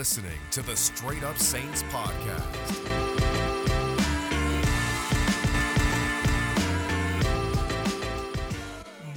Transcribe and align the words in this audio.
listening 0.00 0.38
to 0.50 0.62
the 0.62 0.74
Straight 0.74 1.22
Up 1.22 1.36
Saints 1.36 1.82
podcast. 1.90 2.40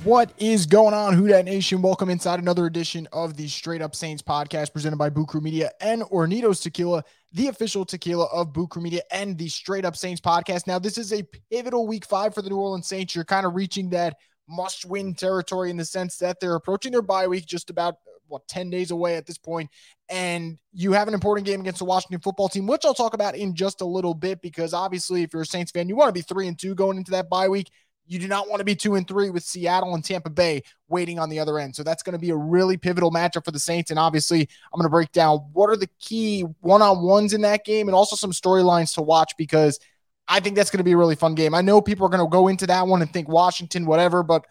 What 0.04 0.34
is 0.40 0.66
going 0.66 0.94
on, 0.94 1.14
Who 1.14 1.30
Dat 1.30 1.46
Nation? 1.46 1.82
Welcome 1.82 2.10
inside 2.10 2.42
another 2.42 2.66
edition 2.66 3.08
of 3.14 3.38
the 3.38 3.48
Straight 3.48 3.82
Up 3.82 3.96
Saints 3.96 4.22
podcast 4.22 4.74
presented 4.74 4.98
by 4.98 5.10
Crew 5.10 5.40
Media 5.40 5.72
and 5.80 6.02
Hornitos 6.02 6.62
Tequila, 6.62 7.06
the 7.32 7.48
official 7.48 7.86
tequila 7.86 8.26
of 8.26 8.54
Crew 8.70 8.82
Media 8.82 9.04
and 9.10 9.38
the 9.38 9.48
Straight 9.48 9.86
Up 9.86 9.96
Saints 9.96 10.20
podcast. 10.20 10.68
Now, 10.68 10.80
this 10.80 10.98
is 10.98 11.14
a 11.14 11.24
pivotal 11.50 11.88
week 11.88 12.04
five 12.04 12.36
for 12.36 12.42
the 12.42 12.50
New 12.50 12.58
Orleans 12.58 12.88
Saints. 12.88 13.16
You're 13.16 13.24
kind 13.24 13.46
of 13.46 13.56
reaching 13.56 13.90
that 13.92 14.18
must 14.50 14.84
win 14.84 15.14
territory 15.14 15.70
in 15.70 15.78
the 15.78 15.86
sense 15.86 16.18
that 16.18 16.42
they're 16.42 16.56
approaching 16.56 16.92
their 16.92 17.02
bye 17.02 17.28
week 17.28 17.46
just 17.46 17.70
about 17.70 18.00
what 18.34 18.48
10 18.48 18.70
days 18.70 18.92
away 18.92 19.16
at 19.16 19.26
this 19.26 19.38
point 19.38 19.70
and 20.10 20.58
you 20.74 20.92
have 20.92 21.08
an 21.08 21.14
important 21.14 21.46
game 21.46 21.62
against 21.62 21.80
the 21.80 21.86
Washington 21.86 22.20
football 22.20 22.50
team 22.50 22.68
which 22.68 22.86
I'll 22.86 22.94
talk 22.94 23.14
about 23.14 23.36
in 23.36 23.56
just 23.56 23.82
a 23.82 23.86
little 23.86 24.14
bit 24.14 24.42
because 24.42 24.74
obviously 24.74 25.24
if 25.24 25.32
you're 25.32 25.44
a 25.44 25.46
Saints 25.46 25.72
fan 25.72 25.88
you 25.88 25.96
want 25.96 26.10
to 26.10 26.14
be 26.14 26.22
3 26.22 26.48
and 26.48 26.60
2 26.60 26.76
going 26.76 26.98
into 26.98 27.12
that 27.12 27.30
bye 27.30 27.48
week 27.48 27.72
you 28.06 28.20
do 28.20 28.28
not 28.28 28.50
want 28.50 28.60
to 28.60 28.66
be 28.66 28.76
2 28.76 28.96
and 28.96 29.08
3 29.08 29.30
with 29.30 29.44
Seattle 29.44 29.96
and 29.96 30.04
Tampa 30.04 30.30
Bay 30.30 30.64
waiting 30.90 31.20
on 31.20 31.30
the 31.30 31.40
other 31.40 31.58
end 31.60 31.76
so 31.76 31.84
that's 31.84 32.04
going 32.04 32.14
to 32.14 32.20
be 32.20 32.32
a 32.32 32.36
really 32.36 32.76
pivotal 32.76 33.12
matchup 33.12 33.46
for 33.46 33.52
the 33.52 33.60
Saints 33.60 33.92
and 33.92 34.00
obviously 34.00 34.42
I'm 34.42 34.80
going 34.80 34.86
to 34.86 34.90
break 34.90 35.12
down 35.12 35.38
what 35.54 35.70
are 35.70 35.78
the 35.78 35.90
key 36.00 36.42
one-on-ones 36.62 37.34
in 37.34 37.42
that 37.42 37.64
game 37.64 37.88
and 37.88 37.96
also 37.96 38.16
some 38.16 38.32
storylines 38.32 38.94
to 38.96 39.02
watch 39.02 39.34
because 39.38 39.80
I 40.28 40.40
think 40.40 40.56
that's 40.56 40.70
going 40.70 40.80
to 40.80 40.84
be 40.84 40.94
a 40.94 40.98
really 40.98 41.16
fun 41.16 41.36
game. 41.36 41.54
I 41.54 41.62
know 41.62 41.82
people 41.82 42.06
are 42.06 42.10
going 42.10 42.24
to 42.24 42.30
go 42.30 42.48
into 42.48 42.68
that 42.68 42.88
one 42.88 43.02
and 43.02 43.12
think 43.12 43.28
Washington, 43.28 43.86
whatever, 43.86 44.24
but 44.24 44.46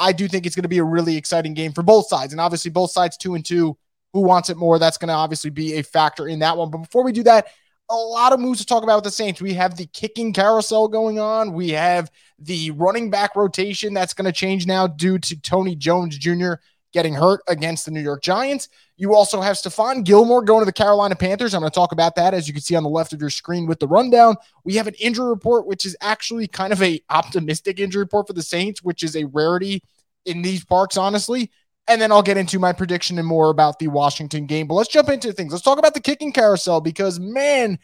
I 0.00 0.12
do 0.12 0.28
think 0.28 0.46
it's 0.46 0.54
going 0.54 0.62
to 0.62 0.68
be 0.68 0.78
a 0.78 0.84
really 0.84 1.16
exciting 1.16 1.54
game 1.54 1.72
for 1.72 1.82
both 1.82 2.08
sides. 2.08 2.32
And 2.32 2.40
obviously, 2.40 2.70
both 2.70 2.90
sides 2.90 3.16
two 3.16 3.34
and 3.34 3.44
two. 3.44 3.76
Who 4.12 4.20
wants 4.20 4.50
it 4.50 4.58
more? 4.58 4.78
That's 4.78 4.98
going 4.98 5.08
to 5.08 5.14
obviously 5.14 5.48
be 5.48 5.74
a 5.74 5.82
factor 5.82 6.28
in 6.28 6.40
that 6.40 6.58
one. 6.58 6.70
But 6.70 6.78
before 6.78 7.02
we 7.02 7.12
do 7.12 7.22
that, 7.22 7.46
a 7.88 7.96
lot 7.96 8.34
of 8.34 8.40
moves 8.40 8.60
to 8.60 8.66
talk 8.66 8.82
about 8.82 8.96
with 8.96 9.04
the 9.04 9.10
Saints. 9.10 9.40
We 9.40 9.54
have 9.54 9.76
the 9.76 9.86
kicking 9.86 10.34
carousel 10.34 10.86
going 10.88 11.18
on. 11.18 11.54
We 11.54 11.70
have 11.70 12.10
the 12.38 12.72
running 12.72 13.10
back 13.10 13.34
rotation 13.36 13.94
that's 13.94 14.12
going 14.12 14.26
to 14.26 14.32
change 14.32 14.66
now 14.66 14.86
due 14.86 15.18
to 15.18 15.40
Tony 15.40 15.74
Jones 15.76 16.18
Jr 16.18 16.54
getting 16.92 17.14
hurt 17.14 17.40
against 17.48 17.84
the 17.84 17.90
New 17.90 18.00
York 18.00 18.22
Giants. 18.22 18.68
You 18.96 19.14
also 19.14 19.40
have 19.40 19.56
Stephon 19.56 20.04
Gilmore 20.04 20.42
going 20.42 20.60
to 20.60 20.66
the 20.66 20.72
Carolina 20.72 21.16
Panthers. 21.16 21.54
I'm 21.54 21.60
going 21.60 21.70
to 21.70 21.74
talk 21.74 21.92
about 21.92 22.14
that 22.16 22.34
as 22.34 22.46
you 22.46 22.54
can 22.54 22.62
see 22.62 22.76
on 22.76 22.82
the 22.82 22.88
left 22.88 23.12
of 23.12 23.20
your 23.20 23.30
screen 23.30 23.66
with 23.66 23.80
the 23.80 23.88
rundown. 23.88 24.36
We 24.64 24.74
have 24.76 24.86
an 24.86 24.94
injury 24.94 25.28
report, 25.28 25.66
which 25.66 25.84
is 25.84 25.96
actually 26.00 26.46
kind 26.46 26.72
of 26.72 26.82
a 26.82 27.00
optimistic 27.10 27.80
injury 27.80 28.02
report 28.02 28.26
for 28.26 28.34
the 28.34 28.42
Saints, 28.42 28.82
which 28.82 29.02
is 29.02 29.16
a 29.16 29.24
rarity 29.24 29.82
in 30.24 30.42
these 30.42 30.64
parks, 30.64 30.96
honestly. 30.96 31.50
And 31.88 32.00
then 32.00 32.12
I'll 32.12 32.22
get 32.22 32.36
into 32.36 32.58
my 32.58 32.72
prediction 32.72 33.18
and 33.18 33.26
more 33.26 33.50
about 33.50 33.78
the 33.78 33.88
Washington 33.88 34.46
game. 34.46 34.68
But 34.68 34.74
let's 34.74 34.88
jump 34.88 35.08
into 35.08 35.32
things. 35.32 35.52
Let's 35.52 35.64
talk 35.64 35.78
about 35.78 35.94
the 35.94 36.00
kicking 36.00 36.32
carousel 36.32 36.80
because, 36.80 37.18
man, 37.18 37.78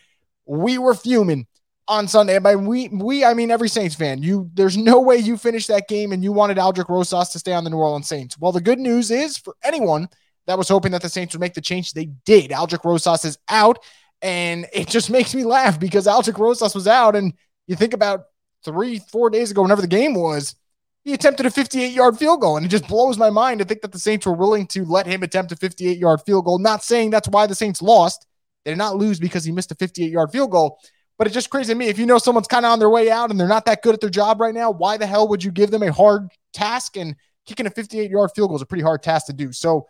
we 0.47 0.79
were 0.79 0.95
fuming 0.95 1.47
on 1.89 2.07
Sunday. 2.07 2.39
By 2.39 2.55
we, 2.55 2.89
we, 2.89 3.25
I 3.25 3.35
mean 3.35 3.51
every 3.51 3.69
Saints 3.69 3.97
fan. 3.97 4.23
You, 4.23 4.51
there's 4.55 4.77
no 4.77 5.01
way 5.01 5.17
you 5.17 5.37
finished 5.37 5.69
that 5.69 5.89
game 5.89 6.13
and 6.13 6.23
you 6.23 6.33
wanted 6.33 6.59
Aldrick 6.59 6.89
Rosas 6.89 7.31
to 7.31 7.39
stay 7.39 7.53
on 7.53 7.65
the 7.65 7.71
New 7.71 7.79
Orleans 7.79 8.09
Saints. 8.09 8.39
Well, 8.39 8.53
the 8.53 8.61
good 8.61 8.79
news 8.79 9.11
is 9.11 9.37
for 9.37 9.57
anyone 9.65 10.09
that 10.47 10.59
was 10.59 10.69
hoping 10.69 10.93
that 10.93 11.03
the 11.03 11.09
Saints 11.09 11.35
would 11.35 11.41
make 11.41 11.55
the 11.55 11.61
change, 11.61 11.93
they 11.93 12.07
did. 12.25 12.51
Aldrick 12.51 12.85
Rosas 12.85 13.25
is 13.25 13.39
out, 13.49 13.79
and 14.23 14.67
it 14.73 14.89
just 14.89 15.11
makes 15.11 15.35
me 15.35 15.45
laugh 15.45 15.79
because 15.79 16.07
Aldrick 16.07 16.39
Rosas 16.39 16.75
was 16.75 16.89
out, 16.89 17.17
and 17.17 17.35
you 17.67 17.77
think 17.77 17.95
about 17.95 18.25
three, 18.65 18.99
four 18.99 19.29
days 19.31 19.51
ago, 19.51 19.63
whenever 19.63 19.83
the 19.83 19.87
game 19.87 20.15
was. 20.15 20.55
He 21.09 21.15
attempted 21.15 21.47
a 21.47 21.51
58 21.51 21.91
yard 21.95 22.19
field 22.19 22.43
goal, 22.43 22.59
and 22.59 22.67
it 22.67 22.69
just 22.69 22.87
blows 22.87 23.17
my 23.17 23.31
mind 23.31 23.61
to 23.61 23.65
think 23.65 23.81
that 23.81 23.93
the 23.93 23.99
Saints 23.99 24.27
were 24.27 24.35
willing 24.35 24.67
to 24.67 24.85
let 24.85 25.07
him 25.07 25.23
attempt 25.23 25.51
a 25.53 25.57
58 25.57 25.97
yard 25.97 26.21
field 26.27 26.45
goal. 26.45 26.59
Not 26.59 26.85
saying 26.85 27.09
that's 27.09 27.29
why 27.29 27.47
the 27.47 27.55
Saints 27.55 27.81
lost. 27.81 28.27
They 28.67 28.73
did 28.73 28.77
not 28.77 28.97
lose 28.97 29.19
because 29.19 29.43
he 29.43 29.51
missed 29.51 29.73
a 29.73 29.75
58 29.75 30.13
yard 30.13 30.31
field 30.31 30.51
goal, 30.51 30.79
but 31.17 31.27
it's 31.27 31.33
just 31.33 31.49
crazy 31.49 31.73
to 31.73 31.79
me. 31.79 31.87
If 31.87 31.99
you 31.99 32.05
know 32.05 32.19
someone's 32.19 32.47
kind 32.47 32.67
of 32.67 32.73
on 32.73 32.79
their 32.79 32.91
way 32.91 33.11
out 33.11 33.31
and 33.31 33.41
they're 33.41 33.49
not 33.49 33.65
that 33.65 33.81
good 33.81 33.95
at 33.95 34.03
their 34.03 34.11
job 34.11 34.39
right 34.39 34.53
now, 34.53 34.71
why 34.71 34.99
the 34.99 35.07
hell 35.07 35.27
would 35.29 35.43
you 35.43 35.51
give 35.51 35.71
them 35.71 35.83
a 35.83 35.91
hard 35.91 36.29
task? 36.53 36.99
And 36.99 37.17
kicking 37.47 37.65
a 37.65 37.71
58 37.71 38.11
yard 38.11 38.31
field 38.37 38.51
goal 38.51 38.57
is 38.57 38.63
a 38.63 38.67
pretty 38.67 38.85
hard 38.85 39.03
task 39.03 39.29
to 39.29 39.33
do. 39.33 39.51
So 39.51 39.87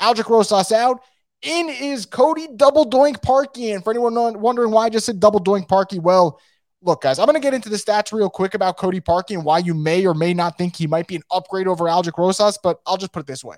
Aldrick 0.00 0.28
Rosas 0.28 0.70
out. 0.70 1.00
In 1.42 1.68
is 1.68 2.06
Cody 2.06 2.46
Double 2.54 2.88
Doink 2.88 3.22
Parkey. 3.22 3.74
And 3.74 3.82
for 3.82 3.90
anyone 3.90 4.40
wondering 4.40 4.70
why 4.70 4.84
I 4.84 4.90
just 4.90 5.06
said 5.06 5.18
Double 5.18 5.40
Doink 5.40 5.66
Parkey, 5.66 6.00
well, 6.00 6.40
look, 6.82 7.02
guys, 7.02 7.18
I'm 7.18 7.26
going 7.26 7.34
to 7.34 7.40
get 7.40 7.54
into 7.54 7.68
the 7.68 7.76
stats 7.76 8.12
real 8.12 8.30
quick 8.30 8.54
about 8.54 8.76
Cody 8.76 9.00
Parkey 9.00 9.34
and 9.34 9.44
why 9.44 9.58
you 9.58 9.74
may 9.74 10.06
or 10.06 10.14
may 10.14 10.34
not 10.34 10.56
think 10.58 10.76
he 10.76 10.86
might 10.86 11.06
be 11.06 11.16
an 11.16 11.22
upgrade 11.30 11.68
over 11.68 11.84
Aldrick 11.84 12.18
Rosas, 12.18 12.58
but 12.62 12.80
I'll 12.86 12.96
just 12.96 13.12
put 13.12 13.20
it 13.20 13.26
this 13.26 13.44
way 13.44 13.56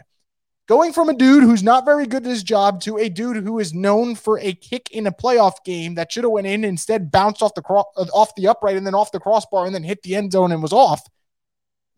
going 0.68 0.92
from 0.92 1.08
a 1.08 1.14
dude 1.14 1.42
who's 1.42 1.62
not 1.62 1.84
very 1.84 2.06
good 2.06 2.24
at 2.24 2.30
his 2.30 2.42
job 2.42 2.80
to 2.80 2.96
a 2.96 3.08
dude 3.08 3.36
who 3.44 3.58
is 3.58 3.74
known 3.74 4.14
for 4.14 4.38
a 4.38 4.54
kick 4.54 4.90
in 4.90 5.06
a 5.06 5.12
playoff 5.12 5.54
game 5.64 5.94
that 5.94 6.12
should 6.12 6.24
have 6.24 6.30
went 6.30 6.46
in 6.46 6.64
instead 6.64 7.10
bounced 7.10 7.42
off 7.42 7.54
the 7.54 7.62
cro- 7.62 7.84
uh, 7.96 8.06
off 8.14 8.34
the 8.36 8.48
upright 8.48 8.76
and 8.76 8.86
then 8.86 8.94
off 8.94 9.12
the 9.12 9.20
crossbar 9.20 9.66
and 9.66 9.74
then 9.74 9.82
hit 9.82 10.02
the 10.02 10.14
end 10.14 10.32
zone 10.32 10.52
and 10.52 10.62
was 10.62 10.72
off. 10.72 11.06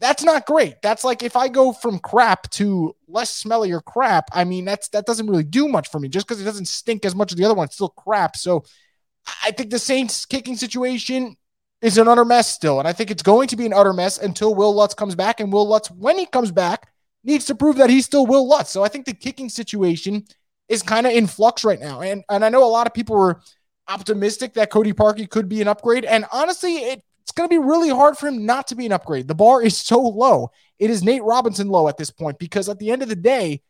That's 0.01 0.25
not 0.25 0.45
great. 0.45 0.83
That's 0.83 1.05
like 1.05 1.23
if 1.23 1.37
I 1.37 1.49
go 1.49 1.73
from 1.73 2.01
crap 2.01 2.51
to 2.51 2.97
less 3.07 3.31
smelly 3.31 3.71
or 3.71 3.81
crap. 3.81 4.29
I 4.33 4.45
mean, 4.45 4.65
that's 4.65 4.89
that 4.89 5.07
doesn't 5.07 5.29
really 5.29 5.45
do 5.45 5.69
much 5.69 5.89
for 5.89 6.01
me. 6.01 6.09
Just 6.09 6.27
because 6.27 6.43
it 6.43 6.45
doesn't 6.45 6.67
stink 6.67 7.05
as 7.05 7.15
much 7.15 7.31
as 7.31 7.39
the 7.39 7.45
other 7.45 7.55
one, 7.55 7.67
it's 7.67 7.77
still 7.77 7.91
crap. 7.91 8.37
So 8.37 8.65
I 9.43 9.51
think 9.51 9.71
the 9.71 9.79
Saints 9.79 10.27
kicking 10.27 10.57
situation 10.57 11.37
is 11.83 11.99
an 11.99 12.09
utter 12.09 12.25
mess 12.25 12.49
still, 12.49 12.79
and 12.79 12.89
I 12.89 12.93
think 12.93 13.11
it's 13.11 13.23
going 13.23 13.49
to 13.49 13.57
be 13.57 13.67
an 13.67 13.73
utter 13.73 13.93
mess 13.93 14.19
until 14.19 14.55
Will 14.55 14.75
Lutz 14.75 14.95
comes 14.95 15.15
back. 15.15 15.41
And 15.41 15.53
Will 15.53 15.69
Lutz, 15.69 15.91
when 15.91 16.19
he 16.19 16.27
comes 16.27 16.51
back, 16.51 16.89
needs 17.25 17.45
to 17.47 17.55
prove 17.55 17.77
that 17.77 17.91
he's 17.91 18.07
still 18.07 18.27
Will 18.27 18.49
Lutz. 18.49 18.71
So 18.71 18.83
I 18.83 18.89
think 18.89 19.07
the 19.07 19.15
kicking 19.15 19.49
situation 19.49 20.25
is 20.69 20.83
kind 20.83 21.07
of 21.07 21.13
in 21.13 21.27
flux 21.27 21.65
right 21.65 21.81
now. 21.81 22.01
And 22.01 22.25
and 22.29 22.45
I 22.45 22.49
know 22.49 22.65
a 22.65 22.67
lot 22.67 22.87
of 22.87 22.95
people 22.95 23.17
were 23.17 23.41
optimistic 23.89 24.55
that 24.55 24.71
Cody 24.71 24.93
Parkey 24.93 25.29
could 25.29 25.49
be 25.49 25.61
an 25.61 25.69
upgrade. 25.69 26.05
And 26.05 26.25
honestly, 26.33 26.77
it, 26.77 27.03
it's 27.23 27.33
going 27.33 27.49
to 27.49 27.55
be 27.55 27.59
really 27.59 27.91
hard 27.91 28.17
for 28.17 28.29
him 28.29 28.47
not 28.47 28.67
to 28.69 28.75
be 28.75 28.87
an 28.87 28.93
upgrade. 28.93 29.29
The 29.29 29.35
bar 29.35 29.63
is 29.63 29.77
so 29.77 30.01
low. 30.01 30.51
It 30.79 30.91
is 30.91 31.03
Nate 31.03 31.23
Robinson 31.23 31.69
low 31.69 31.89
at 31.89 31.97
this 31.97 32.11
point 32.11 32.39
because 32.39 32.69
at 32.69 32.79
the 32.79 32.91
end 32.91 33.03
of 33.03 33.09
the 33.09 33.17
day, 33.17 33.63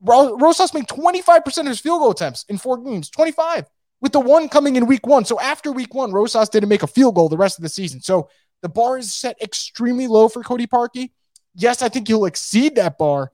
Rosas 0.00 0.74
made 0.74 0.86
25% 0.86 1.58
of 1.58 1.66
his 1.66 1.80
field 1.80 2.00
goal 2.00 2.10
attempts 2.10 2.44
in 2.48 2.58
four 2.58 2.78
games, 2.78 3.08
25 3.10 3.64
with 4.00 4.12
the 4.12 4.20
one 4.20 4.48
coming 4.48 4.76
in 4.76 4.86
week 4.86 5.06
one. 5.06 5.24
So 5.24 5.40
after 5.40 5.72
week 5.72 5.94
one, 5.94 6.12
Rosas 6.12 6.48
didn't 6.48 6.68
make 6.68 6.82
a 6.82 6.86
field 6.86 7.14
goal 7.14 7.28
the 7.28 7.36
rest 7.36 7.58
of 7.58 7.62
the 7.62 7.68
season. 7.68 8.00
So 8.00 8.28
the 8.62 8.68
bar 8.68 8.98
is 8.98 9.14
set 9.14 9.40
extremely 9.40 10.06
low 10.06 10.28
for 10.28 10.42
Cody 10.42 10.66
Parkey 10.66 11.10
yes, 11.56 11.82
I 11.82 11.88
think 11.88 12.06
he'll 12.06 12.26
exceed 12.26 12.76
that 12.76 12.98
bar, 12.98 13.32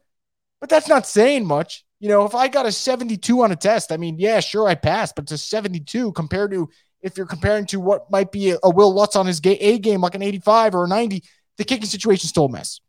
but 0.60 0.70
that's 0.70 0.88
not 0.88 1.06
saying 1.06 1.46
much. 1.46 1.84
You 2.00 2.08
know, 2.08 2.24
if 2.24 2.34
I 2.34 2.48
got 2.48 2.66
a 2.66 2.72
72 2.72 3.42
on 3.42 3.52
a 3.52 3.56
test, 3.56 3.92
I 3.92 3.96
mean, 3.96 4.18
yeah, 4.18 4.40
sure, 4.40 4.66
I 4.66 4.74
passed, 4.74 5.14
but 5.14 5.24
it's 5.24 5.32
a 5.32 5.38
72 5.38 6.12
compared 6.12 6.50
to 6.52 6.68
if 7.00 7.16
you're 7.16 7.26
comparing 7.26 7.66
to 7.66 7.80
what 7.80 8.10
might 8.10 8.32
be 8.32 8.50
a, 8.50 8.70
Will 8.70 8.94
Lutz 8.94 9.16
on 9.16 9.26
his 9.26 9.40
A 9.44 9.78
game, 9.78 10.00
like 10.00 10.14
an 10.14 10.22
85 10.22 10.74
or 10.74 10.84
a 10.84 10.88
90, 10.88 11.22
the 11.58 11.64
kicking 11.64 11.86
situation 11.86 12.28
still 12.28 12.46
a 12.46 12.48
mess. 12.48 12.80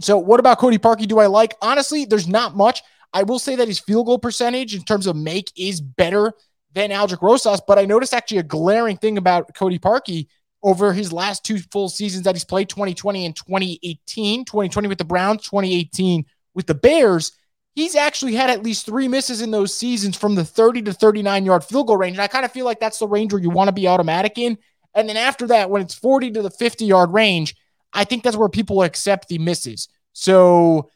So, 0.00 0.18
what 0.18 0.40
about 0.40 0.58
Cody 0.58 0.78
Parkey? 0.78 1.06
Do 1.06 1.20
I 1.20 1.26
like? 1.26 1.54
Honestly, 1.62 2.04
there's 2.04 2.26
not 2.26 2.56
much. 2.56 2.82
I 3.12 3.22
will 3.22 3.38
say 3.38 3.54
that 3.56 3.68
his 3.68 3.78
field 3.78 4.06
goal 4.06 4.18
percentage 4.18 4.74
in 4.74 4.82
terms 4.82 5.06
of 5.06 5.14
make 5.14 5.52
is 5.56 5.80
better 5.80 6.32
than 6.74 6.90
Aldrick 6.90 7.22
Rosas, 7.22 7.60
but 7.66 7.78
I 7.78 7.84
noticed 7.84 8.12
actually 8.12 8.38
a 8.38 8.42
glaring 8.42 8.96
thing 8.96 9.16
about 9.16 9.54
Cody 9.54 9.78
Parkey 9.78 10.26
over 10.64 10.92
his 10.92 11.12
last 11.12 11.44
two 11.44 11.58
full 11.58 11.88
seasons 11.88 12.24
that 12.24 12.34
he's 12.34 12.44
played 12.44 12.68
2020 12.68 13.26
and 13.26 13.36
2018 13.36 14.46
2020 14.46 14.88
with 14.88 14.98
the 14.98 15.04
browns 15.04 15.42
2018 15.42 16.24
with 16.54 16.66
the 16.66 16.74
bears. 16.74 17.32
He's 17.74 17.94
actually 17.94 18.34
had 18.34 18.50
at 18.50 18.62
least 18.62 18.86
three 18.86 19.08
misses 19.08 19.42
in 19.42 19.50
those 19.50 19.74
seasons 19.74 20.16
from 20.16 20.36
the 20.36 20.44
30 20.44 20.82
to 20.82 20.92
39 20.92 21.44
yard 21.44 21.64
field 21.64 21.86
goal 21.86 21.96
range. 21.96 22.16
And 22.16 22.22
i 22.22 22.28
kind 22.28 22.44
of 22.44 22.52
feel 22.52 22.64
like 22.64 22.80
that's 22.80 22.98
the 22.98 23.06
range 23.06 23.32
where 23.32 23.42
you 23.42 23.50
want 23.50 23.68
to 23.68 23.72
be 23.72 23.86
automatic 23.86 24.38
in. 24.38 24.58
And 24.94 25.08
then 25.08 25.16
after 25.16 25.46
that 25.48 25.70
when 25.70 25.82
it's 25.82 25.94
40 25.94 26.32
to 26.32 26.42
the 26.42 26.50
50 26.50 26.84
yard 26.84 27.12
range 27.12 27.54
i 27.92 28.02
think 28.04 28.24
that's 28.24 28.36
where 28.36 28.48
people 28.48 28.82
accept 28.82 29.28
the 29.28 29.38
misses. 29.38 29.88
So 30.12 30.90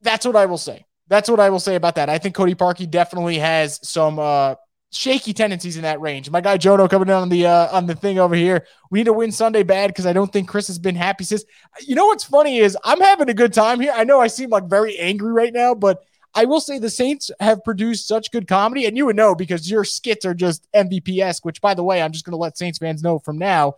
that's 0.00 0.26
what 0.26 0.36
i 0.36 0.46
will 0.46 0.58
say. 0.58 0.86
That's 1.08 1.28
what 1.28 1.38
i 1.38 1.50
will 1.50 1.60
say 1.60 1.74
about 1.74 1.96
that. 1.96 2.08
I 2.08 2.18
think 2.18 2.34
cody 2.34 2.54
parkey 2.54 2.90
definitely 2.90 3.38
has 3.38 3.78
some 3.86 4.18
uh 4.18 4.54
shaky 4.96 5.32
tendencies 5.32 5.76
in 5.76 5.82
that 5.82 6.00
range. 6.00 6.30
My 6.30 6.40
guy 6.40 6.58
Jono 6.58 6.88
coming 6.88 7.08
in 7.08 7.14
on 7.14 7.28
the 7.28 7.46
uh, 7.46 7.76
on 7.76 7.86
the 7.86 7.94
thing 7.94 8.18
over 8.18 8.34
here. 8.34 8.66
We 8.90 9.00
need 9.00 9.04
to 9.04 9.12
win 9.12 9.30
Sunday 9.30 9.62
bad 9.62 9.88
because 9.88 10.06
I 10.06 10.12
don't 10.12 10.32
think 10.32 10.48
Chris 10.48 10.66
has 10.68 10.78
been 10.78 10.96
happy 10.96 11.24
since. 11.24 11.44
You 11.80 11.94
know 11.94 12.06
what's 12.06 12.24
funny 12.24 12.58
is 12.58 12.76
I'm 12.84 13.00
having 13.00 13.28
a 13.28 13.34
good 13.34 13.52
time 13.52 13.80
here. 13.80 13.92
I 13.94 14.04
know 14.04 14.20
I 14.20 14.26
seem 14.26 14.50
like 14.50 14.64
very 14.64 14.98
angry 14.98 15.32
right 15.32 15.52
now, 15.52 15.74
but 15.74 16.02
I 16.34 16.44
will 16.44 16.60
say 16.60 16.78
the 16.78 16.90
Saints 16.90 17.30
have 17.40 17.64
produced 17.64 18.08
such 18.08 18.30
good 18.30 18.48
comedy, 18.48 18.86
and 18.86 18.96
you 18.96 19.06
would 19.06 19.16
know 19.16 19.34
because 19.34 19.70
your 19.70 19.84
skits 19.84 20.24
are 20.24 20.34
just 20.34 20.66
MVP 20.72 21.20
esque. 21.20 21.44
Which, 21.44 21.60
by 21.60 21.74
the 21.74 21.84
way, 21.84 22.02
I'm 22.02 22.12
just 22.12 22.24
going 22.24 22.32
to 22.32 22.38
let 22.38 22.58
Saints 22.58 22.78
fans 22.78 23.02
know 23.02 23.18
from 23.18 23.38
now. 23.38 23.74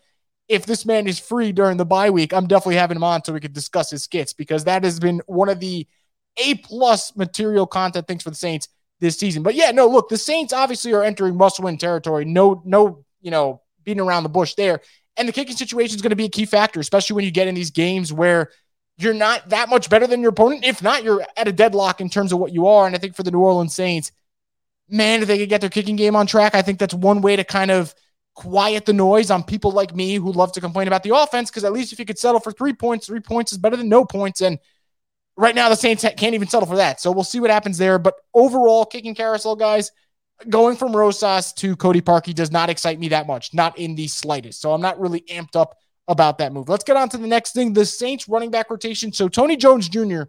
If 0.48 0.64
this 0.64 0.86
man 0.86 1.06
is 1.06 1.18
free 1.18 1.52
during 1.52 1.76
the 1.76 1.84
bye 1.84 2.10
week, 2.10 2.32
I'm 2.32 2.46
definitely 2.46 2.76
having 2.76 2.96
him 2.96 3.04
on 3.04 3.22
so 3.22 3.34
we 3.34 3.40
could 3.40 3.52
discuss 3.52 3.90
his 3.90 4.04
skits 4.04 4.32
because 4.32 4.64
that 4.64 4.82
has 4.82 4.98
been 4.98 5.20
one 5.26 5.50
of 5.50 5.60
the 5.60 5.86
A 6.38 6.54
plus 6.54 7.14
material 7.16 7.66
content 7.66 8.06
things 8.06 8.22
for 8.22 8.30
the 8.30 8.36
Saints 8.36 8.68
this 9.00 9.16
season. 9.18 9.42
But 9.42 9.54
yeah, 9.54 9.70
no, 9.70 9.86
look, 9.86 10.08
the 10.08 10.18
Saints 10.18 10.52
obviously 10.52 10.92
are 10.92 11.04
entering 11.04 11.36
must 11.36 11.60
win 11.60 11.78
territory. 11.78 12.24
No, 12.24 12.62
no, 12.64 13.04
you 13.20 13.30
know, 13.30 13.62
beating 13.84 14.00
around 14.00 14.22
the 14.22 14.28
bush 14.28 14.54
there. 14.54 14.80
And 15.16 15.28
the 15.28 15.32
kicking 15.32 15.56
situation 15.56 15.96
is 15.96 16.02
going 16.02 16.10
to 16.10 16.16
be 16.16 16.26
a 16.26 16.30
key 16.30 16.46
factor, 16.46 16.80
especially 16.80 17.14
when 17.14 17.24
you 17.24 17.30
get 17.30 17.48
in 17.48 17.54
these 17.54 17.70
games 17.70 18.12
where 18.12 18.50
you're 18.98 19.14
not 19.14 19.48
that 19.50 19.68
much 19.68 19.88
better 19.90 20.06
than 20.06 20.20
your 20.20 20.30
opponent. 20.30 20.64
If 20.64 20.82
not, 20.82 21.04
you're 21.04 21.24
at 21.36 21.48
a 21.48 21.52
deadlock 21.52 22.00
in 22.00 22.08
terms 22.08 22.32
of 22.32 22.38
what 22.38 22.52
you 22.52 22.66
are. 22.66 22.86
And 22.86 22.94
I 22.94 22.98
think 22.98 23.16
for 23.16 23.22
the 23.22 23.30
New 23.30 23.40
Orleans 23.40 23.74
Saints, 23.74 24.12
man, 24.88 25.22
if 25.22 25.28
they 25.28 25.38
could 25.38 25.48
get 25.48 25.60
their 25.60 25.70
kicking 25.70 25.96
game 25.96 26.16
on 26.16 26.26
track, 26.26 26.54
I 26.54 26.62
think 26.62 26.78
that's 26.78 26.94
one 26.94 27.20
way 27.20 27.36
to 27.36 27.44
kind 27.44 27.70
of 27.70 27.94
quiet 28.34 28.86
the 28.86 28.92
noise 28.92 29.30
on 29.30 29.42
people 29.42 29.72
like 29.72 29.94
me 29.94 30.14
who 30.14 30.32
love 30.32 30.52
to 30.52 30.60
complain 30.60 30.86
about 30.86 31.02
the 31.02 31.16
offense. 31.16 31.50
Because 31.50 31.64
at 31.64 31.72
least 31.72 31.92
if 31.92 31.98
you 31.98 32.04
could 32.04 32.18
settle 32.18 32.40
for 32.40 32.52
three 32.52 32.72
points, 32.72 33.06
three 33.06 33.20
points 33.20 33.52
is 33.52 33.58
better 33.58 33.76
than 33.76 33.88
no 33.88 34.04
points. 34.04 34.40
And 34.40 34.58
right 35.38 35.55
now, 35.55 35.69
the 35.69 35.76
Saints 35.76 36.05
can't 36.17 36.35
even 36.35 36.49
settle 36.49 36.69
for 36.69 36.76
that. 36.76 37.00
So 37.00 37.12
we'll 37.12 37.25
see 37.25 37.40
what 37.40 37.50
happens 37.50 37.79
there. 37.79 37.99
But 37.99 38.14
overall, 38.35 38.85
kicking 38.85 39.14
carousel, 39.14 39.56
guys, 39.56 39.93
going 40.49 40.76
from 40.76 40.94
Rosas 40.94 41.52
to 41.55 41.76
Cody 41.76 42.02
Parkey 42.02 42.35
does 42.35 42.50
not 42.50 42.69
excite 42.69 42.99
me 42.99 43.08
that 43.08 43.26
much, 43.26 43.55
not 43.55 43.79
in 43.79 43.94
the 43.94 44.08
slightest. 44.08 44.61
So 44.61 44.73
I'm 44.73 44.81
not 44.81 45.00
really 45.00 45.20
amped 45.23 45.56
up 45.56 45.76
about 46.08 46.38
that 46.38 46.52
move. 46.52 46.69
Let's 46.69 46.85
get 46.85 46.96
on 46.96 47.08
to 47.11 47.19
the 47.19 47.26
next 47.26 47.52
thing 47.52 47.73
the 47.73 47.87
Saints 47.87 48.29
running 48.29 48.50
back 48.50 48.69
rotation. 48.69 49.12
So 49.12 49.29
Tony 49.29 49.56
Jones 49.56 49.88
Jr. 49.88 50.23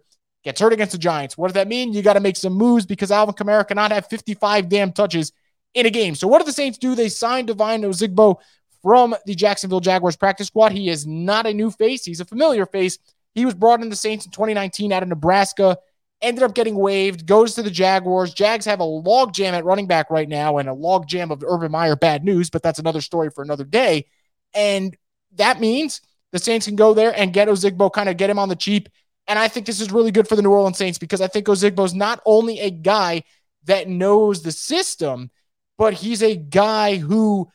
gets 0.44 0.60
hurt 0.60 0.72
against 0.72 0.92
the 0.92 0.98
Giants. 0.98 1.36
What 1.36 1.48
does 1.48 1.54
that 1.54 1.68
mean? 1.68 1.92
You 1.92 2.02
got 2.02 2.14
to 2.14 2.20
make 2.20 2.36
some 2.36 2.52
moves 2.52 2.86
because 2.86 3.10
Alvin 3.10 3.34
Kamara 3.34 3.66
cannot 3.66 3.90
have 3.90 4.06
55 4.06 4.68
damn 4.68 4.92
touches 4.92 5.32
in 5.74 5.86
a 5.86 5.90
game. 5.90 6.14
So 6.14 6.28
what 6.28 6.38
do 6.38 6.44
the 6.44 6.52
Saints 6.52 6.78
do? 6.78 6.94
They 6.94 7.08
signed 7.08 7.48
Devine 7.48 7.82
Ozigbo 7.82 8.36
from 8.82 9.14
the 9.26 9.34
Jacksonville 9.34 9.80
Jaguars 9.80 10.16
practice 10.16 10.46
squad. 10.46 10.72
He 10.72 10.88
is 10.88 11.06
not 11.06 11.46
a 11.46 11.52
new 11.52 11.70
face, 11.70 12.04
he's 12.04 12.20
a 12.20 12.24
familiar 12.24 12.66
face. 12.66 12.98
He 13.40 13.46
was 13.46 13.54
brought 13.54 13.80
in 13.80 13.88
the 13.88 13.96
Saints 13.96 14.26
in 14.26 14.32
2019 14.32 14.92
out 14.92 15.02
of 15.02 15.08
Nebraska, 15.08 15.78
ended 16.20 16.44
up 16.44 16.54
getting 16.54 16.76
waived, 16.76 17.24
goes 17.24 17.54
to 17.54 17.62
the 17.62 17.70
Jaguars. 17.70 18.34
Jags 18.34 18.66
have 18.66 18.80
a 18.80 18.84
log 18.84 19.32
jam 19.32 19.54
at 19.54 19.64
running 19.64 19.86
back 19.86 20.10
right 20.10 20.28
now 20.28 20.58
and 20.58 20.68
a 20.68 20.74
log 20.74 21.08
jam 21.08 21.30
of 21.30 21.42
Urban 21.42 21.72
Meyer 21.72 21.96
bad 21.96 22.22
news, 22.22 22.50
but 22.50 22.62
that's 22.62 22.78
another 22.78 23.00
story 23.00 23.30
for 23.30 23.42
another 23.42 23.64
day. 23.64 24.04
And 24.52 24.94
that 25.36 25.58
means 25.58 26.02
the 26.32 26.38
Saints 26.38 26.66
can 26.66 26.76
go 26.76 26.92
there 26.92 27.18
and 27.18 27.32
get 27.32 27.48
Ozigbo, 27.48 27.90
kind 27.90 28.10
of 28.10 28.18
get 28.18 28.28
him 28.28 28.38
on 28.38 28.50
the 28.50 28.56
cheap. 28.56 28.90
And 29.26 29.38
I 29.38 29.48
think 29.48 29.64
this 29.64 29.80
is 29.80 29.90
really 29.90 30.10
good 30.10 30.28
for 30.28 30.36
the 30.36 30.42
New 30.42 30.50
Orleans 30.50 30.76
Saints 30.76 30.98
because 30.98 31.22
I 31.22 31.26
think 31.26 31.46
Ozigbo 31.46 31.82
is 31.86 31.94
not 31.94 32.20
only 32.26 32.60
a 32.60 32.70
guy 32.70 33.22
that 33.64 33.88
knows 33.88 34.42
the 34.42 34.52
system, 34.52 35.30
but 35.78 35.94
he's 35.94 36.22
a 36.22 36.36
guy 36.36 36.96
who 36.98 37.50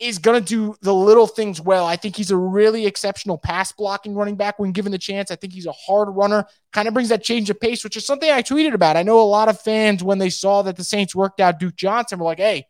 is 0.00 0.18
going 0.18 0.42
to 0.42 0.46
do 0.46 0.74
the 0.80 0.94
little 0.94 1.26
things 1.26 1.60
well. 1.60 1.86
I 1.86 1.96
think 1.96 2.16
he's 2.16 2.30
a 2.30 2.36
really 2.36 2.86
exceptional 2.86 3.36
pass 3.36 3.70
blocking 3.70 4.14
running 4.14 4.36
back 4.36 4.58
when 4.58 4.72
given 4.72 4.92
the 4.92 4.98
chance. 4.98 5.30
I 5.30 5.36
think 5.36 5.52
he's 5.52 5.66
a 5.66 5.72
hard 5.72 6.08
runner, 6.08 6.46
kind 6.72 6.88
of 6.88 6.94
brings 6.94 7.10
that 7.10 7.22
change 7.22 7.50
of 7.50 7.60
pace, 7.60 7.84
which 7.84 7.98
is 7.98 8.06
something 8.06 8.30
I 8.30 8.42
tweeted 8.42 8.72
about. 8.72 8.96
I 8.96 9.02
know 9.02 9.20
a 9.20 9.22
lot 9.22 9.50
of 9.50 9.60
fans, 9.60 10.02
when 10.02 10.18
they 10.18 10.30
saw 10.30 10.62
that 10.62 10.76
the 10.76 10.84
Saints 10.84 11.14
worked 11.14 11.38
out 11.38 11.60
Duke 11.60 11.76
Johnson, 11.76 12.18
were 12.18 12.24
like, 12.24 12.38
hey, 12.38 12.66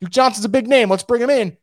Duke 0.00 0.10
Johnson's 0.10 0.44
a 0.44 0.48
big 0.48 0.66
name. 0.66 0.90
Let's 0.90 1.04
bring 1.04 1.22
him 1.22 1.30
in. 1.30 1.56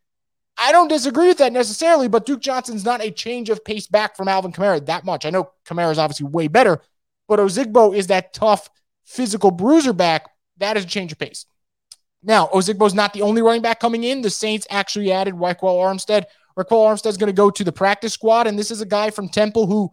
I 0.58 0.72
don't 0.72 0.88
disagree 0.88 1.28
with 1.28 1.40
that 1.40 1.54
necessarily, 1.54 2.08
but 2.08 2.25
Duke 2.25 2.42
Johnson's 2.42 2.86
not 2.86 3.02
a 3.02 3.12
change 3.12 3.50
of 3.50 3.66
pace 3.66 3.88
back 3.88 4.16
from 4.16 4.28
Alvin 4.28 4.52
Kamara 4.54 4.86
that 4.86 5.06
much. 5.06 5.25
I 5.25 5.30
know 5.30 5.52
Kamara's 5.66 5.98
obviously 5.98 6.28
way 6.28 6.48
better, 6.48 6.81
but 7.28 7.40
Ozigbo 7.40 7.96
is 7.96 8.08
that 8.08 8.34
tough 8.34 8.69
physical 9.06 9.52
bruiser 9.52 9.94
back. 9.94 10.30
That 10.58 10.78
is 10.78 10.86
a 10.86 10.88
change 10.88 11.12
of 11.12 11.19
pace. 11.19 11.46
Now, 12.24 12.48
Ozigbo's 12.48 12.94
not 12.94 13.14
the 13.14 13.24
only 13.24 13.42
running 13.42 13.62
back 13.62 13.80
coming 13.80 14.04
in. 14.04 14.22
The 14.22 14.30
Saints 14.30 14.68
actually 14.70 15.12
added 15.12 15.36
Ryquell 15.36 15.62
Armstead. 15.62 16.26
Ryquell 16.58 16.86
Armstead's 16.88 17.18
going 17.18 17.28
to 17.28 17.34
go 17.34 17.50
to 17.50 17.64
the 17.64 17.72
practice 17.72 18.14
squad, 18.14 18.48
and 18.48 18.58
this 18.58 18.72
is 18.72 18.82
a 18.82 18.86
guy 18.86 19.10
from 19.10 19.30
Temple 19.30 19.68
who 19.68 19.90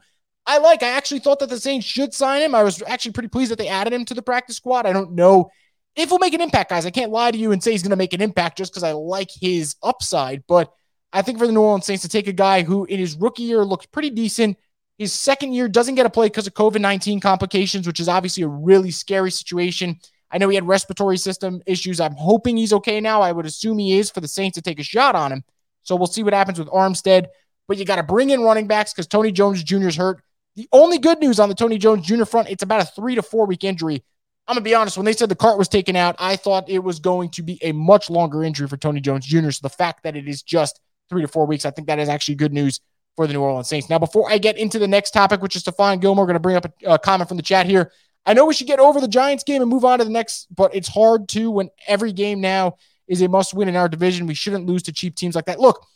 I 0.46 0.58
like. 0.58 0.82
I 0.82 0.88
actually 0.88 1.20
thought 1.20 1.38
that 1.40 1.48
the 1.48 1.60
Saints 1.60 1.86
should 1.86 2.12
sign 2.12 2.42
him. 2.42 2.54
I 2.54 2.62
was 2.62 2.82
actually 2.86 3.12
pretty 3.12 3.28
pleased 3.28 3.50
that 3.50 3.58
they 3.58 3.68
added 3.68 3.92
him 3.92 4.04
to 4.06 4.14
the 4.14 4.22
practice 4.22 4.56
squad. 4.56 4.86
I 4.86 4.92
don't 4.92 5.12
know 5.12 5.50
if 5.96 6.10
he'll 6.10 6.18
make 6.18 6.34
an 6.34 6.40
impact, 6.40 6.70
guys. 6.70 6.86
I 6.86 6.90
can't 6.90 7.10
lie 7.10 7.30
to 7.30 7.38
you 7.38 7.52
and 7.52 7.62
say 7.62 7.72
he's 7.72 7.82
going 7.82 7.90
to 7.90 7.96
make 7.96 8.12
an 8.12 8.22
impact 8.22 8.58
just 8.58 8.72
because 8.72 8.84
I 8.84 8.92
like 8.92 9.30
his 9.30 9.76
upside, 9.82 10.44
but 10.46 10.72
I 11.12 11.22
think 11.22 11.38
for 11.38 11.46
the 11.46 11.52
New 11.52 11.60
Orleans 11.60 11.86
Saints 11.86 12.02
to 12.02 12.08
take 12.08 12.28
a 12.28 12.32
guy 12.32 12.62
who 12.62 12.84
in 12.84 12.98
his 12.98 13.16
rookie 13.16 13.44
year 13.44 13.64
looked 13.64 13.90
pretty 13.90 14.10
decent, 14.10 14.58
his 14.98 15.12
second 15.12 15.54
year 15.54 15.68
doesn't 15.68 15.94
get 15.94 16.06
a 16.06 16.10
play 16.10 16.26
because 16.26 16.46
of 16.46 16.54
COVID 16.54 16.80
19 16.80 17.20
complications, 17.20 17.86
which 17.86 18.00
is 18.00 18.08
obviously 18.08 18.42
a 18.42 18.48
really 18.48 18.90
scary 18.90 19.30
situation. 19.30 19.98
I 20.30 20.38
know 20.38 20.48
he 20.48 20.54
had 20.54 20.66
respiratory 20.66 21.16
system 21.16 21.62
issues. 21.66 22.00
I'm 22.00 22.14
hoping 22.14 22.56
he's 22.56 22.72
okay 22.74 23.00
now. 23.00 23.22
I 23.22 23.32
would 23.32 23.46
assume 23.46 23.78
he 23.78 23.98
is 23.98 24.10
for 24.10 24.20
the 24.20 24.28
Saints 24.28 24.56
to 24.56 24.62
take 24.62 24.78
a 24.78 24.82
shot 24.82 25.14
on 25.14 25.32
him. 25.32 25.44
So 25.82 25.96
we'll 25.96 26.06
see 26.06 26.22
what 26.22 26.34
happens 26.34 26.58
with 26.58 26.68
Armstead. 26.68 27.26
But 27.66 27.78
you 27.78 27.84
got 27.84 27.96
to 27.96 28.02
bring 28.02 28.30
in 28.30 28.42
running 28.42 28.66
backs 28.66 28.92
because 28.92 29.06
Tony 29.06 29.32
Jones 29.32 29.62
Jr. 29.62 29.88
is 29.88 29.96
hurt. 29.96 30.22
The 30.56 30.68
only 30.72 30.98
good 30.98 31.18
news 31.20 31.38
on 31.38 31.48
the 31.48 31.54
Tony 31.54 31.78
Jones 31.78 32.06
Jr. 32.06 32.24
front, 32.24 32.50
it's 32.50 32.62
about 32.62 32.82
a 32.82 32.86
three 32.86 33.14
to 33.14 33.22
four 33.22 33.46
week 33.46 33.64
injury. 33.64 34.02
I'm 34.46 34.54
gonna 34.54 34.64
be 34.64 34.74
honest. 34.74 34.96
When 34.96 35.04
they 35.04 35.12
said 35.12 35.28
the 35.28 35.36
cart 35.36 35.58
was 35.58 35.68
taken 35.68 35.94
out, 35.94 36.16
I 36.18 36.36
thought 36.36 36.68
it 36.68 36.78
was 36.78 36.98
going 36.98 37.28
to 37.30 37.42
be 37.42 37.58
a 37.62 37.72
much 37.72 38.08
longer 38.08 38.42
injury 38.42 38.66
for 38.66 38.78
Tony 38.78 39.00
Jones 39.00 39.26
Jr. 39.26 39.50
So 39.50 39.60
the 39.62 39.68
fact 39.68 40.02
that 40.04 40.16
it 40.16 40.26
is 40.26 40.42
just 40.42 40.80
three 41.10 41.22
to 41.22 41.28
four 41.28 41.46
weeks, 41.46 41.66
I 41.66 41.70
think 41.70 41.86
that 41.88 41.98
is 41.98 42.08
actually 42.08 42.36
good 42.36 42.52
news 42.52 42.80
for 43.14 43.26
the 43.26 43.32
New 43.32 43.42
Orleans 43.42 43.68
Saints. 43.68 43.90
Now, 43.90 43.98
before 43.98 44.30
I 44.30 44.38
get 44.38 44.56
into 44.56 44.78
the 44.78 44.88
next 44.88 45.10
topic, 45.10 45.42
which 45.42 45.56
is 45.56 45.64
Stephon 45.64 46.00
Gilmore, 46.00 46.24
going 46.24 46.34
to 46.34 46.40
bring 46.40 46.56
up 46.56 46.66
a, 46.82 46.92
a 46.92 46.98
comment 46.98 47.28
from 47.28 47.36
the 47.36 47.42
chat 47.42 47.66
here. 47.66 47.92
I 48.28 48.34
know 48.34 48.44
we 48.44 48.52
should 48.52 48.66
get 48.66 48.78
over 48.78 49.00
the 49.00 49.08
Giants 49.08 49.42
game 49.42 49.62
and 49.62 49.70
move 49.70 49.86
on 49.86 50.00
to 50.00 50.04
the 50.04 50.10
next, 50.10 50.48
but 50.54 50.74
it's 50.74 50.88
hard 50.88 51.30
to 51.30 51.50
when 51.50 51.70
every 51.86 52.12
game 52.12 52.42
now 52.42 52.76
is 53.08 53.22
a 53.22 53.28
must 53.28 53.54
win 53.54 53.68
in 53.68 53.76
our 53.76 53.88
division. 53.88 54.26
We 54.26 54.34
shouldn't 54.34 54.66
lose 54.66 54.82
to 54.82 54.92
cheap 54.92 55.16
teams 55.16 55.34
like 55.34 55.46
that. 55.46 55.58
Look, 55.58 55.86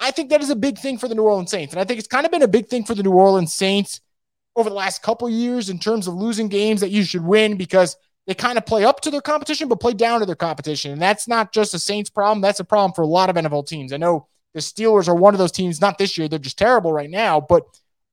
I 0.00 0.10
think 0.10 0.30
that 0.30 0.40
is 0.40 0.48
a 0.48 0.56
big 0.56 0.78
thing 0.78 0.96
for 0.96 1.06
the 1.06 1.14
New 1.14 1.24
Orleans 1.24 1.50
Saints. 1.50 1.74
And 1.74 1.80
I 1.80 1.84
think 1.84 1.98
it's 1.98 2.08
kind 2.08 2.24
of 2.24 2.32
been 2.32 2.40
a 2.40 2.48
big 2.48 2.68
thing 2.68 2.84
for 2.84 2.94
the 2.94 3.02
New 3.02 3.12
Orleans 3.12 3.52
Saints 3.52 4.00
over 4.56 4.70
the 4.70 4.74
last 4.74 5.02
couple 5.02 5.28
years 5.28 5.68
in 5.68 5.78
terms 5.78 6.08
of 6.08 6.14
losing 6.14 6.48
games 6.48 6.80
that 6.80 6.88
you 6.88 7.04
should 7.04 7.24
win 7.24 7.58
because 7.58 7.98
they 8.26 8.32
kind 8.32 8.56
of 8.56 8.64
play 8.64 8.86
up 8.86 9.02
to 9.02 9.10
their 9.10 9.20
competition, 9.20 9.68
but 9.68 9.78
play 9.78 9.92
down 9.92 10.20
to 10.20 10.26
their 10.26 10.34
competition. 10.34 10.92
And 10.92 11.02
that's 11.02 11.28
not 11.28 11.52
just 11.52 11.74
a 11.74 11.78
Saints 11.78 12.08
problem. 12.08 12.40
That's 12.40 12.60
a 12.60 12.64
problem 12.64 12.94
for 12.94 13.02
a 13.02 13.06
lot 13.06 13.28
of 13.28 13.36
NFL 13.36 13.66
teams. 13.66 13.92
I 13.92 13.98
know 13.98 14.28
the 14.54 14.60
Steelers 14.60 15.08
are 15.08 15.14
one 15.14 15.34
of 15.34 15.38
those 15.38 15.52
teams, 15.52 15.80
not 15.80 15.98
this 15.98 16.16
year, 16.16 16.26
they're 16.26 16.38
just 16.38 16.58
terrible 16.58 16.92
right 16.92 17.10
now, 17.10 17.38
but 17.38 17.64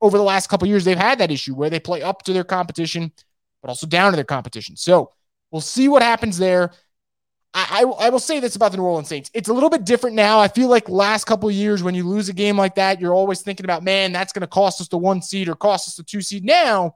over 0.02 0.18
the 0.18 0.24
last 0.24 0.48
couple 0.48 0.68
years, 0.68 0.86
they've 0.86 0.98
had 0.98 1.20
that 1.20 1.32
issue 1.32 1.54
where 1.54 1.70
they 1.70 1.80
play 1.80 2.02
up 2.02 2.24
to 2.24 2.34
their 2.34 2.44
competition, 2.44 3.12
but 3.62 3.70
also 3.70 3.88
down 3.88 4.12
to 4.12 4.16
their 4.16 4.26
competition. 4.26 4.76
So 4.76 5.12
we'll 5.52 5.62
see 5.62 5.88
what 5.88 6.02
happens 6.02 6.38
there. 6.38 6.72
I, 7.54 7.84
I, 7.84 8.08
I 8.08 8.10
will 8.10 8.20
say 8.20 8.40
this 8.40 8.56
about 8.56 8.72
the 8.72 8.78
New 8.78 8.84
Orleans 8.84 9.08
Saints. 9.08 9.32
It's 9.34 9.50
a 9.50 9.54
little 9.54 9.70
bit 9.70 9.86
different 9.86 10.16
now. 10.16 10.40
I 10.40 10.48
feel 10.48 10.70
like 10.70 10.88
last 10.88 11.26
couple 11.26 11.50
years 11.50 11.82
when 11.82 11.96
you 11.96 12.08
lose 12.08 12.30
a 12.30 12.34
game 12.34 12.58
like 12.58 12.76
that, 12.76 13.02
you're 13.02 13.14
always 13.14 13.42
thinking 13.42 13.66
about, 13.66 13.84
man, 13.84 14.12
that's 14.12 14.34
going 14.34 14.42
to 14.42 14.48
cost 14.48 14.82
us 14.82 14.88
the 14.88 14.98
one 14.98 15.22
seed 15.22 15.50
or 15.50 15.56
cost 15.56 15.88
us 15.88 15.96
the 15.96 16.04
two 16.04 16.22
seed. 16.22 16.46
Now, 16.46 16.96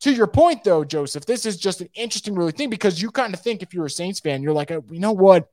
to 0.00 0.12
your 0.12 0.26
point 0.26 0.64
though, 0.64 0.84
Joseph, 0.84 1.24
this 1.24 1.46
is 1.46 1.56
just 1.56 1.80
an 1.80 1.88
interesting 1.94 2.34
really 2.34 2.52
thing 2.52 2.68
because 2.68 3.00
you 3.00 3.10
kind 3.10 3.32
of 3.32 3.40
think 3.40 3.62
if 3.62 3.72
you're 3.72 3.86
a 3.86 3.90
Saints 3.90 4.20
fan, 4.20 4.42
you're 4.42 4.52
like, 4.52 4.70
oh, 4.70 4.84
you 4.90 5.00
know 5.00 5.12
what? 5.12 5.48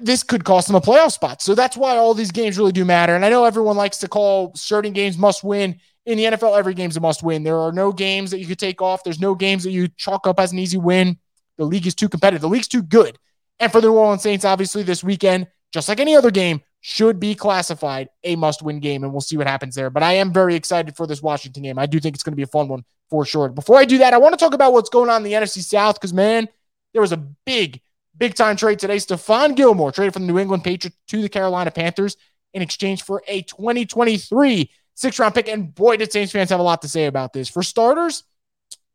this 0.00 0.22
could 0.22 0.44
cost 0.44 0.66
them 0.66 0.76
a 0.76 0.80
playoff 0.80 1.12
spot. 1.12 1.42
So 1.42 1.54
that's 1.54 1.76
why 1.76 1.96
all 1.96 2.14
these 2.14 2.30
games 2.30 2.58
really 2.58 2.72
do 2.72 2.84
matter. 2.84 3.14
And 3.14 3.24
I 3.24 3.30
know 3.30 3.44
everyone 3.44 3.76
likes 3.76 3.98
to 3.98 4.08
call 4.08 4.52
certain 4.54 4.92
games 4.92 5.18
must 5.18 5.44
win. 5.44 5.80
In 6.06 6.18
the 6.18 6.24
NFL, 6.24 6.58
every 6.58 6.74
game's 6.74 6.96
a 6.96 7.00
must 7.00 7.22
win. 7.22 7.42
There 7.42 7.58
are 7.58 7.72
no 7.72 7.92
games 7.92 8.30
that 8.30 8.38
you 8.38 8.46
could 8.46 8.58
take 8.58 8.82
off. 8.82 9.04
There's 9.04 9.20
no 9.20 9.34
games 9.34 9.64
that 9.64 9.70
you 9.70 9.88
chalk 9.88 10.26
up 10.26 10.38
as 10.38 10.52
an 10.52 10.58
easy 10.58 10.76
win. 10.76 11.18
The 11.56 11.64
league 11.64 11.86
is 11.86 11.94
too 11.94 12.08
competitive. 12.08 12.42
The 12.42 12.48
league's 12.48 12.68
too 12.68 12.82
good. 12.82 13.18
And 13.58 13.72
for 13.72 13.80
the 13.80 13.88
New 13.88 13.94
Orleans 13.94 14.22
Saints, 14.22 14.44
obviously, 14.44 14.82
this 14.82 15.02
weekend, 15.02 15.46
just 15.72 15.88
like 15.88 16.00
any 16.00 16.14
other 16.14 16.30
game, 16.30 16.60
should 16.80 17.18
be 17.18 17.34
classified 17.34 18.08
a 18.22 18.36
must 18.36 18.62
win 18.62 18.80
game. 18.80 19.04
And 19.04 19.12
we'll 19.12 19.22
see 19.22 19.36
what 19.36 19.46
happens 19.46 19.74
there. 19.74 19.88
But 19.88 20.02
I 20.02 20.14
am 20.14 20.32
very 20.32 20.54
excited 20.54 20.96
for 20.96 21.06
this 21.06 21.22
Washington 21.22 21.62
game. 21.62 21.78
I 21.78 21.86
do 21.86 22.00
think 22.00 22.14
it's 22.14 22.22
going 22.22 22.32
to 22.32 22.36
be 22.36 22.42
a 22.42 22.48
fun 22.48 22.68
one 22.68 22.84
for 23.08 23.24
sure. 23.24 23.48
Before 23.48 23.78
I 23.78 23.84
do 23.84 23.98
that, 23.98 24.12
I 24.12 24.18
want 24.18 24.32
to 24.34 24.44
talk 24.44 24.54
about 24.54 24.72
what's 24.72 24.90
going 24.90 25.08
on 25.08 25.18
in 25.18 25.22
the 25.22 25.32
NFC 25.32 25.62
South 25.62 25.94
because, 25.94 26.12
man, 26.12 26.48
there 26.92 27.02
was 27.02 27.12
a 27.12 27.16
big 27.16 27.80
Big 28.16 28.34
time 28.34 28.56
trade 28.56 28.78
today. 28.78 28.96
Stephon 28.96 29.56
Gilmore 29.56 29.90
traded 29.90 30.12
from 30.12 30.26
the 30.26 30.32
New 30.32 30.38
England 30.38 30.62
Patriots 30.62 30.96
to 31.08 31.20
the 31.20 31.28
Carolina 31.28 31.70
Panthers 31.70 32.16
in 32.52 32.62
exchange 32.62 33.02
for 33.02 33.22
a 33.26 33.42
2023 33.42 34.70
six 34.94 35.18
round 35.18 35.34
pick. 35.34 35.48
And 35.48 35.74
boy, 35.74 35.96
did 35.96 36.12
Saints 36.12 36.32
fans 36.32 36.50
have 36.50 36.60
a 36.60 36.64
lot 36.64 36.82
to 36.82 36.88
say 36.88 37.06
about 37.06 37.32
this. 37.32 37.48
For 37.48 37.62
starters, 37.62 38.24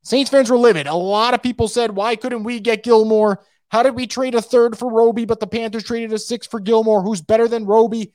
Saints 0.04 0.32
fans 0.32 0.50
were 0.50 0.58
livid. 0.58 0.88
A 0.88 0.96
lot 0.96 1.34
of 1.34 1.44
people 1.44 1.68
said, 1.68 1.92
why 1.92 2.16
couldn't 2.16 2.44
we 2.44 2.60
get 2.60 2.84
Gilmore? 2.84 3.44
How 3.70 3.84
did 3.84 3.96
we 3.96 4.08
trade 4.08 4.34
a 4.34 4.42
third 4.42 4.78
for 4.78 4.92
Roby, 4.92 5.26
but 5.26 5.40
the 5.40 5.48
Panthers 5.48 5.84
traded 5.84 6.12
a 6.14 6.18
six 6.20 6.48
for 6.48 6.60
Gilmore, 6.60 7.04
who's 7.04 7.22
better 7.22 7.48
than 7.48 7.66
Roby? 7.66 8.14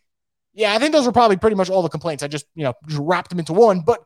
Yeah, 0.52 0.74
I 0.74 0.78
think 0.78 0.92
those 0.92 1.06
were 1.06 1.12
probably 1.12 1.36
pretty 1.36 1.56
much 1.56 1.70
all 1.70 1.82
the 1.82 1.88
complaints. 1.88 2.22
I 2.22 2.28
just, 2.28 2.46
you 2.54 2.64
know, 2.64 2.74
just 2.88 3.00
wrapped 3.00 3.30
them 3.30 3.38
into 3.38 3.52
one. 3.52 3.80
But 3.80 4.00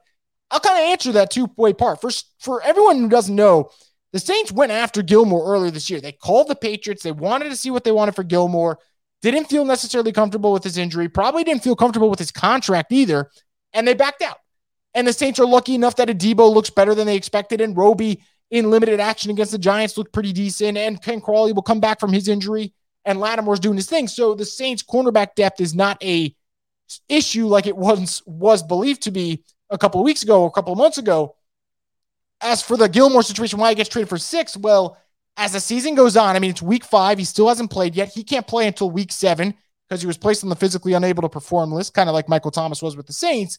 I'll 0.50 0.60
kind 0.60 0.78
of 0.78 0.90
answer 0.90 1.12
that 1.12 1.30
two 1.30 1.50
way 1.56 1.72
part. 1.72 2.00
First, 2.00 2.32
for 2.38 2.62
everyone 2.62 2.98
who 2.98 3.08
doesn't 3.08 3.34
know, 3.34 3.70
the 4.12 4.18
Saints 4.18 4.50
went 4.50 4.72
after 4.72 5.02
Gilmore 5.02 5.52
earlier 5.52 5.70
this 5.70 5.90
year. 5.90 6.00
They 6.00 6.12
called 6.12 6.48
the 6.48 6.56
Patriots. 6.56 7.02
They 7.02 7.12
wanted 7.12 7.50
to 7.50 7.56
see 7.56 7.70
what 7.70 7.84
they 7.84 7.92
wanted 7.92 8.14
for 8.14 8.24
Gilmore. 8.24 8.78
Didn't 9.20 9.46
feel 9.46 9.64
necessarily 9.64 10.12
comfortable 10.12 10.52
with 10.52 10.64
his 10.64 10.78
injury. 10.78 11.08
Probably 11.08 11.44
didn't 11.44 11.64
feel 11.64 11.76
comfortable 11.76 12.08
with 12.08 12.18
his 12.18 12.30
contract 12.30 12.92
either. 12.92 13.30
And 13.72 13.86
they 13.86 13.94
backed 13.94 14.22
out. 14.22 14.38
And 14.94 15.06
the 15.06 15.12
Saints 15.12 15.38
are 15.38 15.46
lucky 15.46 15.74
enough 15.74 15.96
that 15.96 16.08
Adebo 16.08 16.52
looks 16.52 16.70
better 16.70 16.94
than 16.94 17.06
they 17.06 17.16
expected. 17.16 17.60
And 17.60 17.76
Roby 17.76 18.22
in 18.50 18.70
limited 18.70 19.00
action 19.00 19.30
against 19.30 19.52
the 19.52 19.58
Giants 19.58 19.98
looked 19.98 20.12
pretty 20.12 20.32
decent. 20.32 20.78
And 20.78 21.00
Ken 21.02 21.20
Crawley 21.20 21.52
will 21.52 21.62
come 21.62 21.80
back 21.80 22.00
from 22.00 22.12
his 22.12 22.28
injury. 22.28 22.72
And 23.04 23.20
Lattimore's 23.20 23.60
doing 23.60 23.76
his 23.76 23.88
thing. 23.88 24.08
So 24.08 24.34
the 24.34 24.44
Saints 24.44 24.82
cornerback 24.82 25.34
depth 25.34 25.60
is 25.60 25.74
not 25.74 26.02
a 26.02 26.34
issue 27.08 27.46
like 27.46 27.66
it 27.66 27.76
once 27.76 28.22
was 28.26 28.62
believed 28.62 29.02
to 29.02 29.10
be 29.10 29.44
a 29.70 29.78
couple 29.78 30.00
of 30.00 30.04
weeks 30.04 30.22
ago 30.22 30.42
or 30.42 30.48
a 30.48 30.52
couple 30.52 30.72
of 30.72 30.78
months 30.78 30.98
ago. 30.98 31.34
As 32.40 32.62
for 32.62 32.76
the 32.76 32.88
Gilmore 32.88 33.22
situation, 33.22 33.58
why 33.58 33.70
he 33.70 33.74
gets 33.74 33.88
traded 33.88 34.08
for 34.08 34.18
six, 34.18 34.56
well, 34.56 34.96
as 35.36 35.52
the 35.52 35.60
season 35.60 35.94
goes 35.94 36.16
on, 36.16 36.34
I 36.34 36.38
mean, 36.38 36.50
it's 36.50 36.62
week 36.62 36.84
five. 36.84 37.18
He 37.18 37.24
still 37.24 37.48
hasn't 37.48 37.70
played 37.70 37.94
yet. 37.94 38.08
He 38.08 38.24
can't 38.24 38.46
play 38.46 38.66
until 38.66 38.90
week 38.90 39.12
seven 39.12 39.54
because 39.88 40.02
he 40.02 40.06
was 40.06 40.18
placed 40.18 40.42
on 40.42 40.50
the 40.50 40.56
physically 40.56 40.92
unable 40.92 41.22
to 41.22 41.28
perform 41.28 41.72
list, 41.72 41.94
kind 41.94 42.08
of 42.08 42.14
like 42.14 42.28
Michael 42.28 42.50
Thomas 42.50 42.82
was 42.82 42.96
with 42.96 43.06
the 43.06 43.12
Saints. 43.12 43.58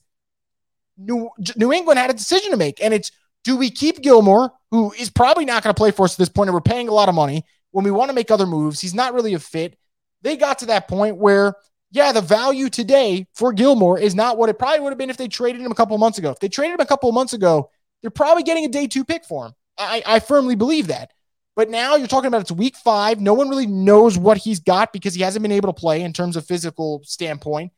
New, 0.97 1.29
New 1.55 1.71
England 1.71 1.97
had 1.97 2.09
a 2.09 2.13
decision 2.13 2.51
to 2.51 2.57
make, 2.57 2.83
and 2.83 2.93
it's 2.93 3.11
do 3.43 3.55
we 3.55 3.69
keep 3.69 4.01
Gilmore, 4.01 4.51
who 4.69 4.91
is 4.93 5.09
probably 5.09 5.45
not 5.45 5.63
going 5.63 5.73
to 5.73 5.77
play 5.77 5.91
for 5.91 6.03
us 6.03 6.15
at 6.15 6.17
this 6.19 6.29
point, 6.29 6.49
and 6.49 6.53
we're 6.53 6.61
paying 6.61 6.89
a 6.89 6.93
lot 6.93 7.09
of 7.09 7.15
money? 7.15 7.45
when 7.71 7.85
we 7.85 7.91
want 7.91 8.09
to 8.09 8.15
make 8.15 8.31
other 8.31 8.45
moves, 8.45 8.79
he's 8.79 8.93
not 8.93 9.13
really 9.13 9.33
a 9.33 9.39
fit. 9.39 9.77
They 10.21 10.37
got 10.37 10.59
to 10.59 10.67
that 10.67 10.87
point 10.87 11.17
where, 11.17 11.53
yeah, 11.91 12.11
the 12.11 12.21
value 12.21 12.69
today 12.69 13.27
for 13.33 13.53
Gilmore 13.53 13.99
is 13.99 14.15
not 14.15 14.37
what 14.37 14.49
it 14.49 14.59
probably 14.59 14.81
would 14.81 14.91
have 14.91 14.97
been 14.97 15.09
if 15.09 15.17
they 15.17 15.27
traded 15.27 15.61
him 15.61 15.71
a 15.71 15.75
couple 15.75 15.97
months 15.97 16.17
ago. 16.17 16.31
If 16.31 16.39
they 16.39 16.49
traded 16.49 16.75
him 16.75 16.81
a 16.81 16.85
couple 16.85 17.11
months 17.11 17.33
ago, 17.33 17.69
they're 18.01 18.11
probably 18.11 18.43
getting 18.43 18.65
a 18.65 18.69
day 18.69 18.87
two 18.87 19.05
pick 19.05 19.25
for 19.25 19.47
him. 19.47 19.53
I, 19.77 20.03
I 20.05 20.19
firmly 20.19 20.55
believe 20.55 20.87
that. 20.87 21.11
But 21.59 21.69
now 21.69 21.97
you're 21.97 22.07
talking 22.07 22.29
about 22.29 22.39
it's 22.39 22.53
week 22.53 22.77
five. 22.77 23.19
No 23.19 23.33
one 23.33 23.49
really 23.49 23.67
knows 23.67 24.17
what 24.17 24.37
he's 24.37 24.61
got 24.61 24.93
because 24.93 25.13
he 25.13 25.23
hasn't 25.23 25.43
been 25.43 25.51
able 25.51 25.67
to 25.67 25.77
play 25.77 26.03
in 26.03 26.13
terms 26.13 26.37
of 26.37 26.45
physical 26.45 27.01
standpoint. 27.03 27.73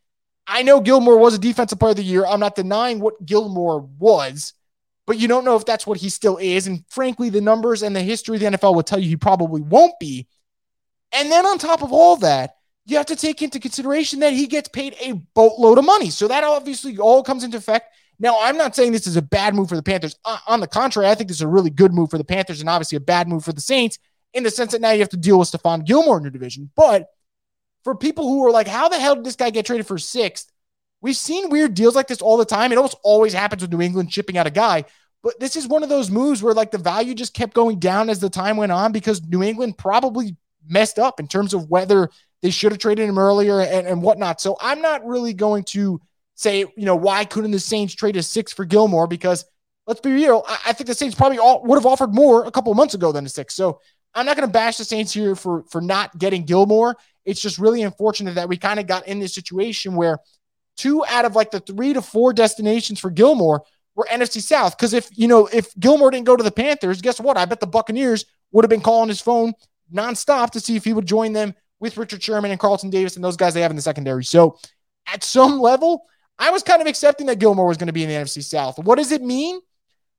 I 0.45 0.61
know 0.61 0.81
Gilmore 0.81 1.17
was 1.17 1.33
a 1.33 1.39
defensive 1.39 1.79
player 1.79 1.89
of 1.89 1.97
the 1.97 2.03
year. 2.03 2.23
I'm 2.23 2.39
not 2.39 2.53
denying 2.53 2.99
what 2.99 3.25
Gilmore 3.25 3.79
was, 3.97 4.53
but 5.07 5.17
you 5.17 5.27
don't 5.27 5.45
know 5.45 5.55
if 5.55 5.65
that's 5.65 5.87
what 5.87 5.97
he 5.97 6.09
still 6.09 6.37
is. 6.37 6.67
And 6.67 6.85
frankly, 6.89 7.31
the 7.31 7.41
numbers 7.41 7.81
and 7.81 7.95
the 7.95 8.03
history 8.03 8.35
of 8.35 8.41
the 8.41 8.55
NFL 8.55 8.75
will 8.75 8.83
tell 8.83 8.99
you 8.99 9.09
he 9.09 9.17
probably 9.17 9.61
won't 9.61 9.97
be. 9.99 10.27
And 11.11 11.31
then 11.31 11.47
on 11.47 11.57
top 11.57 11.81
of 11.81 11.91
all 11.91 12.17
that, 12.17 12.57
you 12.85 12.97
have 12.97 13.07
to 13.07 13.15
take 13.15 13.41
into 13.41 13.59
consideration 13.59 14.19
that 14.19 14.33
he 14.33 14.45
gets 14.45 14.69
paid 14.69 14.95
a 15.01 15.13
boatload 15.33 15.79
of 15.79 15.85
money. 15.85 16.11
So 16.11 16.27
that 16.27 16.43
obviously 16.43 16.99
all 16.99 17.23
comes 17.23 17.43
into 17.43 17.57
effect. 17.57 17.91
Now, 18.21 18.37
I'm 18.39 18.55
not 18.55 18.75
saying 18.75 18.91
this 18.91 19.07
is 19.07 19.17
a 19.17 19.21
bad 19.21 19.55
move 19.55 19.67
for 19.67 19.75
the 19.75 19.81
Panthers. 19.81 20.15
Uh, 20.23 20.37
on 20.47 20.59
the 20.59 20.67
contrary, 20.67 21.09
I 21.09 21.15
think 21.15 21.27
this 21.27 21.37
is 21.37 21.41
a 21.41 21.47
really 21.47 21.71
good 21.71 21.91
move 21.91 22.11
for 22.11 22.19
the 22.19 22.23
Panthers 22.23 22.61
and 22.61 22.69
obviously 22.69 22.95
a 22.95 23.01
bad 23.01 23.27
move 23.27 23.43
for 23.43 23.51
the 23.51 23.61
Saints 23.61 23.97
in 24.33 24.43
the 24.43 24.51
sense 24.51 24.73
that 24.73 24.81
now 24.81 24.91
you 24.91 24.99
have 24.99 25.09
to 25.09 25.17
deal 25.17 25.39
with 25.39 25.51
Stephon 25.51 25.83
Gilmore 25.83 26.17
in 26.17 26.23
your 26.23 26.31
division. 26.31 26.69
But 26.75 27.07
for 27.83 27.95
people 27.95 28.29
who 28.29 28.45
are 28.45 28.51
like, 28.51 28.67
how 28.67 28.89
the 28.89 28.99
hell 28.99 29.15
did 29.15 29.25
this 29.25 29.35
guy 29.35 29.49
get 29.49 29.65
traded 29.65 29.87
for 29.87 29.97
sixth? 29.97 30.51
We've 31.01 31.15
seen 31.15 31.49
weird 31.49 31.73
deals 31.73 31.95
like 31.95 32.07
this 32.07 32.21
all 32.21 32.37
the 32.37 32.45
time. 32.45 32.71
It 32.71 32.77
almost 32.77 32.97
always 33.03 33.33
happens 33.33 33.63
with 33.63 33.73
New 33.73 33.81
England 33.81 34.13
shipping 34.13 34.37
out 34.37 34.45
a 34.45 34.51
guy. 34.51 34.85
But 35.23 35.39
this 35.39 35.55
is 35.55 35.67
one 35.67 35.81
of 35.81 35.89
those 35.89 36.11
moves 36.11 36.43
where 36.43 36.53
like 36.53 36.69
the 36.69 36.77
value 36.77 37.15
just 37.15 37.33
kept 37.33 37.55
going 37.55 37.79
down 37.79 38.07
as 38.07 38.19
the 38.19 38.29
time 38.29 38.55
went 38.55 38.71
on 38.71 38.91
because 38.91 39.23
New 39.23 39.41
England 39.41 39.79
probably 39.79 40.35
messed 40.67 40.99
up 40.99 41.19
in 41.19 41.27
terms 41.27 41.55
of 41.55 41.71
whether 41.71 42.09
they 42.43 42.51
should 42.51 42.71
have 42.71 42.79
traded 42.79 43.09
him 43.09 43.17
earlier 43.17 43.61
and, 43.61 43.87
and 43.87 44.03
whatnot. 44.03 44.41
So 44.41 44.57
I'm 44.61 44.81
not 44.81 45.03
really 45.05 45.33
going 45.33 45.63
to 45.69 45.99
say, 46.41 46.59
you 46.59 46.85
know, 46.85 46.95
why 46.95 47.25
couldn't 47.25 47.51
the 47.51 47.59
Saints 47.59 47.93
trade 47.93 48.17
a 48.17 48.23
six 48.23 48.51
for 48.51 48.65
Gilmore? 48.65 49.07
Because 49.07 49.45
let's 49.87 50.01
be 50.01 50.11
real, 50.11 50.43
I, 50.47 50.59
I 50.67 50.73
think 50.73 50.87
the 50.87 50.93
Saints 50.93 51.15
probably 51.15 51.37
all, 51.37 51.63
would 51.63 51.75
have 51.75 51.85
offered 51.85 52.13
more 52.13 52.45
a 52.45 52.51
couple 52.51 52.71
of 52.71 52.77
months 52.77 52.93
ago 52.93 53.11
than 53.11 53.25
a 53.25 53.29
six. 53.29 53.53
So 53.53 53.79
I'm 54.13 54.25
not 54.25 54.35
going 54.35 54.47
to 54.47 54.51
bash 54.51 54.77
the 54.77 54.85
Saints 54.85 55.13
here 55.13 55.35
for 55.35 55.63
for 55.69 55.81
not 55.81 56.17
getting 56.17 56.45
Gilmore. 56.45 56.97
It's 57.23 57.41
just 57.41 57.59
really 57.59 57.83
unfortunate 57.83 58.35
that 58.35 58.49
we 58.49 58.57
kind 58.57 58.79
of 58.79 58.87
got 58.87 59.07
in 59.07 59.19
this 59.19 59.33
situation 59.33 59.95
where 59.95 60.19
two 60.77 61.05
out 61.05 61.25
of 61.25 61.35
like 61.35 61.51
the 61.51 61.59
three 61.59 61.93
to 61.93 62.01
four 62.01 62.33
destinations 62.33 62.99
for 62.99 63.09
Gilmore 63.09 63.63
were 63.95 64.07
NFC 64.09 64.41
South. 64.41 64.77
Because 64.77 64.93
if 64.93 65.09
you 65.15 65.27
know 65.27 65.47
if 65.47 65.73
Gilmore 65.79 66.11
didn't 66.11 66.25
go 66.25 66.35
to 66.35 66.43
the 66.43 66.51
Panthers, 66.51 67.01
guess 67.01 67.19
what? 67.19 67.37
I 67.37 67.45
bet 67.45 67.59
the 67.59 67.67
Buccaneers 67.67 68.25
would 68.51 68.65
have 68.65 68.69
been 68.69 68.81
calling 68.81 69.09
his 69.09 69.21
phone 69.21 69.53
nonstop 69.93 70.51
to 70.51 70.59
see 70.59 70.75
if 70.75 70.83
he 70.83 70.93
would 70.93 71.05
join 71.05 71.33
them 71.33 71.53
with 71.79 71.97
Richard 71.97 72.21
Sherman 72.21 72.51
and 72.51 72.59
Carlton 72.59 72.89
Davis 72.89 73.15
and 73.15 73.23
those 73.23 73.37
guys 73.37 73.53
they 73.53 73.61
have 73.61 73.71
in 73.71 73.75
the 73.75 73.81
secondary. 73.81 74.23
So 74.23 74.57
at 75.07 75.23
some 75.23 75.59
level, 75.59 76.05
I 76.41 76.49
was 76.49 76.63
kind 76.63 76.81
of 76.81 76.87
accepting 76.87 77.27
that 77.27 77.37
Gilmore 77.37 77.67
was 77.67 77.77
going 77.77 77.87
to 77.87 77.93
be 77.93 78.01
in 78.03 78.09
the 78.09 78.15
NFC 78.15 78.43
South. 78.43 78.79
What 78.79 78.97
does 78.97 79.11
it 79.11 79.21
mean? 79.21 79.61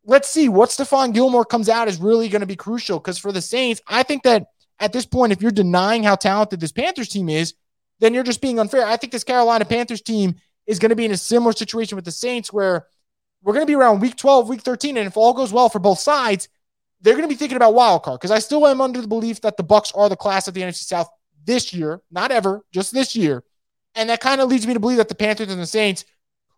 Let's 0.04 0.28
see. 0.28 0.48
What 0.48 0.70
Stephon 0.70 1.12
Gilmore 1.12 1.44
comes 1.44 1.68
out 1.68 1.88
is 1.88 1.98
really 1.98 2.28
going 2.28 2.40
to 2.40 2.46
be 2.46 2.54
crucial 2.54 3.00
because 3.00 3.18
for 3.18 3.32
the 3.32 3.42
Saints, 3.42 3.80
I 3.88 4.04
think 4.04 4.22
that 4.22 4.46
at 4.78 4.92
this 4.92 5.04
point, 5.04 5.32
if 5.32 5.42
you're 5.42 5.50
denying 5.50 6.04
how 6.04 6.14
talented 6.14 6.60
this 6.60 6.70
Panthers 6.70 7.08
team 7.08 7.28
is, 7.28 7.54
then 7.98 8.14
you're 8.14 8.22
just 8.22 8.40
being 8.40 8.60
unfair. 8.60 8.86
I 8.86 8.96
think 8.96 9.12
this 9.12 9.24
Carolina 9.24 9.64
Panthers 9.64 10.00
team 10.00 10.36
is 10.64 10.78
going 10.78 10.90
to 10.90 10.96
be 10.96 11.04
in 11.04 11.10
a 11.10 11.16
similar 11.16 11.52
situation 11.52 11.96
with 11.96 12.04
the 12.04 12.12
Saints 12.12 12.52
where 12.52 12.86
we're 13.42 13.54
going 13.54 13.66
to 13.66 13.70
be 13.70 13.74
around 13.74 14.00
week 14.00 14.16
12, 14.16 14.48
week 14.48 14.62
13. 14.62 14.96
And 14.96 15.08
if 15.08 15.16
all 15.16 15.32
goes 15.32 15.52
well 15.52 15.68
for 15.68 15.80
both 15.80 15.98
sides, 15.98 16.48
they're 17.00 17.14
going 17.14 17.24
to 17.24 17.28
be 17.28 17.34
thinking 17.34 17.56
about 17.56 17.74
wild 17.74 18.04
card 18.04 18.20
because 18.20 18.30
I 18.30 18.38
still 18.38 18.64
am 18.68 18.80
under 18.80 19.00
the 19.00 19.08
belief 19.08 19.40
that 19.40 19.56
the 19.56 19.64
Bucks 19.64 19.90
are 19.92 20.08
the 20.08 20.16
class 20.16 20.46
of 20.46 20.54
the 20.54 20.62
NFC 20.62 20.84
South 20.84 21.08
this 21.44 21.74
year, 21.74 22.00
not 22.12 22.30
ever, 22.30 22.62
just 22.72 22.94
this 22.94 23.16
year. 23.16 23.42
And 23.94 24.08
that 24.08 24.20
kind 24.20 24.40
of 24.40 24.48
leads 24.48 24.66
me 24.66 24.74
to 24.74 24.80
believe 24.80 24.98
that 24.98 25.08
the 25.08 25.14
Panthers 25.14 25.50
and 25.50 25.60
the 25.60 25.66
Saints 25.66 26.04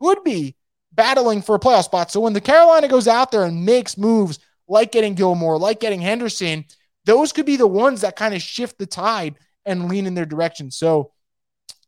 could 0.05 0.23
be 0.23 0.55
battling 0.93 1.41
for 1.41 1.55
a 1.55 1.59
playoff 1.59 1.85
spot. 1.85 2.11
So 2.11 2.21
when 2.21 2.35
the 2.35 2.41
Carolina 2.41 2.89
goes 2.89 3.09
out 3.09 3.33
there 3.33 3.45
and 3.45 3.65
makes 3.65 3.97
moves 3.97 4.39
like 4.69 4.93
getting 4.93 5.15
Gilmore, 5.15 5.59
like 5.59 5.81
getting 5.81 6.01
Henderson, 6.01 6.67
those 7.07 7.33
could 7.33 7.47
be 7.47 7.57
the 7.57 7.67
ones 7.67 8.03
that 8.03 8.17
kind 8.17 8.35
of 8.35 8.43
shift 8.43 8.79
the 8.79 8.87
tide 8.87 9.37
and 9.65 9.89
lean 9.89 10.07
in 10.07 10.15
their 10.15 10.27
direction. 10.27 10.71
So 10.71 11.13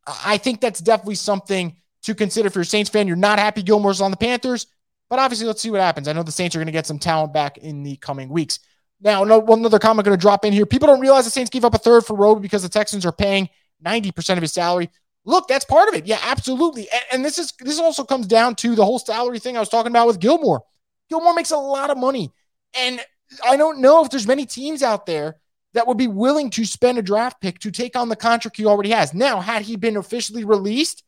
I 0.06 0.38
think 0.38 0.60
that's 0.60 0.80
definitely 0.80 1.16
something 1.16 1.76
to 2.02 2.14
consider 2.14 2.46
if 2.46 2.54
you're 2.54 2.62
a 2.62 2.66
Saints 2.66 2.90
fan. 2.90 3.06
You're 3.06 3.16
not 3.16 3.38
happy 3.38 3.62
Gilmore's 3.62 4.00
on 4.00 4.10
the 4.10 4.16
Panthers. 4.16 4.66
But 5.08 5.18
obviously, 5.18 5.46
let's 5.46 5.60
see 5.60 5.70
what 5.70 5.80
happens. 5.80 6.08
I 6.08 6.12
know 6.12 6.22
the 6.22 6.32
Saints 6.32 6.56
are 6.56 6.58
going 6.58 6.66
to 6.66 6.72
get 6.72 6.86
some 6.86 6.98
talent 6.98 7.32
back 7.32 7.58
in 7.58 7.82
the 7.82 7.96
coming 7.96 8.28
weeks. 8.28 8.58
Now, 9.00 9.24
no, 9.24 9.38
one 9.38 9.64
other 9.64 9.78
comment 9.78 10.04
going 10.04 10.16
to 10.16 10.20
drop 10.20 10.44
in 10.44 10.52
here. 10.52 10.66
People 10.66 10.88
don't 10.88 11.00
realize 11.00 11.26
the 11.26 11.30
Saints 11.30 11.50
gave 11.50 11.64
up 11.64 11.74
a 11.74 11.78
third 11.78 12.04
for 12.04 12.16
Roby 12.16 12.40
because 12.40 12.62
the 12.62 12.68
Texans 12.68 13.06
are 13.06 13.12
paying 13.12 13.48
90% 13.84 14.36
of 14.36 14.42
his 14.42 14.52
salary. 14.52 14.90
Look, 15.26 15.48
that's 15.48 15.64
part 15.64 15.88
of 15.88 15.94
it. 15.94 16.06
Yeah, 16.06 16.20
absolutely. 16.22 16.88
And, 16.90 17.02
and 17.12 17.24
this 17.24 17.36
is 17.36 17.52
this 17.58 17.80
also 17.80 18.04
comes 18.04 18.26
down 18.26 18.54
to 18.56 18.74
the 18.74 18.84
whole 18.84 19.00
salary 19.00 19.40
thing 19.40 19.56
I 19.56 19.60
was 19.60 19.68
talking 19.68 19.92
about 19.92 20.06
with 20.06 20.20
Gilmore. 20.20 20.62
Gilmore 21.10 21.34
makes 21.34 21.50
a 21.50 21.56
lot 21.56 21.90
of 21.90 21.98
money. 21.98 22.32
And 22.74 23.00
I 23.44 23.56
don't 23.56 23.80
know 23.80 24.04
if 24.04 24.10
there's 24.10 24.26
many 24.26 24.46
teams 24.46 24.82
out 24.82 25.04
there 25.04 25.36
that 25.74 25.86
would 25.86 25.98
be 25.98 26.06
willing 26.06 26.48
to 26.50 26.64
spend 26.64 26.96
a 26.96 27.02
draft 27.02 27.40
pick 27.40 27.58
to 27.58 27.70
take 27.70 27.96
on 27.96 28.08
the 28.08 28.16
contract 28.16 28.56
he 28.56 28.66
already 28.66 28.90
has. 28.90 29.12
Now, 29.12 29.40
had 29.40 29.62
he 29.62 29.76
been 29.76 29.96
officially 29.96 30.44
released, 30.44 31.02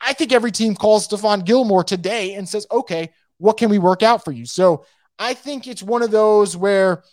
I 0.00 0.14
think 0.14 0.32
every 0.32 0.50
team 0.50 0.74
calls 0.74 1.06
Stephon 1.06 1.44
Gilmore 1.44 1.84
today 1.84 2.34
and 2.34 2.48
says, 2.48 2.66
okay, 2.72 3.12
what 3.38 3.58
can 3.58 3.70
we 3.70 3.78
work 3.78 4.02
out 4.02 4.24
for 4.24 4.32
you? 4.32 4.46
So 4.46 4.84
I 5.18 5.34
think 5.34 5.66
it's 5.66 5.82
one 5.82 6.02
of 6.02 6.10
those 6.10 6.56
where 6.56 7.04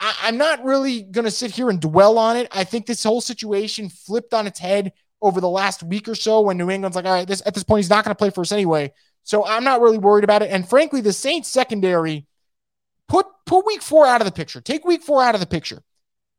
I, 0.00 0.28
am 0.28 0.38
not 0.38 0.64
really 0.64 1.02
going 1.02 1.24
to 1.24 1.30
sit 1.30 1.50
here 1.50 1.70
and 1.70 1.80
dwell 1.80 2.18
on 2.18 2.36
it. 2.36 2.48
I 2.52 2.64
think 2.64 2.86
this 2.86 3.02
whole 3.02 3.20
situation 3.20 3.88
flipped 3.88 4.32
on 4.32 4.46
its 4.46 4.58
head 4.58 4.92
over 5.22 5.40
the 5.40 5.48
last 5.48 5.82
week 5.82 6.08
or 6.08 6.14
so 6.14 6.42
when 6.42 6.58
New 6.58 6.70
England's 6.70 6.96
like, 6.96 7.06
all 7.06 7.12
right, 7.12 7.26
this 7.26 7.42
at 7.46 7.54
this 7.54 7.62
point, 7.64 7.78
he's 7.78 7.90
not 7.90 8.04
going 8.04 8.14
to 8.14 8.18
play 8.18 8.30
for 8.30 8.42
us 8.42 8.52
anyway. 8.52 8.92
So 9.22 9.46
I'm 9.46 9.64
not 9.64 9.80
really 9.80 9.98
worried 9.98 10.24
about 10.24 10.42
it. 10.42 10.50
And 10.50 10.68
frankly, 10.68 11.00
the 11.00 11.12
Saints 11.12 11.48
secondary 11.48 12.26
put 13.08 13.26
put 13.46 13.64
week 13.64 13.82
four 13.82 14.06
out 14.06 14.20
of 14.20 14.26
the 14.26 14.32
picture. 14.32 14.60
Take 14.60 14.84
week 14.84 15.02
four 15.02 15.22
out 15.22 15.34
of 15.34 15.40
the 15.40 15.46
picture. 15.46 15.82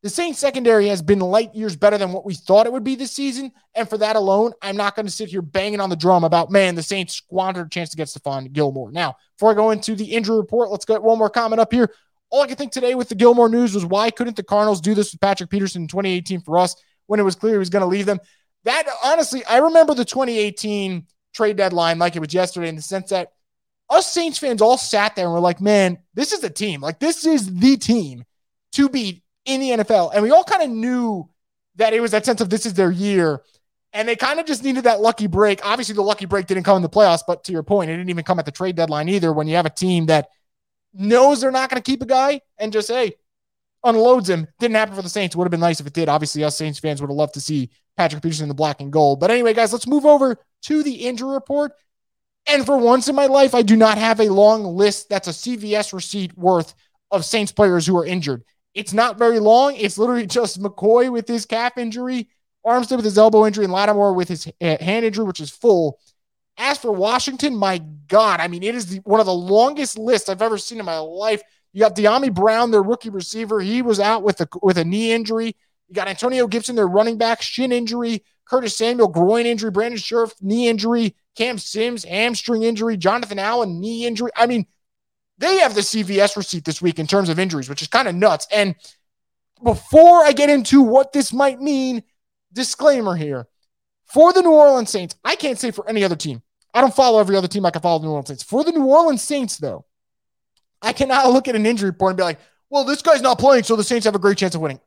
The 0.04 0.10
Saints 0.10 0.38
secondary 0.38 0.88
has 0.88 1.02
been 1.02 1.20
light 1.20 1.56
years 1.56 1.78
better 1.78 1.98
than 1.98 2.12
what 2.12 2.26
we 2.26 2.34
thought 2.34 2.66
it 2.66 2.74
would 2.74 2.84
be 2.84 2.96
this 2.96 3.14
season. 3.14 3.54
And 3.74 3.90
for 3.90 3.98
that 4.00 4.18
alone, 4.18 4.52
I'm 4.62 4.76
not 4.76 4.98
going 4.98 5.06
to 5.06 5.12
sit 5.12 5.30
here 5.30 5.42
banging 5.42 5.80
on 5.80 5.90
the 5.90 5.96
drum 5.96 6.26
about, 6.26 6.52
man, 6.52 6.76
the 6.76 6.84
Saints 6.84 7.14
squandered 7.14 7.68
a 7.68 7.70
chance 7.70 7.90
to 7.92 7.98
get 7.98 8.10
Stephon 8.10 8.52
Gilmore. 8.52 8.92
Now, 8.92 9.16
before 9.38 9.52
I 9.52 9.54
go 9.54 9.72
into 9.72 9.96
the 9.96 10.12
injury 10.12 10.36
report, 10.36 10.72
let's 10.72 10.84
get 10.84 11.02
one 11.02 11.18
more 11.18 11.30
comment 11.30 11.62
up 11.62 11.72
here. 11.72 11.90
All 12.32 12.42
I 12.42 12.48
could 12.48 12.58
think 12.58 12.74
today 12.74 12.96
with 12.96 13.08
the 13.08 13.16
Gilmore 13.16 13.48
news 13.48 13.74
was 13.76 13.86
why 13.86 14.12
couldn't 14.12 14.36
the 14.36 14.44
Cardinals 14.44 14.82
do 14.82 14.94
this 14.94 15.14
with 15.14 15.22
Patrick 15.22 15.50
Peterson 15.50 15.84
in 15.84 15.88
2018 15.88 16.42
for 16.42 16.58
us 16.58 16.76
when 17.08 17.22
it 17.22 17.24
was 17.24 17.36
clear 17.36 17.54
he 17.54 17.60
was 17.60 17.70
going 17.70 17.84
to 17.84 17.88
leave 17.88 18.06
them? 18.06 18.20
That 18.66 18.88
honestly, 19.04 19.44
I 19.46 19.58
remember 19.58 19.94
the 19.94 20.06
2018 20.06 21.06
trade 21.34 21.58
deadline 21.58 22.00
like 22.00 22.16
it 22.16 22.20
was 22.20 22.34
yesterday 22.34 22.70
in 22.70 22.76
the 22.76 22.82
sense 22.82 23.10
that 23.10 23.34
us 23.90 24.12
Saints 24.12 24.38
fans 24.38 24.62
all 24.62 24.78
sat 24.78 25.16
there 25.16 25.26
and 25.26 25.34
were 25.34 25.40
like, 25.40 25.62
man, 25.62 26.00
this 26.14 26.32
is 26.32 26.40
the 26.40 26.50
team. 26.50 26.82
Like, 26.82 27.00
this 27.00 27.26
is 27.26 27.54
the 27.54 27.78
team 27.78 28.24
to 28.74 28.90
beat 28.90 29.24
in 29.46 29.60
the 29.60 29.70
NFL. 29.72 30.12
And 30.14 30.24
we 30.24 30.32
all 30.32 30.44
kind 30.44 30.64
of 30.64 30.70
knew 30.70 31.30
that 31.76 31.94
it 31.94 32.00
was 32.00 32.12
that 32.12 32.26
sense 32.26 32.42
of 32.42 32.50
this 32.50 32.66
is 32.66 32.74
their 32.74 32.92
year. 32.92 33.42
And 33.92 34.08
they 34.08 34.16
kind 34.16 34.40
of 34.40 34.46
just 34.46 34.64
needed 34.64 34.86
that 34.86 35.02
lucky 35.02 35.28
break. 35.28 35.64
Obviously, 35.66 35.94
the 35.94 36.02
lucky 36.02 36.26
break 36.26 36.48
didn't 36.48 36.64
come 36.64 36.78
in 36.78 36.82
the 36.82 36.90
playoffs, 36.90 37.22
but 37.28 37.44
to 37.44 37.52
your 37.52 37.62
point, 37.62 37.92
it 37.92 37.98
didn't 37.98 38.10
even 38.10 38.24
come 38.24 38.40
at 38.40 38.46
the 38.46 38.52
trade 38.52 38.76
deadline 38.76 39.10
either 39.10 39.32
when 39.32 39.48
you 39.48 39.56
have 39.56 39.68
a 39.68 39.72
team 39.72 40.08
that 40.08 40.30
knows 40.94 41.42
they're 41.42 41.52
not 41.52 41.70
going 41.70 41.82
to 41.82 41.92
keep 41.92 42.02
a 42.02 42.06
guy 42.06 42.42
and 42.58 42.74
just, 42.74 42.88
hey, 42.88 43.16
unloads 43.84 44.30
him. 44.30 44.48
Didn't 44.60 44.76
happen 44.76 44.96
for 44.96 45.02
the 45.02 45.10
Saints. 45.10 45.36
Would 45.36 45.46
have 45.46 45.52
been 45.52 45.60
nice 45.60 45.80
if 45.80 45.88
it 45.88 45.94
did. 45.94 46.10
Obviously, 46.10 46.44
us 46.44 46.58
Saints 46.58 46.80
fans 46.80 47.02
would 47.02 47.10
have 47.10 47.16
loved 47.18 47.34
to 47.36 47.42
see 47.42 47.70
Patrick 47.98 48.24
Peterson 48.24 48.46
in 48.46 48.50
the 48.50 48.56
black 48.56 48.82
and 48.82 48.92
gold. 48.92 49.20
But 49.20 49.32
anyway, 49.32 49.54
guys, 49.54 49.72
let's 49.72 49.88
move 49.88 50.06
over 50.06 50.38
to 50.64 50.84
the 50.84 50.94
injury 50.94 51.34
report. 51.34 51.74
And 52.48 52.66
for 52.66 52.78
once 52.78 53.08
in 53.08 53.16
my 53.16 53.28
life, 53.28 53.56
I 53.56 53.62
do 53.62 53.76
not 53.76 53.98
have 53.98 54.20
a 54.20 54.32
long 54.32 54.64
list 54.64 55.10
that's 55.10 55.28
a 55.28 55.32
CVS 55.32 55.94
receipt 55.94 56.38
worth 56.38 56.74
of 57.12 57.26
Saints 57.26 57.52
players 57.52 57.86
who 57.86 57.98
are 57.98 58.06
injured. 58.06 58.44
It's 58.74 58.94
not 58.94 59.18
very 59.18 59.40
long. 59.40 59.76
It's 59.76 59.98
literally 59.98 60.26
just 60.28 60.62
McCoy 60.62 61.12
with 61.12 61.28
his 61.28 61.46
calf 61.46 61.78
injury, 61.78 62.30
Armstead 62.66 62.98
with 62.98 63.06
his 63.06 63.18
elbow 63.18 63.46
injury, 63.46 63.66
and 63.66 63.74
Lattimore 63.74 64.14
with 64.14 64.28
his 64.28 64.52
hand 64.60 65.06
injury, 65.06 65.26
which 65.26 65.40
is 65.40 65.50
full. 65.50 66.00
As 66.58 66.78
for 66.78 66.92
Washington, 66.92 67.56
my 67.56 67.80
God, 68.08 68.40
I 68.40 68.48
mean, 68.48 68.62
it 68.62 68.76
is 68.76 68.88
the, 68.88 68.98
one 69.00 69.20
of 69.20 69.26
the 69.26 69.34
longest 69.34 69.98
lists 69.98 70.30
I've 70.30 70.42
ever 70.42 70.58
seen 70.58 70.80
in 70.80 70.86
my 70.86 71.00
life. 71.00 71.42
You 71.74 71.82
got 71.82 71.96
Dyami 71.96 72.34
Brown, 72.34 72.72
their 72.72 72.84
rookie 72.84 73.10
receiver. 73.10 73.60
He 73.60 73.82
was 73.82 74.00
out 74.00 74.24
with 74.24 74.40
a 74.42 74.48
with 74.62 74.78
a 74.78 74.86
knee 74.86 75.12
injury. 75.12 75.56
You 75.88 75.96
got 75.96 76.08
Antonio 76.08 76.48
Gibson, 76.48 76.76
their 76.76 76.88
running 76.88 77.18
back, 77.18 77.42
shin 77.42 77.72
injury. 77.72 78.24
Curtis 78.46 78.78
Samuel, 78.78 79.08
groin 79.08 79.46
injury. 79.46 79.72
Brandon 79.72 80.00
Scherff, 80.00 80.34
knee 80.42 80.68
injury. 80.68 81.16
Cam 81.36 81.58
Sims, 81.58 82.04
hamstring 82.04 82.64
injury. 82.64 82.96
Jonathan 82.96 83.40
Allen, 83.40 83.82
knee 83.82 84.06
injury. 84.06 84.32
I 84.36 84.46
mean, 84.46 84.68
they 85.40 85.58
have 85.58 85.74
the 85.74 85.82
CVS 85.82 86.38
receipt 86.38 86.64
this 86.64 86.82
week 86.82 87.00
in 87.00 87.08
terms 87.08 87.30
of 87.30 87.40
injuries, 87.40 87.70
which 87.70 87.82
is 87.82 87.88
kind 87.88 88.08
of 88.08 88.16
nuts. 88.16 88.48
And 88.52 88.76
before 89.64 90.24
I 90.24 90.32
get 90.32 90.50
into 90.50 90.82
what 90.82 91.12
this 91.12 91.34
might 91.34 91.60
mean, 91.60 92.04
disclaimer 92.52 93.16
here 93.16 93.48
for 94.06 94.32
the 94.32 94.42
New 94.42 94.52
Orleans 94.52 94.92
Saints, 94.92 95.16
I 95.24 95.36
can't 95.36 95.58
say 95.58 95.72
for 95.72 95.90
any 95.90 96.04
other 96.04 96.16
team. 96.16 96.44
I 96.74 96.82
don't 96.82 96.94
follow 96.94 97.20
every 97.20 97.36
other 97.36 97.48
team 97.48 97.66
I 97.66 97.72
can 97.72 97.82
follow 97.82 98.00
the 98.00 98.06
New 98.06 98.12
Orleans 98.12 98.28
Saints. 98.28 98.44
For 98.44 98.64
the 98.64 98.72
New 98.72 98.86
Orleans 98.86 99.22
Saints, 99.22 99.58
though, 99.58 99.86
I 100.84 100.94
cannot 100.94 101.32
look 101.32 101.48
at 101.48 101.56
an 101.56 101.66
injury 101.66 101.90
report 101.90 102.12
and 102.12 102.18
be 102.18 102.24
like, 102.24 102.40
well, 102.70 102.84
this 102.84 103.02
guy's 103.02 103.22
not 103.22 103.40
playing, 103.40 103.64
so 103.64 103.76
the 103.76 103.84
Saints 103.84 104.06
have 104.06 104.16
a 104.16 104.20
great 104.20 104.38
chance 104.38 104.56
of 104.56 104.62
winning. 104.62 104.80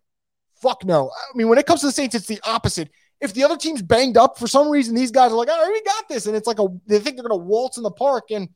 Fuck 0.60 0.84
no. 0.84 1.10
I 1.10 1.36
mean, 1.36 1.48
when 1.48 1.58
it 1.58 1.66
comes 1.66 1.80
to 1.80 1.86
the 1.86 1.92
Saints, 1.92 2.14
it's 2.14 2.26
the 2.26 2.40
opposite. 2.44 2.90
If 3.20 3.32
the 3.32 3.44
other 3.44 3.56
team's 3.56 3.82
banged 3.82 4.16
up 4.16 4.38
for 4.38 4.46
some 4.46 4.68
reason, 4.68 4.94
these 4.94 5.10
guys 5.10 5.32
are 5.32 5.36
like, 5.36 5.48
"Oh, 5.50 5.70
we 5.70 5.82
got 5.82 6.08
this," 6.08 6.26
and 6.26 6.36
it's 6.36 6.46
like 6.46 6.58
a 6.58 6.66
they 6.86 6.98
think 6.98 7.16
they're 7.16 7.26
gonna 7.26 7.42
waltz 7.42 7.78
in 7.78 7.82
the 7.82 7.90
park, 7.90 8.30
and 8.30 8.48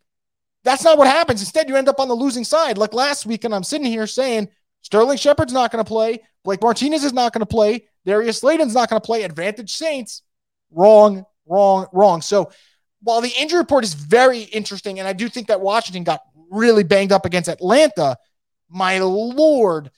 that's 0.64 0.84
not 0.84 0.98
what 0.98 1.06
happens. 1.06 1.40
Instead, 1.40 1.68
you 1.68 1.76
end 1.76 1.88
up 1.88 2.00
on 2.00 2.08
the 2.08 2.14
losing 2.14 2.44
side. 2.44 2.76
Like 2.76 2.92
last 2.92 3.24
week, 3.24 3.44
and 3.44 3.54
I'm 3.54 3.64
sitting 3.64 3.86
here 3.86 4.06
saying 4.06 4.48
Sterling 4.82 5.18
Shepard's 5.18 5.52
not 5.52 5.70
going 5.70 5.84
to 5.84 5.88
play, 5.88 6.20
Blake 6.44 6.62
Martinez 6.62 7.04
is 7.04 7.12
not 7.12 7.32
going 7.32 7.40
to 7.40 7.46
play, 7.46 7.86
Darius 8.04 8.38
Slayton's 8.38 8.74
not 8.74 8.88
going 8.88 9.00
to 9.00 9.04
play. 9.04 9.22
Advantage 9.22 9.72
Saints. 9.72 10.22
Wrong, 10.70 11.24
wrong, 11.46 11.86
wrong. 11.92 12.22
So 12.22 12.50
while 13.02 13.20
the 13.20 13.32
injury 13.38 13.58
report 13.58 13.84
is 13.84 13.94
very 13.94 14.42
interesting, 14.42 14.98
and 14.98 15.08
I 15.08 15.12
do 15.12 15.28
think 15.28 15.48
that 15.48 15.60
Washington 15.60 16.04
got 16.04 16.22
really 16.50 16.82
banged 16.82 17.12
up 17.12 17.24
against 17.24 17.48
Atlanta, 17.48 18.16
my 18.68 18.98
lord, 18.98 19.90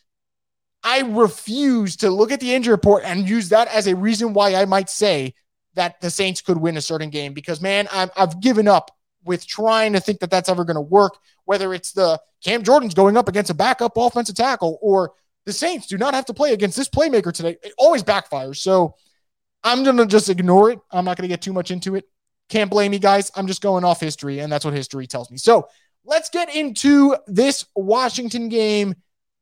I 0.84 1.00
refuse 1.00 1.96
to 1.96 2.10
look 2.10 2.32
at 2.32 2.40
the 2.40 2.54
injury 2.54 2.72
report 2.72 3.04
and 3.04 3.28
use 3.28 3.50
that 3.50 3.68
as 3.68 3.86
a 3.86 3.96
reason 3.96 4.32
why 4.32 4.54
I 4.54 4.64
might 4.64 4.90
say 4.90 5.34
that 5.74 6.00
the 6.00 6.10
Saints 6.10 6.40
could 6.40 6.56
win 6.56 6.76
a 6.76 6.82
certain 6.82 7.10
game 7.10 7.32
because, 7.32 7.60
man, 7.60 7.88
i 7.92 8.08
have 8.16 8.40
given 8.40 8.68
up 8.68 8.90
with 9.24 9.46
trying 9.46 9.92
to 9.92 10.00
think 10.00 10.20
that 10.20 10.30
that's 10.30 10.48
ever 10.48 10.64
going 10.64 10.74
to 10.74 10.80
work, 10.80 11.16
whether 11.44 11.72
it's 11.72 11.92
the 11.92 12.20
Cam 12.44 12.62
Jordan's 12.64 12.94
going 12.94 13.16
up 13.16 13.28
against 13.28 13.50
a 13.50 13.54
backup 13.54 13.92
offensive 13.96 14.34
tackle 14.34 14.78
or 14.82 15.12
the 15.46 15.52
Saints 15.52 15.86
do 15.86 15.96
not 15.96 16.14
have 16.14 16.26
to 16.26 16.34
play 16.34 16.52
against 16.52 16.76
this 16.76 16.88
playmaker 16.88 17.32
today. 17.32 17.56
It 17.62 17.72
always 17.78 18.02
backfires. 18.02 18.56
So 18.56 18.94
I'm 19.62 19.84
going 19.84 19.96
to 19.96 20.06
just 20.06 20.28
ignore 20.28 20.70
it. 20.70 20.80
I'm 20.90 21.04
not 21.04 21.16
going 21.16 21.28
to 21.28 21.32
get 21.32 21.42
too 21.42 21.52
much 21.52 21.70
into 21.70 21.94
it. 21.94 22.04
Can't 22.48 22.70
blame 22.70 22.90
me, 22.90 22.98
guys. 22.98 23.30
I'm 23.36 23.46
just 23.46 23.62
going 23.62 23.84
off 23.84 24.00
history, 24.00 24.40
and 24.40 24.52
that's 24.52 24.64
what 24.64 24.74
history 24.74 25.06
tells 25.06 25.30
me. 25.30 25.38
So 25.38 25.68
let's 26.04 26.28
get 26.30 26.54
into 26.54 27.16
this 27.26 27.64
Washington 27.74 28.48
game. 28.48 28.94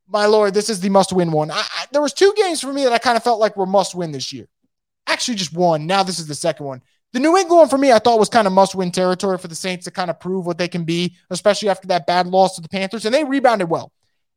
My 0.08 0.26
lord, 0.26 0.54
this 0.54 0.68
is 0.68 0.80
the 0.80 0.88
must-win 0.88 1.30
one. 1.30 1.50
I, 1.50 1.58
I, 1.58 1.86
there 1.92 2.02
was 2.02 2.12
two 2.12 2.32
games 2.36 2.60
for 2.60 2.72
me 2.72 2.84
that 2.84 2.92
I 2.92 2.98
kind 2.98 3.16
of 3.16 3.22
felt 3.22 3.40
like 3.40 3.56
were 3.56 3.66
must-win 3.66 4.12
this 4.12 4.32
year. 4.32 4.48
Actually, 5.06 5.36
just 5.36 5.52
one. 5.52 5.86
Now 5.86 6.02
this 6.02 6.18
is 6.18 6.26
the 6.26 6.34
second 6.34 6.66
one. 6.66 6.82
The 7.12 7.20
New 7.20 7.36
England 7.36 7.58
one 7.58 7.68
for 7.68 7.78
me, 7.78 7.90
I 7.90 7.98
thought 7.98 8.20
was 8.20 8.28
kind 8.28 8.46
of 8.46 8.52
must-win 8.52 8.92
territory 8.92 9.38
for 9.38 9.48
the 9.48 9.54
Saints 9.54 9.84
to 9.84 9.90
kind 9.90 10.10
of 10.10 10.20
prove 10.20 10.46
what 10.46 10.58
they 10.58 10.68
can 10.68 10.84
be, 10.84 11.16
especially 11.30 11.68
after 11.68 11.88
that 11.88 12.06
bad 12.06 12.26
loss 12.26 12.54
to 12.54 12.60
the 12.60 12.68
Panthers, 12.68 13.04
and 13.04 13.14
they 13.14 13.24
rebounded 13.24 13.68
well. 13.68 13.92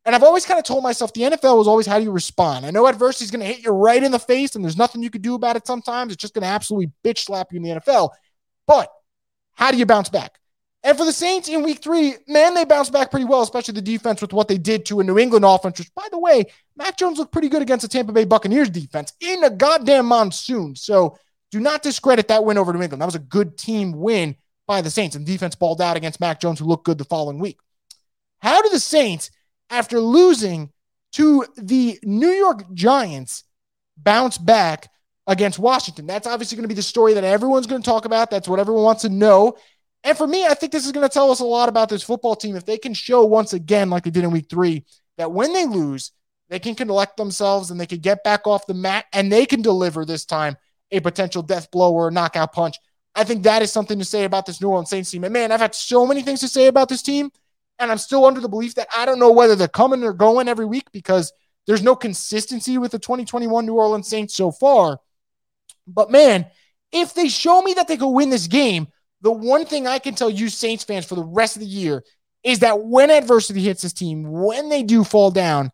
And 0.05 0.15
I've 0.15 0.23
always 0.23 0.45
kind 0.45 0.59
of 0.59 0.65
told 0.65 0.83
myself 0.83 1.13
the 1.13 1.21
NFL 1.21 1.57
was 1.57 1.67
always 1.67 1.85
how 1.85 1.97
do 1.97 2.03
you 2.03 2.11
respond. 2.11 2.65
I 2.65 2.71
know 2.71 2.87
adversity 2.87 3.25
is 3.25 3.31
going 3.31 3.45
to 3.45 3.51
hit 3.51 3.63
you 3.63 3.71
right 3.71 4.03
in 4.03 4.11
the 4.11 4.19
face, 4.19 4.55
and 4.55 4.63
there's 4.63 4.77
nothing 4.77 5.01
you 5.01 5.09
can 5.09 5.21
do 5.21 5.35
about 5.35 5.55
it 5.55 5.65
sometimes. 5.65 6.11
It's 6.11 6.21
just 6.21 6.33
going 6.33 6.41
to 6.41 6.47
absolutely 6.47 6.91
bitch 7.05 7.19
slap 7.19 7.53
you 7.53 7.57
in 7.57 7.63
the 7.63 7.79
NFL. 7.79 8.09
But 8.67 8.89
how 9.53 9.71
do 9.71 9.77
you 9.77 9.85
bounce 9.85 10.09
back? 10.09 10.39
And 10.85 10.97
for 10.97 11.05
the 11.05 11.13
Saints 11.13 11.47
in 11.47 11.63
week 11.63 11.81
three, 11.81 12.15
man, 12.27 12.53
they 12.53 12.65
bounced 12.65 12.91
back 12.91 13.09
pretty 13.09 13.25
well, 13.25 13.41
especially 13.41 13.75
the 13.75 13.81
defense 13.81 14.21
with 14.21 14.33
what 14.33 14.49
they 14.49 14.57
did 14.57 14.85
to 14.87 14.99
a 14.99 15.03
New 15.03 15.17
England 15.17 15.45
offense, 15.45 15.79
which, 15.79 15.93
by 15.95 16.07
the 16.11 16.19
way, 16.19 16.45
Mac 16.75 16.97
Jones 16.97 17.17
looked 17.17 17.31
pretty 17.31 17.47
good 17.47 17.61
against 17.61 17.83
the 17.83 17.87
Tampa 17.87 18.11
Bay 18.11 18.25
Buccaneers 18.25 18.69
defense 18.69 19.13
in 19.21 19.43
a 19.45 19.49
goddamn 19.49 20.07
monsoon. 20.07 20.75
So 20.75 21.17
do 21.51 21.61
not 21.61 21.83
discredit 21.83 22.27
that 22.27 22.43
win 22.43 22.57
over 22.57 22.73
New 22.73 22.81
England. 22.81 23.01
That 23.01 23.05
was 23.05 23.15
a 23.15 23.19
good 23.19 23.57
team 23.57 23.93
win 23.93 24.35
by 24.67 24.81
the 24.81 24.89
Saints, 24.89 25.15
and 25.15 25.25
defense 25.25 25.55
balled 25.55 25.81
out 25.81 25.97
against 25.97 26.19
Mac 26.19 26.41
Jones, 26.41 26.59
who 26.59 26.65
looked 26.65 26.85
good 26.85 26.97
the 26.97 27.05
following 27.05 27.39
week. 27.39 27.59
How 28.39 28.61
do 28.61 28.69
the 28.69 28.79
Saints, 28.79 29.31
after 29.69 29.99
losing 29.99 30.71
to 31.13 31.45
the 31.55 31.99
New 32.03 32.31
York 32.31 32.73
Giants, 32.73 33.43
bounce 33.97 34.37
back 34.37 34.89
against 35.27 35.59
Washington? 35.59 36.07
That's 36.07 36.27
obviously 36.27 36.55
going 36.57 36.63
to 36.63 36.69
be 36.69 36.73
the 36.73 36.81
story 36.81 37.13
that 37.13 37.23
everyone's 37.23 37.67
going 37.67 37.81
to 37.81 37.89
talk 37.89 38.05
about. 38.05 38.31
That's 38.31 38.47
what 38.47 38.59
everyone 38.59 38.83
wants 38.83 39.03
to 39.03 39.09
know. 39.09 39.57
And 40.03 40.17
for 40.17 40.27
me, 40.27 40.45
I 40.45 40.53
think 40.53 40.71
this 40.71 40.85
is 40.85 40.91
going 40.91 41.07
to 41.07 41.13
tell 41.13 41.31
us 41.31 41.39
a 41.39 41.45
lot 41.45 41.69
about 41.69 41.89
this 41.89 42.03
football 42.03 42.35
team. 42.35 42.55
If 42.55 42.65
they 42.65 42.77
can 42.77 42.93
show 42.93 43.23
once 43.25 43.53
again, 43.53 43.89
like 43.89 44.03
they 44.03 44.09
did 44.09 44.23
in 44.23 44.31
week 44.31 44.49
three, 44.49 44.83
that 45.17 45.31
when 45.31 45.53
they 45.53 45.65
lose, 45.65 46.11
they 46.49 46.59
can 46.59 46.75
collect 46.75 47.17
themselves 47.17 47.71
and 47.71 47.79
they 47.79 47.85
can 47.85 47.99
get 47.99 48.23
back 48.23 48.45
off 48.45 48.67
the 48.67 48.73
mat 48.73 49.05
and 49.13 49.31
they 49.31 49.45
can 49.45 49.61
deliver 49.61 50.05
this 50.05 50.25
time 50.25 50.57
a 50.91 50.99
potential 50.99 51.41
death 51.41 51.71
blow 51.71 51.93
or 51.93 52.09
a 52.09 52.11
knockout 52.11 52.51
punch. 52.51 52.77
I 53.15 53.23
think 53.23 53.43
that 53.43 53.61
is 53.61 53.71
something 53.71 53.99
to 53.99 54.05
say 54.05 54.25
about 54.25 54.45
this 54.45 54.61
New 54.61 54.69
Orleans 54.69 54.89
Saints 54.89 55.11
team. 55.11 55.23
And 55.23 55.33
man, 55.33 55.51
I've 55.51 55.59
had 55.59 55.75
so 55.75 56.05
many 56.05 56.21
things 56.21 56.41
to 56.41 56.47
say 56.47 56.67
about 56.67 56.89
this 56.89 57.01
team. 57.01 57.31
And 57.79 57.91
I'm 57.91 57.97
still 57.97 58.25
under 58.25 58.39
the 58.39 58.49
belief 58.49 58.75
that 58.75 58.87
I 58.95 59.05
don't 59.05 59.19
know 59.19 59.31
whether 59.31 59.55
they're 59.55 59.67
coming 59.67 60.03
or 60.03 60.13
going 60.13 60.47
every 60.47 60.65
week 60.65 60.91
because 60.91 61.33
there's 61.65 61.81
no 61.81 61.95
consistency 61.95 62.77
with 62.77 62.91
the 62.91 62.99
2021 62.99 63.65
New 63.65 63.73
Orleans 63.73 64.07
Saints 64.07 64.35
so 64.35 64.51
far. 64.51 64.99
But 65.87 66.11
man, 66.11 66.45
if 66.91 67.13
they 67.13 67.27
show 67.27 67.61
me 67.61 67.73
that 67.73 67.87
they 67.87 67.97
could 67.97 68.09
win 68.09 68.29
this 68.29 68.47
game, 68.47 68.87
the 69.23 69.31
one 69.31 69.65
thing 69.65 69.87
I 69.87 69.99
can 69.99 70.13
tell 70.13 70.29
you 70.29 70.49
Saints 70.49 70.83
fans 70.83 71.05
for 71.05 71.15
the 71.15 71.23
rest 71.23 71.55
of 71.55 71.61
the 71.61 71.65
year 71.65 72.03
is 72.43 72.59
that 72.59 72.83
when 72.83 73.09
adversity 73.09 73.61
hits 73.61 73.81
this 73.81 73.93
team, 73.93 74.29
when 74.29 74.69
they 74.69 74.83
do 74.83 75.03
fall 75.03 75.31
down, 75.31 75.71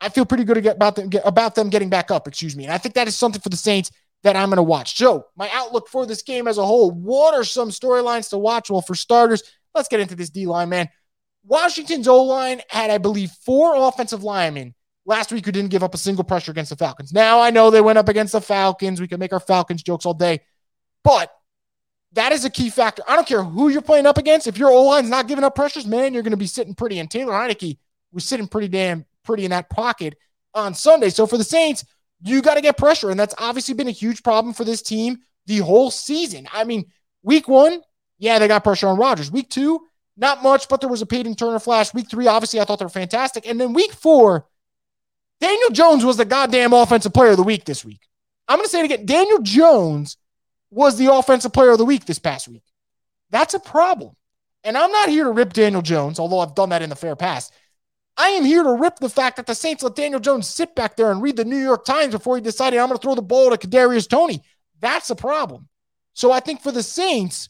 I 0.00 0.08
feel 0.08 0.24
pretty 0.24 0.44
good 0.44 0.66
about 0.66 0.96
them 0.96 1.10
about 1.24 1.54
them 1.54 1.70
getting 1.70 1.90
back 1.90 2.10
up. 2.10 2.26
Excuse 2.26 2.56
me, 2.56 2.64
and 2.64 2.72
I 2.72 2.78
think 2.78 2.94
that 2.94 3.06
is 3.06 3.14
something 3.14 3.40
for 3.40 3.50
the 3.50 3.56
Saints 3.56 3.90
that 4.22 4.34
I'm 4.34 4.48
going 4.48 4.56
to 4.56 4.62
watch. 4.62 4.96
So, 4.96 5.26
my 5.36 5.48
outlook 5.52 5.88
for 5.88 6.06
this 6.06 6.22
game 6.22 6.48
as 6.48 6.58
a 6.58 6.64
whole. 6.64 6.90
What 6.90 7.34
are 7.34 7.44
some 7.44 7.70
storylines 7.70 8.30
to 8.30 8.38
watch? 8.38 8.70
Well, 8.70 8.80
for 8.80 8.94
starters, 8.94 9.42
let's 9.74 9.88
get 9.88 10.00
into 10.00 10.14
this 10.14 10.30
D 10.30 10.46
line, 10.46 10.70
man. 10.70 10.88
Washington's 11.44 12.08
O 12.08 12.22
line 12.24 12.60
had, 12.68 12.90
I 12.90 12.98
believe, 12.98 13.30
four 13.30 13.76
offensive 13.76 14.24
linemen 14.24 14.74
last 15.04 15.32
week 15.32 15.44
who 15.44 15.52
didn't 15.52 15.70
give 15.70 15.84
up 15.84 15.94
a 15.94 15.98
single 15.98 16.24
pressure 16.24 16.50
against 16.50 16.70
the 16.70 16.76
Falcons. 16.76 17.12
Now 17.12 17.40
I 17.40 17.50
know 17.50 17.70
they 17.70 17.80
went 17.80 17.98
up 17.98 18.08
against 18.08 18.32
the 18.32 18.40
Falcons. 18.40 19.00
We 19.00 19.08
can 19.08 19.20
make 19.20 19.32
our 19.32 19.40
Falcons 19.40 19.82
jokes 19.82 20.06
all 20.06 20.14
day, 20.14 20.40
but 21.04 21.30
that 22.16 22.32
is 22.32 22.44
a 22.44 22.50
key 22.50 22.70
factor. 22.70 23.02
I 23.06 23.14
don't 23.14 23.28
care 23.28 23.42
who 23.42 23.68
you're 23.68 23.82
playing 23.82 24.06
up 24.06 24.18
against. 24.18 24.46
If 24.46 24.58
your 24.58 24.70
O 24.70 24.82
line's 24.84 25.10
not 25.10 25.28
giving 25.28 25.44
up 25.44 25.54
pressures, 25.54 25.86
man, 25.86 26.14
you're 26.14 26.22
going 26.22 26.32
to 26.32 26.36
be 26.36 26.46
sitting 26.46 26.74
pretty. 26.74 26.98
And 26.98 27.10
Taylor 27.10 27.32
Heinicke 27.32 27.78
was 28.12 28.24
sitting 28.24 28.48
pretty 28.48 28.68
damn 28.68 29.04
pretty 29.22 29.44
in 29.44 29.50
that 29.50 29.68
pocket 29.68 30.16
on 30.54 30.74
Sunday. 30.74 31.10
So 31.10 31.26
for 31.26 31.36
the 31.36 31.44
Saints, 31.44 31.84
you 32.22 32.40
got 32.40 32.54
to 32.54 32.62
get 32.62 32.78
pressure. 32.78 33.10
And 33.10 33.20
that's 33.20 33.34
obviously 33.36 33.74
been 33.74 33.88
a 33.88 33.92
huge 33.92 34.22
problem 34.22 34.54
for 34.54 34.64
this 34.64 34.80
team 34.80 35.18
the 35.44 35.58
whole 35.58 35.90
season. 35.90 36.48
I 36.52 36.64
mean, 36.64 36.86
week 37.22 37.48
one, 37.48 37.82
yeah, 38.18 38.38
they 38.38 38.48
got 38.48 38.64
pressure 38.64 38.88
on 38.88 38.98
Rodgers. 38.98 39.30
Week 39.30 39.50
two, 39.50 39.80
not 40.16 40.42
much, 40.42 40.68
but 40.68 40.80
there 40.80 40.88
was 40.88 41.02
a 41.02 41.06
Payton 41.06 41.34
Turner 41.34 41.58
flash. 41.58 41.92
Week 41.92 42.08
three, 42.10 42.26
obviously, 42.26 42.60
I 42.60 42.64
thought 42.64 42.78
they 42.78 42.86
were 42.86 42.90
fantastic. 42.90 43.46
And 43.46 43.60
then 43.60 43.74
week 43.74 43.92
four, 43.92 44.46
Daniel 45.38 45.70
Jones 45.70 46.02
was 46.02 46.16
the 46.16 46.24
goddamn 46.24 46.72
offensive 46.72 47.12
player 47.12 47.32
of 47.32 47.36
the 47.36 47.42
week 47.42 47.66
this 47.66 47.84
week. 47.84 48.00
I'm 48.48 48.56
going 48.56 48.64
to 48.64 48.70
say 48.70 48.80
it 48.80 48.86
again. 48.86 49.04
Daniel 49.04 49.42
Jones 49.42 50.16
was 50.70 50.98
the 50.98 51.12
offensive 51.12 51.52
player 51.52 51.70
of 51.70 51.78
the 51.78 51.84
week 51.84 52.04
this 52.04 52.18
past 52.18 52.48
week. 52.48 52.64
That's 53.30 53.54
a 53.54 53.60
problem. 53.60 54.14
And 54.64 54.76
I'm 54.76 54.90
not 54.90 55.08
here 55.08 55.24
to 55.24 55.30
rip 55.30 55.52
Daniel 55.52 55.82
Jones, 55.82 56.18
although 56.18 56.40
I've 56.40 56.54
done 56.54 56.70
that 56.70 56.82
in 56.82 56.90
the 56.90 56.96
fair 56.96 57.16
past. 57.16 57.52
I 58.16 58.30
am 58.30 58.44
here 58.44 58.62
to 58.62 58.72
rip 58.72 58.96
the 58.96 59.08
fact 59.08 59.36
that 59.36 59.46
the 59.46 59.54
Saints 59.54 59.82
let 59.82 59.94
Daniel 59.94 60.20
Jones 60.20 60.48
sit 60.48 60.74
back 60.74 60.96
there 60.96 61.10
and 61.10 61.22
read 61.22 61.36
the 61.36 61.44
New 61.44 61.58
York 61.58 61.84
Times 61.84 62.12
before 62.12 62.36
he 62.36 62.42
decided 62.42 62.78
I'm 62.78 62.88
going 62.88 62.98
to 62.98 63.02
throw 63.02 63.14
the 63.14 63.22
ball 63.22 63.50
to 63.50 63.56
Kadarius 63.56 64.08
Toney. 64.08 64.42
That's 64.80 65.10
a 65.10 65.16
problem. 65.16 65.68
So 66.14 66.32
I 66.32 66.40
think 66.40 66.62
for 66.62 66.72
the 66.72 66.82
Saints, 66.82 67.48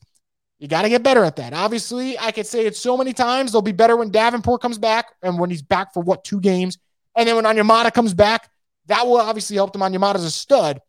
you 0.58 0.68
got 0.68 0.82
to 0.82 0.88
get 0.88 1.02
better 1.02 1.22
at 1.22 1.36
that. 1.36 1.52
Obviously, 1.52 2.18
I 2.18 2.32
could 2.32 2.46
say 2.46 2.66
it 2.66 2.76
so 2.76 2.96
many 2.96 3.12
times. 3.12 3.52
They'll 3.52 3.62
be 3.62 3.72
better 3.72 3.96
when 3.96 4.10
Davenport 4.10 4.60
comes 4.60 4.78
back 4.78 5.06
and 5.22 5.38
when 5.38 5.50
he's 5.50 5.62
back 5.62 5.94
for 5.94 6.02
what 6.02 6.24
two 6.24 6.40
games, 6.40 6.78
and 7.14 7.28
then 7.28 7.36
when 7.36 7.44
Onyemata 7.44 7.92
comes 7.92 8.12
back, 8.12 8.50
that 8.86 9.06
will 9.06 9.18
obviously 9.18 9.56
help 9.56 9.72
them. 9.72 9.82
Onyemata's 9.82 10.24
a 10.24 10.30
stud, 10.30 10.80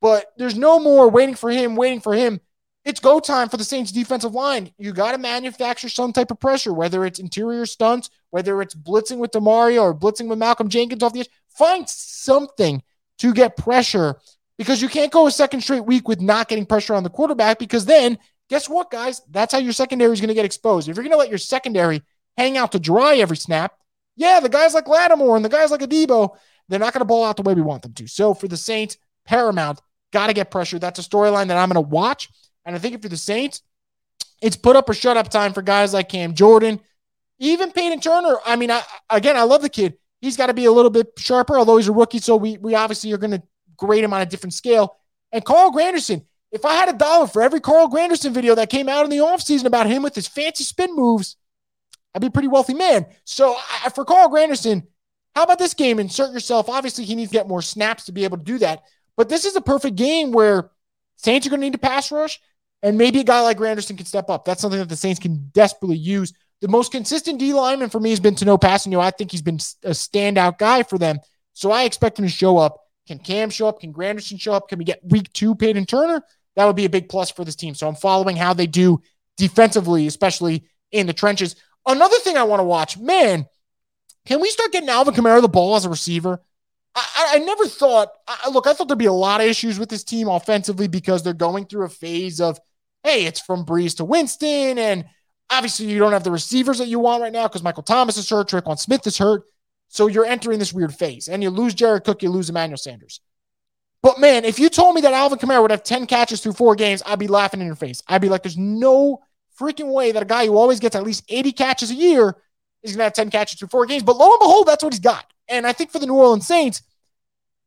but 0.00 0.26
there's 0.36 0.56
no 0.56 0.78
more 0.78 1.08
waiting 1.08 1.34
for 1.34 1.50
him, 1.50 1.76
waiting 1.76 2.00
for 2.00 2.14
him. 2.14 2.40
It's 2.84 3.00
go 3.00 3.20
time 3.20 3.48
for 3.50 3.58
the 3.58 3.64
Saints 3.64 3.92
defensive 3.92 4.34
line. 4.34 4.72
You 4.78 4.92
got 4.92 5.12
to 5.12 5.18
manufacture 5.18 5.90
some 5.90 6.12
type 6.12 6.30
of 6.30 6.40
pressure, 6.40 6.72
whether 6.72 7.04
it's 7.04 7.18
interior 7.18 7.66
stunts, 7.66 8.08
whether 8.30 8.62
it's 8.62 8.74
blitzing 8.74 9.18
with 9.18 9.32
Demario 9.32 9.82
or 9.82 9.94
blitzing 9.94 10.28
with 10.28 10.38
Malcolm 10.38 10.70
Jenkins 10.70 11.02
off 11.02 11.12
the 11.12 11.20
edge. 11.20 11.28
Find 11.48 11.88
something 11.88 12.82
to 13.18 13.34
get 13.34 13.56
pressure 13.56 14.16
because 14.56 14.80
you 14.80 14.88
can't 14.88 15.12
go 15.12 15.26
a 15.26 15.30
second 15.30 15.60
straight 15.60 15.84
week 15.84 16.08
with 16.08 16.22
not 16.22 16.48
getting 16.48 16.64
pressure 16.64 16.94
on 16.94 17.02
the 17.02 17.10
quarterback 17.10 17.58
because 17.58 17.84
then 17.84 18.18
guess 18.48 18.68
what, 18.68 18.90
guys? 18.90 19.20
That's 19.30 19.52
how 19.52 19.58
your 19.58 19.72
secondary 19.72 20.12
is 20.12 20.20
going 20.20 20.28
to 20.28 20.34
get 20.34 20.46
exposed. 20.46 20.88
If 20.88 20.96
you're 20.96 21.04
going 21.04 21.12
to 21.12 21.18
let 21.18 21.28
your 21.28 21.38
secondary 21.38 22.02
hang 22.36 22.56
out 22.56 22.72
to 22.72 22.78
dry 22.78 23.16
every 23.16 23.36
snap, 23.36 23.74
yeah, 24.16 24.40
the 24.40 24.48
guys 24.48 24.74
like 24.74 24.88
Lattimore 24.88 25.36
and 25.36 25.44
the 25.44 25.50
guys 25.50 25.70
like 25.70 25.80
Adebo, 25.80 26.36
they're 26.68 26.78
not 26.78 26.92
going 26.92 27.00
to 27.00 27.06
ball 27.06 27.24
out 27.24 27.36
the 27.36 27.42
way 27.42 27.54
we 27.54 27.62
want 27.62 27.82
them 27.82 27.92
to. 27.94 28.06
So 28.06 28.34
for 28.34 28.48
the 28.48 28.56
Saints, 28.56 28.96
paramount, 29.24 29.80
got 30.12 30.28
to 30.28 30.32
get 30.32 30.50
pressure. 30.50 30.78
That's 30.78 30.98
a 30.98 31.02
storyline 31.02 31.48
that 31.48 31.56
I'm 31.56 31.68
going 31.68 31.82
to 31.82 31.88
watch. 31.88 32.28
And 32.64 32.74
I 32.74 32.78
think 32.78 32.94
if 32.94 33.02
you're 33.02 33.10
the 33.10 33.16
Saints, 33.16 33.62
it's 34.42 34.56
put 34.56 34.76
up 34.76 34.88
or 34.88 34.94
shut 34.94 35.16
up 35.16 35.28
time 35.28 35.52
for 35.52 35.62
guys 35.62 35.92
like 35.92 36.08
Cam 36.08 36.34
Jordan, 36.34 36.80
even 37.38 37.72
Payton 37.72 38.00
Turner. 38.00 38.36
I 38.44 38.56
mean, 38.56 38.70
I, 38.70 38.82
again, 39.08 39.36
I 39.36 39.42
love 39.42 39.62
the 39.62 39.68
kid. 39.68 39.94
He's 40.20 40.36
got 40.36 40.46
to 40.46 40.54
be 40.54 40.66
a 40.66 40.72
little 40.72 40.90
bit 40.90 41.08
sharper, 41.18 41.58
although 41.58 41.76
he's 41.76 41.88
a 41.88 41.92
rookie. 41.92 42.18
So 42.18 42.36
we, 42.36 42.58
we 42.58 42.74
obviously 42.74 43.12
are 43.12 43.18
going 43.18 43.32
to 43.32 43.42
grade 43.76 44.04
him 44.04 44.12
on 44.12 44.20
a 44.20 44.26
different 44.26 44.54
scale. 44.54 44.96
And 45.32 45.44
Carl 45.44 45.72
Granderson, 45.72 46.24
if 46.52 46.64
I 46.64 46.74
had 46.74 46.88
a 46.88 46.98
dollar 46.98 47.26
for 47.26 47.42
every 47.42 47.60
Carl 47.60 47.88
Granderson 47.88 48.32
video 48.32 48.54
that 48.56 48.70
came 48.70 48.88
out 48.88 49.04
in 49.04 49.10
the 49.10 49.18
offseason 49.18 49.64
about 49.64 49.86
him 49.86 50.02
with 50.02 50.14
his 50.14 50.28
fancy 50.28 50.64
spin 50.64 50.94
moves, 50.94 51.36
I'd 52.14 52.20
be 52.20 52.26
a 52.26 52.30
pretty 52.30 52.48
wealthy 52.48 52.74
man. 52.74 53.06
So 53.24 53.56
I, 53.84 53.88
for 53.90 54.04
Carl 54.04 54.28
Granderson, 54.28 54.86
how 55.34 55.44
about 55.44 55.58
this 55.58 55.74
game? 55.74 56.00
Insert 56.00 56.32
yourself. 56.32 56.68
Obviously, 56.68 57.04
he 57.04 57.14
needs 57.14 57.30
to 57.30 57.36
get 57.36 57.48
more 57.48 57.62
snaps 57.62 58.06
to 58.06 58.12
be 58.12 58.24
able 58.24 58.38
to 58.38 58.44
do 58.44 58.58
that. 58.58 58.82
But 59.20 59.28
this 59.28 59.44
is 59.44 59.54
a 59.54 59.60
perfect 59.60 59.96
game 59.96 60.32
where 60.32 60.70
Saints 61.16 61.46
are 61.46 61.50
going 61.50 61.60
to 61.60 61.66
need 61.66 61.74
to 61.74 61.78
pass 61.78 62.10
rush, 62.10 62.40
and 62.82 62.96
maybe 62.96 63.20
a 63.20 63.22
guy 63.22 63.42
like 63.42 63.58
Granderson 63.58 63.98
can 63.98 64.06
step 64.06 64.30
up. 64.30 64.46
That's 64.46 64.62
something 64.62 64.80
that 64.80 64.88
the 64.88 64.96
Saints 64.96 65.20
can 65.20 65.50
desperately 65.52 65.98
use. 65.98 66.32
The 66.62 66.68
most 66.68 66.90
consistent 66.90 67.38
D 67.38 67.52
lineman 67.52 67.90
for 67.90 68.00
me 68.00 68.08
has 68.08 68.18
been 68.18 68.34
Tanoh 68.34 68.58
Kpassagnon. 68.58 68.98
I 68.98 69.10
think 69.10 69.30
he's 69.30 69.42
been 69.42 69.56
a 69.84 69.90
standout 69.90 70.56
guy 70.56 70.84
for 70.84 70.96
them. 70.96 71.18
So 71.52 71.70
I 71.70 71.82
expect 71.82 72.18
him 72.18 72.24
to 72.24 72.30
show 72.30 72.56
up 72.56 72.78
Can 73.06 73.18
Cam 73.18 73.50
show 73.50 73.68
up? 73.68 73.80
Can 73.80 73.92
Granderson 73.92 74.40
show 74.40 74.54
up? 74.54 74.68
Can 74.68 74.78
we 74.78 74.86
get 74.86 75.04
week 75.04 75.30
two 75.34 75.54
Payton 75.54 75.84
Turner? 75.84 76.22
That 76.56 76.64
would 76.64 76.76
be 76.76 76.86
a 76.86 76.88
big 76.88 77.10
plus 77.10 77.30
for 77.30 77.44
this 77.44 77.56
team. 77.56 77.74
So 77.74 77.86
I'm 77.88 77.96
following 77.96 78.36
how 78.36 78.54
they 78.54 78.66
do 78.66 79.02
defensively, 79.36 80.06
especially 80.06 80.64
in 80.92 81.06
the 81.06 81.12
trenches. 81.12 81.56
Another 81.86 82.16
thing 82.20 82.38
I 82.38 82.44
want 82.44 82.60
to 82.60 82.64
watch, 82.64 82.96
man, 82.96 83.44
can 84.24 84.40
we 84.40 84.48
start 84.48 84.72
getting 84.72 84.88
Alvin 84.88 85.12
Kamara 85.12 85.42
the 85.42 85.48
ball 85.48 85.76
as 85.76 85.84
a 85.84 85.90
receiver? 85.90 86.40
I, 86.94 87.32
I 87.34 87.38
never 87.38 87.66
thought, 87.66 88.08
I, 88.26 88.50
look, 88.50 88.66
I 88.66 88.72
thought 88.72 88.88
there'd 88.88 88.98
be 88.98 89.06
a 89.06 89.12
lot 89.12 89.40
of 89.40 89.46
issues 89.46 89.78
with 89.78 89.88
this 89.88 90.04
team 90.04 90.28
offensively 90.28 90.88
because 90.88 91.22
they're 91.22 91.32
going 91.32 91.66
through 91.66 91.84
a 91.84 91.88
phase 91.88 92.40
of, 92.40 92.58
hey, 93.04 93.26
it's 93.26 93.40
from 93.40 93.64
Brees 93.64 93.96
to 93.96 94.04
Winston. 94.04 94.78
And 94.78 95.04
obviously, 95.50 95.86
you 95.86 95.98
don't 95.98 96.12
have 96.12 96.24
the 96.24 96.32
receivers 96.32 96.78
that 96.78 96.88
you 96.88 96.98
want 96.98 97.22
right 97.22 97.32
now 97.32 97.46
because 97.46 97.62
Michael 97.62 97.82
Thomas 97.82 98.16
is 98.16 98.28
hurt, 98.28 98.52
on 98.52 98.76
Smith 98.76 99.06
is 99.06 99.18
hurt. 99.18 99.44
So 99.88 100.06
you're 100.06 100.24
entering 100.24 100.58
this 100.58 100.72
weird 100.72 100.94
phase 100.94 101.28
and 101.28 101.42
you 101.42 101.50
lose 101.50 101.74
Jared 101.74 102.04
Cook, 102.04 102.22
you 102.22 102.30
lose 102.30 102.48
Emmanuel 102.48 102.76
Sanders. 102.76 103.20
But 104.02 104.18
man, 104.18 104.44
if 104.44 104.58
you 104.58 104.70
told 104.70 104.94
me 104.94 105.00
that 105.02 105.12
Alvin 105.12 105.38
Kamara 105.38 105.60
would 105.62 105.72
have 105.72 105.82
10 105.82 106.06
catches 106.06 106.40
through 106.40 106.52
four 106.52 106.74
games, 106.74 107.02
I'd 107.04 107.18
be 107.18 107.28
laughing 107.28 107.60
in 107.60 107.66
your 107.66 107.76
face. 107.76 108.02
I'd 108.08 108.22
be 108.22 108.28
like, 108.28 108.42
there's 108.42 108.56
no 108.56 109.20
freaking 109.60 109.92
way 109.92 110.12
that 110.12 110.22
a 110.22 110.26
guy 110.26 110.46
who 110.46 110.56
always 110.56 110.80
gets 110.80 110.96
at 110.96 111.02
least 111.02 111.24
80 111.28 111.52
catches 111.52 111.90
a 111.90 111.94
year 111.94 112.36
is 112.82 112.92
going 112.92 112.98
to 112.98 113.04
have 113.04 113.12
10 113.12 113.30
catches 113.30 113.58
through 113.58 113.68
four 113.68 113.84
games. 113.84 114.02
But 114.02 114.16
lo 114.16 114.30
and 114.30 114.38
behold, 114.40 114.66
that's 114.66 114.82
what 114.82 114.92
he's 114.92 115.00
got. 115.00 115.26
And 115.50 115.66
I 115.66 115.72
think 115.72 115.90
for 115.90 115.98
the 115.98 116.06
New 116.06 116.14
Orleans 116.14 116.46
Saints, 116.46 116.82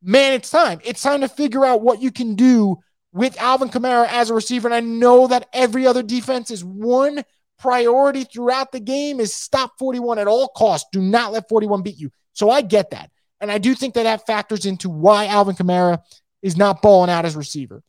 man, 0.02 0.34
it's 0.34 0.50
time. 0.50 0.80
It's 0.84 1.02
time 1.02 1.22
to 1.22 1.28
figure 1.28 1.66
out 1.66 1.82
what 1.82 2.02
you 2.02 2.12
can 2.12 2.36
do 2.36 2.80
with 3.12 3.40
Alvin 3.40 3.70
Kamara 3.70 4.08
as 4.08 4.30
a 4.30 4.34
receiver. 4.34 4.68
And 4.68 4.76
I 4.76 4.80
know 4.80 5.28
that 5.28 5.48
every 5.54 5.86
other 5.86 6.02
defense 6.02 6.50
is 6.50 6.64
one 6.64 7.24
priority 7.60 8.24
throughout 8.24 8.72
the 8.72 8.80
game 8.80 9.20
is 9.20 9.34
stop 9.34 9.74
41 9.78 10.20
at 10.20 10.28
all 10.28 10.48
costs. 10.50 10.90
Do 10.92 11.02
not 11.02 11.32
let 11.32 11.48
41 11.48 11.84
beat 11.84 12.00
you. 12.00 12.10
So 12.34 12.50
I 12.50 12.62
get 12.62 12.90
that. 12.92 13.12
And 13.40 13.52
I 13.52 13.58
do 13.58 13.76
think 13.76 13.94
that 13.94 14.04
that 14.04 14.26
factors 14.26 14.66
into 14.66 14.90
why 14.90 15.28
Alvin 15.28 15.56
Kamara 15.56 16.00
is 16.42 16.58
not 16.58 16.82
balling 16.82 17.10
out 17.10 17.26
as 17.26 17.36
receiver. 17.36 17.84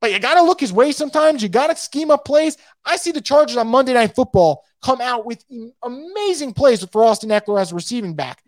But 0.00 0.12
you 0.12 0.18
got 0.18 0.34
to 0.34 0.42
look 0.42 0.60
his 0.60 0.72
way 0.72 0.92
sometimes. 0.92 1.42
You 1.42 1.48
got 1.48 1.68
to 1.68 1.76
scheme 1.76 2.10
up 2.10 2.24
plays. 2.24 2.56
I 2.84 2.96
see 2.96 3.10
the 3.10 3.20
Chargers 3.20 3.56
on 3.56 3.68
Monday 3.68 3.94
Night 3.94 4.14
Football 4.14 4.62
come 4.82 5.00
out 5.00 5.24
with 5.24 5.44
amazing 5.82 6.52
plays 6.52 6.84
for 6.84 7.04
Austin 7.04 7.30
Ekeler 7.30 7.60
as 7.60 7.72
a 7.72 7.74
receiving 7.74 8.14
back. 8.14 8.42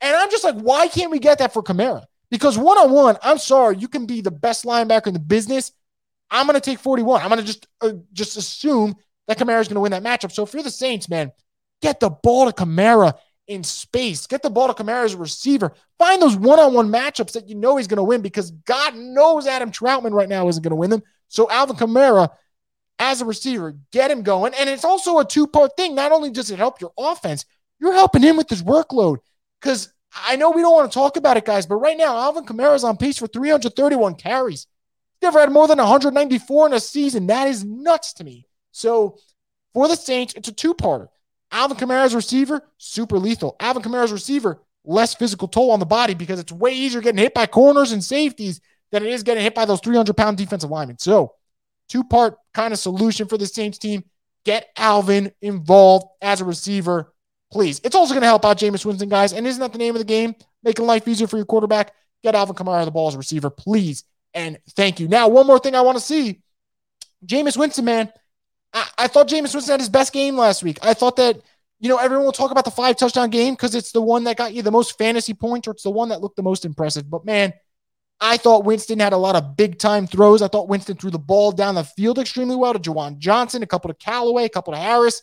And 0.00 0.16
I'm 0.16 0.30
just 0.30 0.44
like, 0.44 0.56
why 0.56 0.88
can't 0.88 1.10
we 1.10 1.18
get 1.18 1.38
that 1.38 1.52
for 1.52 1.62
Kamara? 1.62 2.04
Because 2.30 2.58
one 2.58 2.78
on 2.78 2.92
one, 2.92 3.16
I'm 3.22 3.38
sorry, 3.38 3.78
you 3.78 3.88
can 3.88 4.06
be 4.06 4.20
the 4.20 4.30
best 4.30 4.64
linebacker 4.64 5.08
in 5.08 5.14
the 5.14 5.20
business. 5.20 5.72
I'm 6.30 6.46
going 6.46 6.54
to 6.54 6.60
take 6.60 6.78
41. 6.78 7.22
I'm 7.22 7.28
going 7.28 7.40
to 7.40 7.46
just 7.46 7.66
uh, 7.80 7.92
just 8.12 8.36
assume 8.36 8.94
that 9.26 9.38
Kamara 9.38 9.60
is 9.60 9.68
going 9.68 9.76
to 9.76 9.80
win 9.80 9.92
that 9.92 10.02
matchup. 10.02 10.32
So 10.32 10.42
if 10.42 10.52
you're 10.52 10.62
the 10.62 10.70
Saints, 10.70 11.08
man, 11.08 11.32
get 11.80 12.00
the 12.00 12.10
ball 12.10 12.50
to 12.50 12.52
Kamara 12.52 13.14
in 13.46 13.64
space. 13.64 14.26
Get 14.26 14.42
the 14.42 14.50
ball 14.50 14.72
to 14.72 14.74
Kamara 14.74 15.04
as 15.04 15.14
a 15.14 15.18
receiver. 15.18 15.72
Find 15.98 16.20
those 16.20 16.36
one-on-one 16.36 16.90
matchups 16.90 17.32
that 17.32 17.48
you 17.48 17.54
know 17.54 17.76
he's 17.76 17.86
going 17.86 17.96
to 17.96 18.04
win 18.04 18.20
because 18.20 18.50
God 18.50 18.94
knows 18.94 19.46
Adam 19.46 19.72
Trautman 19.72 20.12
right 20.12 20.28
now 20.28 20.48
isn't 20.48 20.62
going 20.62 20.70
to 20.70 20.76
win 20.76 20.90
them. 20.90 21.02
So 21.28 21.50
Alvin 21.50 21.76
Kamara 21.76 22.28
as 22.98 23.20
a 23.20 23.24
receiver, 23.24 23.76
get 23.92 24.10
him 24.10 24.22
going. 24.22 24.52
And 24.54 24.68
it's 24.68 24.84
also 24.84 25.18
a 25.18 25.24
two-part 25.24 25.76
thing. 25.76 25.94
Not 25.94 26.12
only 26.12 26.30
does 26.30 26.50
it 26.50 26.58
help 26.58 26.80
your 26.80 26.92
offense, 26.98 27.44
you're 27.80 27.94
helping 27.94 28.22
him 28.22 28.36
with 28.36 28.50
his 28.50 28.62
workload. 28.62 29.18
Because 29.60 29.92
I 30.12 30.36
know 30.36 30.50
we 30.50 30.62
don't 30.62 30.74
want 30.74 30.90
to 30.90 30.98
talk 30.98 31.16
about 31.16 31.36
it, 31.36 31.44
guys, 31.44 31.66
but 31.66 31.76
right 31.76 31.96
now 31.96 32.16
Alvin 32.16 32.44
Kamara 32.44 32.74
is 32.74 32.84
on 32.84 32.96
pace 32.96 33.18
for 33.18 33.26
331 33.26 34.14
carries. 34.14 34.66
Never 35.20 35.40
had 35.40 35.50
more 35.50 35.66
than 35.66 35.78
194 35.78 36.66
in 36.66 36.72
a 36.72 36.80
season. 36.80 37.26
That 37.26 37.48
is 37.48 37.64
nuts 37.64 38.12
to 38.14 38.24
me. 38.24 38.46
So 38.70 39.18
for 39.74 39.88
the 39.88 39.96
Saints, 39.96 40.34
it's 40.34 40.48
a 40.48 40.52
two-parter. 40.52 41.08
Alvin 41.50 41.76
Kamara's 41.76 42.14
receiver, 42.14 42.62
super 42.76 43.18
lethal. 43.18 43.56
Alvin 43.58 43.82
Kamara's 43.82 44.12
receiver, 44.12 44.60
less 44.84 45.14
physical 45.14 45.48
toll 45.48 45.70
on 45.70 45.80
the 45.80 45.86
body 45.86 46.14
because 46.14 46.38
it's 46.38 46.52
way 46.52 46.72
easier 46.72 47.00
getting 47.00 47.18
hit 47.18 47.34
by 47.34 47.46
corners 47.46 47.92
and 47.92 48.04
safeties 48.04 48.60
than 48.90 49.04
it 49.04 49.12
is 49.12 49.22
getting 49.22 49.42
hit 49.42 49.54
by 49.54 49.64
those 49.64 49.80
300 49.80 50.16
pound 50.16 50.36
defensive 50.36 50.70
linemen. 50.70 50.98
So, 50.98 51.34
two 51.88 52.04
part 52.04 52.36
kind 52.54 52.72
of 52.72 52.78
solution 52.78 53.28
for 53.28 53.38
the 53.38 53.46
Saints 53.46 53.78
team. 53.78 54.04
Get 54.44 54.68
Alvin 54.76 55.32
involved 55.42 56.06
as 56.22 56.40
a 56.40 56.44
receiver, 56.44 57.12
please. 57.50 57.80
It's 57.84 57.94
also 57.94 58.12
going 58.12 58.22
to 58.22 58.28
help 58.28 58.44
out 58.44 58.58
Jameis 58.58 58.84
Winston, 58.84 59.08
guys. 59.08 59.32
And 59.32 59.46
isn't 59.46 59.60
that 59.60 59.72
the 59.72 59.78
name 59.78 59.94
of 59.94 60.00
the 60.00 60.04
game? 60.04 60.34
Making 60.62 60.86
life 60.86 61.06
easier 61.06 61.26
for 61.26 61.36
your 61.36 61.46
quarterback. 61.46 61.94
Get 62.22 62.34
Alvin 62.34 62.56
Kamara 62.56 62.84
the 62.84 62.90
ball 62.90 63.08
as 63.08 63.14
a 63.14 63.18
receiver, 63.18 63.50
please. 63.50 64.04
And 64.34 64.58
thank 64.70 65.00
you. 65.00 65.08
Now, 65.08 65.28
one 65.28 65.46
more 65.46 65.58
thing 65.58 65.74
I 65.74 65.80
want 65.80 65.98
to 65.98 66.04
see 66.04 66.42
Jameis 67.24 67.56
Winston, 67.56 67.84
man. 67.84 68.12
I, 68.72 68.88
I 68.98 69.08
thought 69.08 69.28
Jameis 69.28 69.54
Winston 69.54 69.72
had 69.72 69.80
his 69.80 69.88
best 69.88 70.12
game 70.12 70.36
last 70.36 70.62
week. 70.62 70.78
I 70.82 70.94
thought 70.94 71.16
that, 71.16 71.40
you 71.80 71.88
know, 71.88 71.96
everyone 71.96 72.24
will 72.24 72.32
talk 72.32 72.50
about 72.50 72.64
the 72.64 72.70
five 72.70 72.96
touchdown 72.96 73.30
game 73.30 73.54
because 73.54 73.74
it's 73.74 73.92
the 73.92 74.02
one 74.02 74.24
that 74.24 74.36
got 74.36 74.52
you 74.52 74.62
the 74.62 74.70
most 74.70 74.98
fantasy 74.98 75.34
points 75.34 75.68
or 75.68 75.72
it's 75.72 75.84
the 75.84 75.90
one 75.90 76.10
that 76.10 76.20
looked 76.20 76.36
the 76.36 76.42
most 76.42 76.64
impressive. 76.64 77.08
But 77.08 77.24
man, 77.24 77.54
I 78.20 78.36
thought 78.36 78.64
Winston 78.64 78.98
had 78.98 79.12
a 79.12 79.18
lot 79.18 79.36
of 79.36 79.56
big 79.56 79.78
time 79.78 80.06
throws. 80.06 80.42
I 80.42 80.48
thought 80.48 80.68
Winston 80.68 80.96
threw 80.96 81.10
the 81.10 81.18
ball 81.18 81.52
down 81.52 81.76
the 81.76 81.84
field 81.84 82.18
extremely 82.18 82.56
well 82.56 82.72
to 82.72 82.78
Juwan 82.78 83.18
Johnson, 83.18 83.62
a 83.62 83.66
couple 83.66 83.88
to 83.88 83.94
Callaway, 83.94 84.44
a 84.44 84.48
couple 84.48 84.72
to 84.72 84.78
Harris. 84.78 85.22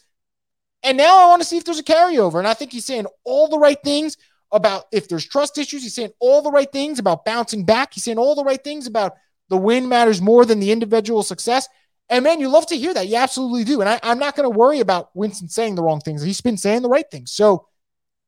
And 0.86 0.98
now 0.98 1.18
I 1.18 1.28
want 1.28 1.42
to 1.42 1.48
see 1.48 1.58
if 1.58 1.66
there's 1.66 1.80
a 1.80 1.84
carryover. 1.84 2.40
And 2.40 2.48
I 2.48 2.54
think 2.54 2.72
he's 2.72 2.86
saying 2.86 3.08
all 3.24 3.50
the 3.50 3.60
right 3.60 3.82
things 3.84 4.18
about 4.52 4.86
if 4.92 5.10
there's 5.10 5.26
trust 5.26 5.58
issues. 5.58 5.84
He's 5.84 5.96
saying 5.96 6.12
all 6.20 6.42
the 6.42 6.52
right 6.52 6.72
things 6.72 7.00
about 7.00 7.26
bouncing 7.26 7.66
back. 7.66 7.94
He's 7.94 8.04
saying 8.04 8.20
all 8.20 8.36
the 8.36 8.44
right 8.44 8.64
things 8.64 8.88
about 8.88 9.16
the 9.50 9.58
win 9.58 9.90
matters 9.90 10.22
more 10.22 10.46
than 10.46 10.60
the 10.60 10.72
individual 10.72 11.24
success. 11.24 11.68
And 12.08 12.24
man, 12.24 12.40
you 12.40 12.50
love 12.50 12.68
to 12.68 12.78
hear 12.78 12.94
that. 12.94 13.08
You 13.08 13.16
absolutely 13.16 13.64
do. 13.64 13.82
And 13.82 13.90
I, 13.90 14.00
am 14.04 14.20
not 14.20 14.36
going 14.36 14.50
to 14.50 14.58
worry 14.58 14.80
about 14.80 15.10
Winston 15.16 15.50
saying 15.50 15.76
the 15.76 15.84
wrong 15.84 16.00
things. 16.00 16.22
He's 16.22 16.42
been 16.42 16.58
saying 16.58 16.84
the 16.84 16.90
right 16.90 17.10
things. 17.10 17.32
So 17.32 17.68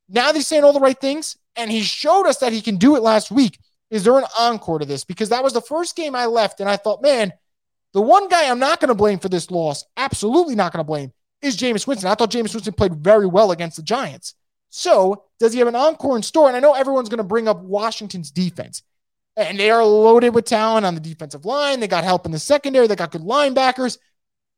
now 0.10 0.28
that 0.28 0.36
he's 0.36 0.48
saying 0.48 0.64
all 0.64 0.74
the 0.74 0.80
right 0.80 1.00
things, 1.00 1.38
and 1.56 1.72
he 1.72 1.82
showed 1.82 2.28
us 2.28 2.38
that 2.38 2.54
he 2.54 2.62
can 2.62 2.78
do 2.78 2.96
it 2.96 3.04
last 3.04 3.32
week. 3.32 3.60
Is 3.90 4.04
there 4.04 4.18
an 4.18 4.26
encore 4.38 4.80
to 4.80 4.86
this? 4.86 5.04
Because 5.04 5.30
that 5.30 5.44
was 5.44 5.54
the 5.54 5.62
first 5.62 5.96
game 5.96 6.16
I 6.16 6.26
left, 6.26 6.60
and 6.60 6.70
I 6.70 6.76
thought, 6.76 7.02
man, 7.02 7.34
the 7.94 8.02
one 8.02 8.28
guy 8.28 8.50
I'm 8.50 8.60
not 8.60 8.80
going 8.80 8.90
to 8.90 8.96
blame 8.96 9.20
for 9.20 9.30
this 9.30 9.50
loss, 9.50 9.86
absolutely 9.96 10.56
not 10.56 10.74
going 10.74 10.84
to 10.84 10.88
blame, 10.88 11.14
is 11.42 11.58
Jameis 11.58 11.88
Winston. 11.88 12.10
I 12.10 12.16
thought 12.16 12.32
Jameis 12.32 12.54
Winston 12.54 12.74
played 12.74 12.96
very 12.96 13.28
well 13.28 13.52
against 13.52 13.78
the 13.78 13.84
Giants. 13.84 14.34
So 14.70 15.24
does 15.40 15.54
he 15.54 15.60
have 15.60 15.68
an 15.68 15.76
encore 15.76 16.16
in 16.16 16.24
store? 16.24 16.48
And 16.48 16.58
I 16.58 16.60
know 16.60 16.74
everyone's 16.74 17.10
going 17.10 17.20
to 17.20 17.24
bring 17.24 17.48
up 17.48 17.62
Washington's 17.62 18.32
defense 18.32 18.84
and 19.38 19.60
they 19.60 19.70
are 19.70 19.86
loaded 19.86 20.34
with 20.34 20.46
talent 20.46 20.86
on 20.86 20.96
the 20.96 21.00
defensive 21.00 21.46
line. 21.46 21.80
They 21.80 21.88
got 21.88 22.04
help 22.04 22.26
in 22.26 22.32
the 22.32 22.40
secondary. 22.40 22.88
They 22.88 22.96
got 22.96 23.12
good 23.12 23.22
linebackers. 23.22 24.00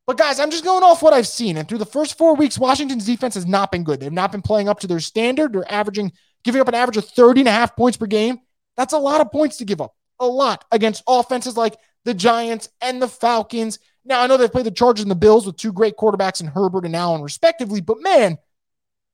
But 0.07 0.17
guys, 0.17 0.39
I'm 0.39 0.49
just 0.49 0.63
going 0.63 0.83
off 0.83 1.03
what 1.03 1.13
I've 1.13 1.27
seen. 1.27 1.57
And 1.57 1.67
through 1.67 1.77
the 1.79 1.85
first 1.85 2.17
four 2.17 2.35
weeks, 2.35 2.57
Washington's 2.57 3.05
defense 3.05 3.35
has 3.35 3.45
not 3.45 3.71
been 3.71 3.83
good. 3.83 3.99
They've 3.99 4.11
not 4.11 4.31
been 4.31 4.41
playing 4.41 4.69
up 4.69 4.79
to 4.79 4.87
their 4.87 5.01
standard. 5.01 5.53
They're 5.53 5.71
averaging, 5.71 6.13
giving 6.43 6.61
up 6.61 6.69
an 6.69 6.75
average 6.75 6.97
of 6.97 7.05
30 7.05 7.41
and 7.41 7.49
a 7.49 7.51
half 7.51 7.75
points 7.75 7.97
per 7.97 8.07
game. 8.07 8.39
That's 8.77 8.93
a 8.93 8.97
lot 8.97 9.21
of 9.21 9.31
points 9.31 9.57
to 9.57 9.65
give 9.65 9.81
up. 9.81 9.93
A 10.21 10.25
lot 10.25 10.63
against 10.71 11.03
offenses 11.07 11.57
like 11.57 11.75
the 12.05 12.13
Giants 12.13 12.69
and 12.81 13.01
the 13.01 13.07
Falcons. 13.07 13.79
Now, 14.05 14.21
I 14.21 14.27
know 14.27 14.38
they've 14.38 14.51
played 14.51 14.65
the 14.65 14.71
Chargers 14.71 15.03
and 15.03 15.12
the 15.12 15.15
Bills 15.15 15.45
with 15.45 15.57
two 15.57 15.73
great 15.73 15.97
quarterbacks 15.97 16.41
in 16.41 16.47
Herbert 16.47 16.85
and 16.85 16.95
Allen, 16.95 17.21
respectively, 17.21 17.81
but 17.81 18.01
man, 18.01 18.38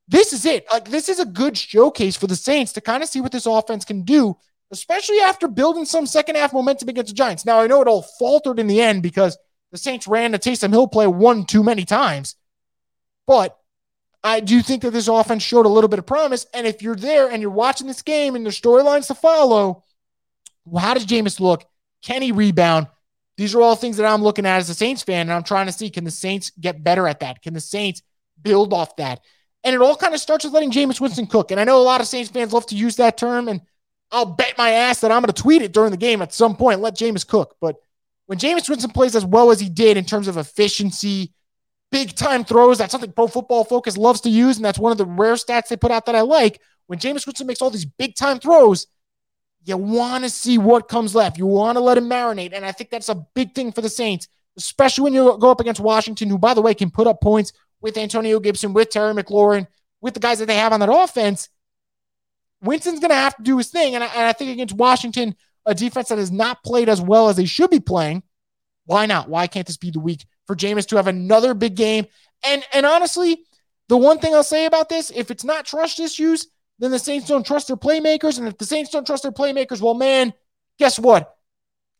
this 0.08 0.32
is 0.32 0.46
it. 0.46 0.66
Like, 0.72 0.90
this 0.90 1.10
is 1.10 1.20
a 1.20 1.26
good 1.26 1.58
showcase 1.58 2.16
for 2.16 2.28
the 2.28 2.36
Saints 2.36 2.74
to 2.74 2.82
kind 2.82 3.02
of 3.02 3.10
see 3.10 3.22
what 3.22 3.32
this 3.32 3.46
offense 3.46 3.84
can 3.84 4.04
do 4.04 4.38
especially 4.72 5.20
after 5.20 5.48
building 5.48 5.86
some 5.86 6.06
second 6.06 6.36
half 6.36 6.54
momentum 6.54 6.90
against 6.90 7.10
the 7.10 7.16
Giants. 7.16 7.46
Now, 7.46 7.60
I 7.60 7.68
know 7.68 7.82
it 7.82 7.88
all 7.88 8.02
faltered 8.02 8.60
in 8.60 8.68
the 8.68 8.82
end 8.82 9.04
because 9.04 9.38
the 9.72 9.78
Saints 9.78 10.08
ran 10.08 10.32
the 10.32 10.40
Taysom 10.40 10.72
Hill 10.72 10.88
play 10.88 11.08
one 11.08 11.46
too 11.46 11.64
many 11.64 11.86
times, 11.86 12.36
but 13.28 13.58
I 14.24 14.40
do 14.40 14.62
think 14.62 14.82
that 14.82 14.92
this 14.92 15.08
offense 15.08 15.44
showed 15.44 15.66
a 15.66 15.70
little 15.70 15.88
bit 15.88 16.00
of 16.00 16.06
promise. 16.06 16.48
And 16.54 16.66
if 16.66 16.82
you're 16.82 16.96
there 16.96 17.30
and 17.30 17.42
you're 17.42 17.52
watching 17.52 17.88
this 17.88 18.02
game 18.02 18.36
and 18.36 18.46
there's 18.46 18.60
storylines 18.60 19.08
to 19.08 19.16
follow, 19.16 19.84
well, 20.66 20.84
how 20.84 20.96
does 20.96 21.06
Jameis 21.06 21.40
look? 21.40 21.64
Can 22.02 22.22
he 22.22 22.32
rebound? 22.32 22.88
These 23.38 23.54
are 23.54 23.62
all 23.62 23.76
things 23.76 23.98
that 23.98 24.06
I'm 24.06 24.24
looking 24.24 24.46
at 24.46 24.58
as 24.58 24.70
a 24.70 24.74
Saints 24.74 25.04
fan, 25.04 25.22
and 25.22 25.34
I'm 25.34 25.44
trying 25.44 25.66
to 25.66 25.72
see 25.72 25.90
can 25.90 26.04
the 26.04 26.12
Saints 26.12 26.52
get 26.60 26.84
better 26.84 27.08
at 27.08 27.20
that? 27.20 27.42
Can 27.42 27.54
the 27.54 27.60
Saints 27.60 28.02
build 28.42 28.74
off 28.74 28.96
that? 28.98 29.22
And 29.64 29.74
it 29.74 29.82
all 29.82 29.96
kind 29.96 30.14
of 30.14 30.20
starts 30.20 30.46
with 30.46 30.54
letting 30.54 30.72
Jameis 30.72 31.02
Winston 31.02 31.28
cook. 31.28 31.52
And 31.52 31.60
I 31.60 31.64
know 31.64 31.82
a 31.82 31.84
lot 31.84 32.00
of 32.00 32.08
Saints 32.08 32.30
fans 32.30 32.54
love 32.54 32.68
to 32.68 32.76
use 32.76 32.96
that 32.98 33.18
term, 33.18 33.48
and 33.48 33.62
I'll 34.12 34.26
bet 34.26 34.58
my 34.58 34.72
ass 34.72 35.02
that 35.02 35.12
I'm 35.12 35.22
going 35.22 35.34
to 35.34 35.42
tweet 35.42 35.62
it 35.62 35.74
during 35.74 35.92
the 35.92 35.98
game 35.98 36.22
at 36.22 36.34
some 36.34 36.56
point. 36.56 36.80
Let 36.80 36.96
Jameis 36.96 37.28
cook. 37.28 37.56
But 37.60 37.76
when 38.28 38.38
Jameis 38.38 38.70
Winston 38.70 38.92
plays 38.92 39.16
as 39.16 39.26
well 39.26 39.52
as 39.52 39.60
he 39.60 39.70
did 39.70 39.98
in 39.98 40.06
terms 40.06 40.28
of 40.28 40.38
efficiency, 40.38 41.34
big 41.92 42.16
time 42.16 42.46
throws, 42.46 42.78
that's 42.78 42.92
something 42.92 43.12
Pro 43.12 43.28
Football 43.28 43.64
Focus 43.64 43.98
loves 43.98 44.22
to 44.22 44.30
use. 44.30 44.56
And 44.58 44.66
that's 44.66 44.80
one 44.80 44.92
of 44.92 44.98
the 44.98 45.06
rare 45.06 45.34
stats 45.34 45.68
they 45.68 45.78
put 45.78 45.92
out 45.92 46.06
that 46.06 46.16
I 46.16 46.22
like. 46.22 46.62
When 46.88 47.00
Jameis 47.00 47.26
Winston 47.26 47.48
makes 47.48 47.62
all 47.62 47.72
these 47.72 47.86
big 47.86 48.16
time 48.16 48.40
throws, 48.40 48.88
you 49.66 49.78
want 49.78 50.24
to 50.24 50.30
see 50.30 50.58
what 50.58 50.88
comes 50.88 51.16
left. 51.16 51.38
You 51.38 51.48
want 51.48 51.76
to 51.76 51.82
let 51.82 51.98
him 51.98 52.10
marinate. 52.10 52.54
And 52.54 52.64
I 52.64 52.72
think 52.72 52.92
that's 52.92 53.10
a 53.10 53.26
big 53.34 53.54
thing 53.54 53.72
for 53.72 53.82
the 53.82 53.90
Saints, 53.90 54.28
especially 54.58 55.04
when 55.06 55.14
you 55.14 55.38
go 55.40 55.50
up 55.50 55.60
against 55.60 55.82
Washington, 55.82 56.30
who, 56.30 56.38
by 56.38 56.54
the 56.54 56.62
way, 56.62 56.74
can 56.76 56.92
put 56.92 57.08
up 57.08 57.20
points 57.20 57.52
with 57.82 57.98
Antonio 57.98 58.40
Gibson, 58.40 58.74
with 58.74 58.92
Terry 58.92 59.14
McLaurin, 59.14 59.68
with 60.02 60.14
the 60.14 60.20
guys 60.20 60.40
that 60.40 60.46
they 60.46 60.58
have 60.58 60.72
on 60.72 60.80
that 60.82 60.94
offense. 60.94 61.50
Winston's 62.62 63.00
going 63.00 63.10
to 63.10 63.16
have 63.16 63.36
to 63.38 63.44
do 63.44 63.58
his 63.58 63.70
thing. 63.70 63.96
And 63.96 64.04
I, 64.04 64.08
and 64.08 64.28
I 64.28 64.34
think 64.34 64.52
against 64.52 64.76
Washington, 64.76 65.36
a 65.66 65.74
defense 65.74 66.10
that 66.10 66.20
has 66.20 66.32
not 66.32 66.64
played 66.64 66.88
as 66.88 67.02
well 67.02 67.30
as 67.30 67.36
they 67.36 67.46
should 67.46 67.72
be 67.72 67.80
playing, 67.80 68.22
why 68.86 69.08
not? 69.08 69.30
Why 69.30 69.48
can't 69.48 69.66
this 69.66 69.78
be 69.78 69.90
the 69.90 70.00
week 70.00 70.26
for 70.46 70.56
Jameis 70.56 70.88
to 70.90 70.96
have 70.98 71.08
another 71.08 71.56
big 71.56 71.76
game? 71.76 72.06
And 72.46 72.64
and 72.72 72.86
honestly, 72.86 73.44
the 73.90 73.98
one 73.98 74.20
thing 74.20 74.36
I'll 74.36 74.44
say 74.44 74.66
about 74.66 74.90
this, 74.90 75.12
if 75.14 75.32
it's 75.32 75.44
not 75.44 75.66
trust 75.66 76.00
issues, 76.00 76.48
then 76.80 76.92
the 76.92 77.00
Saints 77.00 77.28
don't 77.28 77.46
trust 77.46 77.68
their 77.68 77.78
playmakers. 77.78 78.38
And 78.38 78.48
if 78.48 78.58
the 78.58 78.66
Saints 78.66 78.92
don't 78.92 79.06
trust 79.06 79.24
their 79.24 79.32
playmakers, 79.32 79.82
well, 79.82 79.94
man, 79.94 80.34
guess 80.78 81.00
what? 81.00 81.36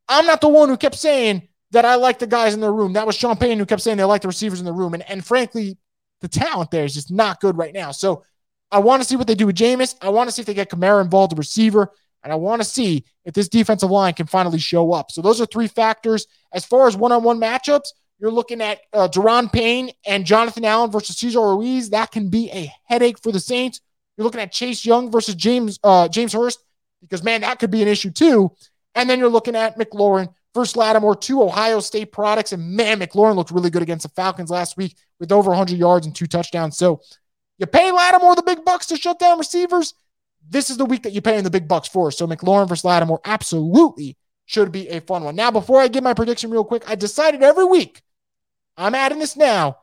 I'm 0.08 0.26
not 0.26 0.42
the 0.42 0.50
one 0.50 0.70
who 0.70 0.78
kept 0.78 0.96
saying 0.96 1.48
that 1.72 1.86
I 1.86 1.96
like 1.96 2.20
the 2.20 2.28
guys 2.28 2.54
in 2.54 2.60
the 2.60 2.72
room. 2.72 2.94
That 2.94 3.08
was 3.08 3.16
Sean 3.16 3.38
Payton 3.38 3.60
who 3.60 3.66
kept 3.66 3.82
saying 3.82 3.98
they 3.98 4.04
like 4.04 4.22
the 4.22 4.28
receivers 4.28 4.60
in 4.60 4.66
the 4.66 4.74
room. 4.74 4.94
And, 4.94 5.10
and 5.10 5.26
frankly, 5.26 5.78
the 6.22 6.28
talent 6.28 6.72
there 6.72 6.86
is 6.86 6.94
just 6.94 7.12
not 7.12 7.40
good 7.40 7.58
right 7.58 7.74
now. 7.74 7.92
So 7.92 8.24
I 8.72 8.80
want 8.80 9.02
to 9.02 9.08
see 9.08 9.16
what 9.16 9.28
they 9.28 9.36
do 9.36 9.46
with 9.46 9.56
Jameis. 9.56 9.96
I 10.02 10.10
want 10.10 10.28
to 10.28 10.32
see 10.32 10.42
if 10.42 10.46
they 10.46 10.54
get 10.54 10.70
Kamara 10.70 11.02
involved, 11.02 11.32
the 11.32 11.38
receiver. 11.38 11.92
And 12.24 12.34
I 12.34 12.36
want 12.36 12.62
to 12.62 12.68
see 12.68 13.06
if 13.24 13.34
this 13.34 13.48
defensive 13.48 13.92
line 13.92 14.14
can 14.14 14.26
finally 14.26 14.58
show 14.58 14.92
up. 14.94 15.12
So 15.12 15.22
those 15.22 15.40
are 15.40 15.46
three 15.46 15.68
factors. 15.68 16.26
As 16.52 16.66
far 16.66 16.88
as 16.88 16.98
one 16.98 17.12
on 17.12 17.24
one 17.24 17.40
matchups, 17.40 17.90
you're 18.20 18.32
looking 18.32 18.62
at 18.62 18.80
uh, 18.94 19.08
Da'Ron 19.08 19.52
Payne 19.52 19.92
and 20.08 20.26
Jonathan 20.26 20.66
Allen 20.66 20.90
versus 20.90 21.18
Cesar 21.18 21.40
Ruiz. 21.40 21.92
That 21.92 22.12
can 22.12 22.30
be 22.30 22.50
a 22.52 22.72
headache 22.86 23.20
for 23.22 23.32
the 23.32 23.40
Saints. 23.40 23.82
You're 24.18 24.26
looking 24.26 24.42
at 24.42 24.52
Chase 24.52 24.86
Young 24.86 25.12
versus 25.12 25.36
James 25.36 25.80
uh, 25.84 26.08
James 26.08 26.34
Hurst 26.34 26.60
because 27.02 27.24
man, 27.24 27.42
that 27.42 27.60
could 27.60 27.72
be 27.72 27.82
an 27.82 27.88
issue 27.88 28.12
too. 28.12 28.52
And 28.96 29.10
then 29.10 29.20
you're 29.20 29.30
looking 29.30 29.56
at 29.56 29.78
McLaurin 29.78 30.34
versus 30.54 30.76
Lattimore, 30.76 31.16
two 31.16 31.42
Ohio 31.44 31.80
State 31.82 32.12
products, 32.12 32.54
and 32.54 32.72
man, 32.72 33.00
McLaurin 33.00 33.36
looked 33.36 33.52
really 33.52 33.70
good 33.70 33.82
against 33.82 34.04
the 34.04 34.10
Falcons 34.10 34.50
last 34.50 34.78
week 34.78 34.96
with 35.20 35.32
over 35.32 35.50
100 35.50 35.78
yards 35.78 36.06
and 36.06 36.16
two 36.16 36.28
touchdowns. 36.28 36.78
So 36.78 37.02
you 37.58 37.66
pay 37.66 37.92
Lattimore 37.92 38.36
the 38.36 38.44
big 38.44 38.64
bucks 38.64 38.86
to 38.88 38.96
shut 38.96 39.20
down 39.20 39.38
receivers. 39.38 39.94
This 40.48 40.70
is 40.70 40.78
the 40.78 40.86
week 40.86 41.04
that 41.04 41.12
you're 41.12 41.22
paying 41.22 41.44
the 41.44 41.50
big 41.50 41.68
bucks 41.68 41.88
for. 41.88 42.12
So 42.12 42.28
McLaurin 42.28 42.70
versus 42.70 42.86
Lattimore 42.86 43.22
absolutely 43.26 44.18
should 44.46 44.72
be 44.72 44.88
a 44.90 45.02
fun 45.02 45.24
one. 45.24 45.36
Now, 45.36 45.52
before 45.52 45.82
I 45.82 45.88
give 45.88 46.04
my 46.04 46.14
prediction 46.14 46.52
real 46.52 46.64
quick, 46.64 46.90
I 46.90 46.96
decided 46.96 47.44
every 47.44 47.66
week 47.66 48.02
I'm 48.78 48.96
adding 48.96 49.20
this 49.20 49.36
now. 49.36 49.78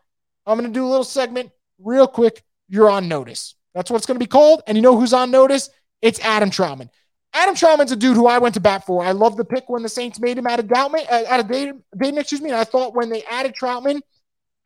I'm 0.47 0.59
going 0.59 0.73
to 0.73 0.79
do 0.79 0.85
a 0.85 0.88
little 0.88 1.05
segment 1.05 1.51
real 1.79 2.07
quick. 2.07 2.42
You're 2.68 2.90
on 2.90 3.09
notice. 3.09 3.55
That's 3.75 3.91
what 3.91 3.99
it's 3.99 4.07
going 4.07 4.17
to 4.17 4.25
be 4.25 4.29
called. 4.29 4.63
And 4.67 4.77
you 4.77 4.83
know 4.83 4.99
who's 4.99 5.13
on 5.13 5.31
notice? 5.31 5.71
It's 6.01 6.21
Adam 6.21 6.51
Trautman. 6.51 6.91
Adam 7.35 7.55
Trautman's 7.55 7.93
a 7.93 7.97
dude 7.97 8.17
who 8.17 8.27
I 8.27 8.39
went 8.39 8.55
to 8.55 8.61
bat 8.61 8.85
for. 8.85 9.03
I 9.03 9.13
love 9.13 9.37
the 9.37 9.45
pick 9.45 9.65
when 9.69 9.83
the 9.83 9.89
Saints 9.89 10.21
made 10.21 10.37
him 10.37 10.47
out 10.47 10.59
of 10.59 10.67
Doubtman, 10.67 11.11
uh, 11.11 11.25
out 11.29 11.41
of 11.41 11.49
Dayton, 11.49 11.83
Dayton, 11.97 12.19
excuse 12.19 12.43
me. 12.43 12.51
And 12.51 12.59
I 12.59 12.65
thought 12.65 12.95
when 12.95 13.09
they 13.09 13.23
added 13.25 13.55
Trautman, 13.55 14.03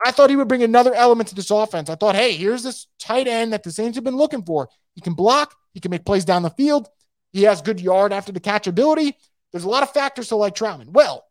I 0.04 0.10
thought 0.10 0.30
he 0.30 0.36
would 0.36 0.48
bring 0.48 0.62
another 0.62 0.92
element 0.92 1.28
to 1.28 1.34
this 1.34 1.50
offense. 1.50 1.88
I 1.88 1.94
thought, 1.94 2.16
hey, 2.16 2.32
here's 2.32 2.62
this 2.62 2.86
tight 2.98 3.28
end 3.28 3.52
that 3.52 3.62
the 3.62 3.70
Saints 3.70 3.96
have 3.96 4.04
been 4.04 4.16
looking 4.16 4.42
for. 4.42 4.68
He 4.94 5.00
can 5.00 5.14
block, 5.14 5.54
he 5.74 5.80
can 5.80 5.90
make 5.90 6.04
plays 6.04 6.24
down 6.24 6.42
the 6.42 6.50
field, 6.50 6.88
he 7.32 7.44
has 7.44 7.62
good 7.62 7.80
yard 7.80 8.12
after 8.12 8.32
the 8.32 8.40
catch 8.40 8.66
ability. 8.66 9.16
There's 9.52 9.64
a 9.64 9.68
lot 9.68 9.82
of 9.82 9.92
factors 9.92 10.28
to 10.28 10.36
like 10.36 10.54
Trautman. 10.54 10.90
Well, 10.90 11.24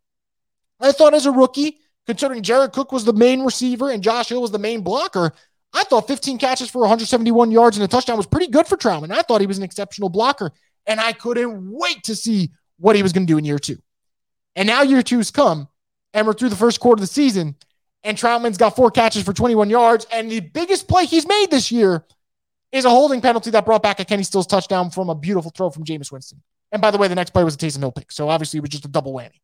I 0.80 0.92
thought 0.92 1.14
as 1.14 1.26
a 1.26 1.32
rookie, 1.32 1.80
considering 2.08 2.44
Jared 2.44 2.74
Cook 2.74 2.92
was 2.92 3.06
the 3.06 3.14
main 3.14 3.44
receiver 3.44 3.90
and 3.90 4.04
Josh 4.04 4.30
Hill 4.30 4.42
was 4.42 4.52
the 4.52 4.60
main 4.60 4.82
blocker, 4.82 5.34
I 5.76 5.84
thought 5.84 6.08
15 6.08 6.38
catches 6.38 6.70
for 6.70 6.80
171 6.80 7.52
yards 7.52 7.78
and 7.78 7.84
a 7.84 7.88
touchdown 7.88 8.18
was 8.18 8.26
pretty 8.26 8.48
good 8.48 8.66
for 8.66 8.78
Trautman. 8.78 9.12
I 9.12 9.22
thought 9.22 9.42
he 9.42 9.48
was 9.48 9.58
an 9.58 9.64
exceptional 9.64 10.10
blocker, 10.10 10.52
and 10.88 11.00
I 11.00 11.12
couldn't 11.12 11.70
wait 11.70 12.04
to 12.06 12.16
see 12.16 12.52
what 12.78 12.96
he 12.96 13.04
was 13.04 13.12
going 13.12 13.28
to 13.28 13.32
do 13.32 13.38
in 13.38 13.46
year 13.46 13.60
two. 13.60 13.78
And 14.56 14.68
now 14.68 14.84
year 14.84 15.04
two's 15.04 15.32
come, 15.32 15.68
and 16.14 16.26
we're 16.26 16.34
through 16.34 16.50
the 16.50 16.56
first 16.56 16.80
quarter 16.80 17.00
of 17.00 17.02
the 17.02 17.14
season, 17.14 17.56
and 18.06 18.18
Trautman's 18.18 18.58
got 18.58 18.76
four 18.76 18.90
catches 18.90 19.24
for 19.24 19.34
21 19.34 19.70
yards. 19.70 20.08
And 20.12 20.32
the 20.32 20.40
biggest 20.40 20.88
play 20.88 21.06
he's 21.06 21.28
made 21.28 21.52
this 21.52 21.72
year 21.72 22.06
is 22.72 22.86
a 22.86 22.90
holding 22.90 23.20
penalty 23.20 23.50
that 23.52 23.66
brought 23.66 23.84
back 23.84 24.00
a 24.00 24.06
Kenny 24.06 24.24
Stills 24.24 24.48
touchdown 24.48 24.92
from 24.92 25.10
a 25.10 25.16
beautiful 25.16 25.52
throw 25.52 25.70
from 25.70 25.84
Jameis 25.84 26.12
Winston. 26.12 26.42
And 26.72 26.82
by 26.82 26.92
the 26.92 26.98
way, 26.98 27.08
the 27.08 27.16
next 27.16 27.32
play 27.32 27.44
was 27.44 27.56
a 27.56 27.58
Taysom 27.58 27.80
Hill 27.80 27.92
pick. 27.92 28.12
So 28.12 28.30
obviously 28.30 28.60
it 28.60 28.62
was 28.62 28.70
just 28.70 28.86
a 28.86 28.90
double 28.90 29.14
whammy. 29.14 29.40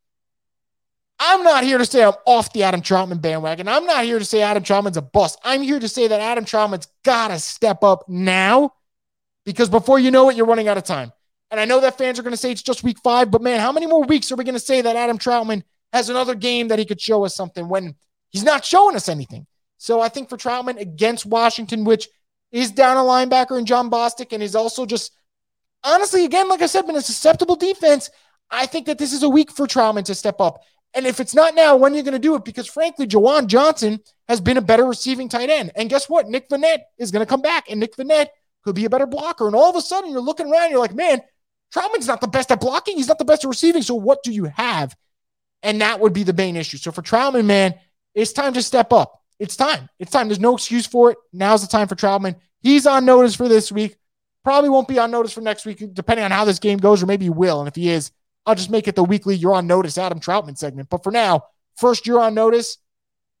I'm 1.24 1.44
not 1.44 1.62
here 1.62 1.78
to 1.78 1.86
say 1.86 2.02
I'm 2.02 2.14
off 2.26 2.52
the 2.52 2.64
Adam 2.64 2.82
Trautman 2.82 3.22
bandwagon. 3.22 3.68
I'm 3.68 3.86
not 3.86 4.04
here 4.04 4.18
to 4.18 4.24
say 4.24 4.42
Adam 4.42 4.64
Trautman's 4.64 4.96
a 4.96 5.02
bust. 5.02 5.38
I'm 5.44 5.62
here 5.62 5.78
to 5.78 5.86
say 5.86 6.08
that 6.08 6.20
Adam 6.20 6.44
Trautman's 6.44 6.88
got 7.04 7.28
to 7.28 7.38
step 7.38 7.84
up 7.84 8.08
now 8.08 8.72
because 9.44 9.68
before 9.68 10.00
you 10.00 10.10
know 10.10 10.30
it, 10.30 10.36
you're 10.36 10.46
running 10.46 10.66
out 10.66 10.78
of 10.78 10.82
time. 10.82 11.12
And 11.52 11.60
I 11.60 11.64
know 11.64 11.78
that 11.78 11.96
fans 11.96 12.18
are 12.18 12.24
going 12.24 12.32
to 12.32 12.36
say 12.36 12.50
it's 12.50 12.60
just 12.60 12.82
week 12.82 12.98
five, 13.04 13.30
but 13.30 13.40
man, 13.40 13.60
how 13.60 13.70
many 13.70 13.86
more 13.86 14.02
weeks 14.02 14.32
are 14.32 14.34
we 14.34 14.42
going 14.42 14.56
to 14.56 14.60
say 14.60 14.80
that 14.80 14.96
Adam 14.96 15.16
Trautman 15.16 15.62
has 15.92 16.08
another 16.08 16.34
game 16.34 16.66
that 16.68 16.80
he 16.80 16.84
could 16.84 17.00
show 17.00 17.24
us 17.24 17.36
something 17.36 17.68
when 17.68 17.94
he's 18.30 18.42
not 18.42 18.64
showing 18.64 18.96
us 18.96 19.08
anything? 19.08 19.46
So 19.78 20.00
I 20.00 20.08
think 20.08 20.28
for 20.28 20.36
Trautman 20.36 20.80
against 20.80 21.24
Washington, 21.24 21.84
which 21.84 22.08
is 22.50 22.72
down 22.72 22.96
a 22.96 23.00
linebacker 23.00 23.60
in 23.60 23.64
Jon 23.64 23.90
Bostic 23.90 24.32
and 24.32 24.42
is 24.42 24.56
also 24.56 24.86
just 24.86 25.12
honestly, 25.84 26.24
again, 26.24 26.48
like 26.48 26.62
I 26.62 26.66
said, 26.66 26.84
been 26.84 26.96
a 26.96 27.00
susceptible 27.00 27.54
defense. 27.54 28.10
I 28.50 28.66
think 28.66 28.86
that 28.86 28.98
this 28.98 29.12
is 29.12 29.22
a 29.22 29.28
week 29.28 29.52
for 29.52 29.68
Trautman 29.68 30.04
to 30.06 30.16
step 30.16 30.40
up. 30.40 30.62
And 30.94 31.06
if 31.06 31.20
it's 31.20 31.34
not 31.34 31.54
now, 31.54 31.76
when 31.76 31.92
are 31.92 31.96
you 31.96 32.02
going 32.02 32.12
to 32.12 32.18
do 32.18 32.34
it? 32.34 32.44
Because 32.44 32.66
frankly, 32.66 33.06
Juwan 33.06 33.46
Johnson 33.46 34.00
has 34.28 34.40
been 34.40 34.58
a 34.58 34.62
better 34.62 34.84
receiving 34.84 35.28
tight 35.28 35.48
end. 35.48 35.72
And 35.74 35.88
guess 35.88 36.08
what? 36.08 36.28
Nick 36.28 36.48
Vannett 36.48 36.80
is 36.98 37.10
going 37.10 37.24
to 37.24 37.28
come 37.28 37.40
back, 37.40 37.70
and 37.70 37.80
Nick 37.80 37.96
Vannett 37.96 38.28
could 38.64 38.74
be 38.74 38.84
a 38.84 38.90
better 38.90 39.06
blocker. 39.06 39.46
And 39.46 39.56
all 39.56 39.70
of 39.70 39.76
a 39.76 39.80
sudden, 39.80 40.10
you're 40.10 40.20
looking 40.20 40.50
around, 40.50 40.70
you're 40.70 40.78
like, 40.78 40.94
man, 40.94 41.22
Trautman's 41.74 42.06
not 42.06 42.20
the 42.20 42.28
best 42.28 42.50
at 42.52 42.60
blocking. 42.60 42.96
He's 42.96 43.08
not 43.08 43.18
the 43.18 43.24
best 43.24 43.44
at 43.44 43.48
receiving. 43.48 43.82
So 43.82 43.94
what 43.94 44.22
do 44.22 44.32
you 44.32 44.44
have? 44.44 44.94
And 45.62 45.80
that 45.80 46.00
would 46.00 46.12
be 46.12 46.24
the 46.24 46.32
main 46.32 46.56
issue. 46.56 46.76
So 46.76 46.92
for 46.92 47.02
Trautman, 47.02 47.46
man, 47.46 47.74
it's 48.14 48.32
time 48.32 48.52
to 48.54 48.62
step 48.62 48.92
up. 48.92 49.20
It's 49.38 49.56
time. 49.56 49.88
It's 49.98 50.10
time. 50.10 50.28
There's 50.28 50.38
no 50.38 50.54
excuse 50.54 50.86
for 50.86 51.12
it. 51.12 51.18
Now's 51.32 51.62
the 51.62 51.68
time 51.68 51.88
for 51.88 51.94
Trautman. 51.94 52.36
He's 52.60 52.86
on 52.86 53.04
notice 53.04 53.34
for 53.34 53.48
this 53.48 53.72
week. 53.72 53.96
Probably 54.44 54.68
won't 54.70 54.88
be 54.88 54.98
on 54.98 55.10
notice 55.10 55.32
for 55.32 55.40
next 55.40 55.64
week, 55.64 55.82
depending 55.94 56.24
on 56.24 56.30
how 56.30 56.44
this 56.44 56.58
game 56.58 56.78
goes, 56.78 57.02
or 57.02 57.06
maybe 57.06 57.24
he 57.26 57.30
will. 57.30 57.60
And 57.60 57.68
if 57.68 57.74
he 57.74 57.88
is, 57.88 58.10
I'll 58.46 58.54
just 58.54 58.70
make 58.70 58.88
it 58.88 58.96
the 58.96 59.04
weekly 59.04 59.36
you're 59.36 59.54
on 59.54 59.66
notice 59.66 59.98
Adam 59.98 60.20
Trautman 60.20 60.58
segment. 60.58 60.88
But 60.88 61.04
for 61.04 61.12
now, 61.12 61.44
first 61.76 62.06
you're 62.06 62.20
on 62.20 62.34
notice, 62.34 62.78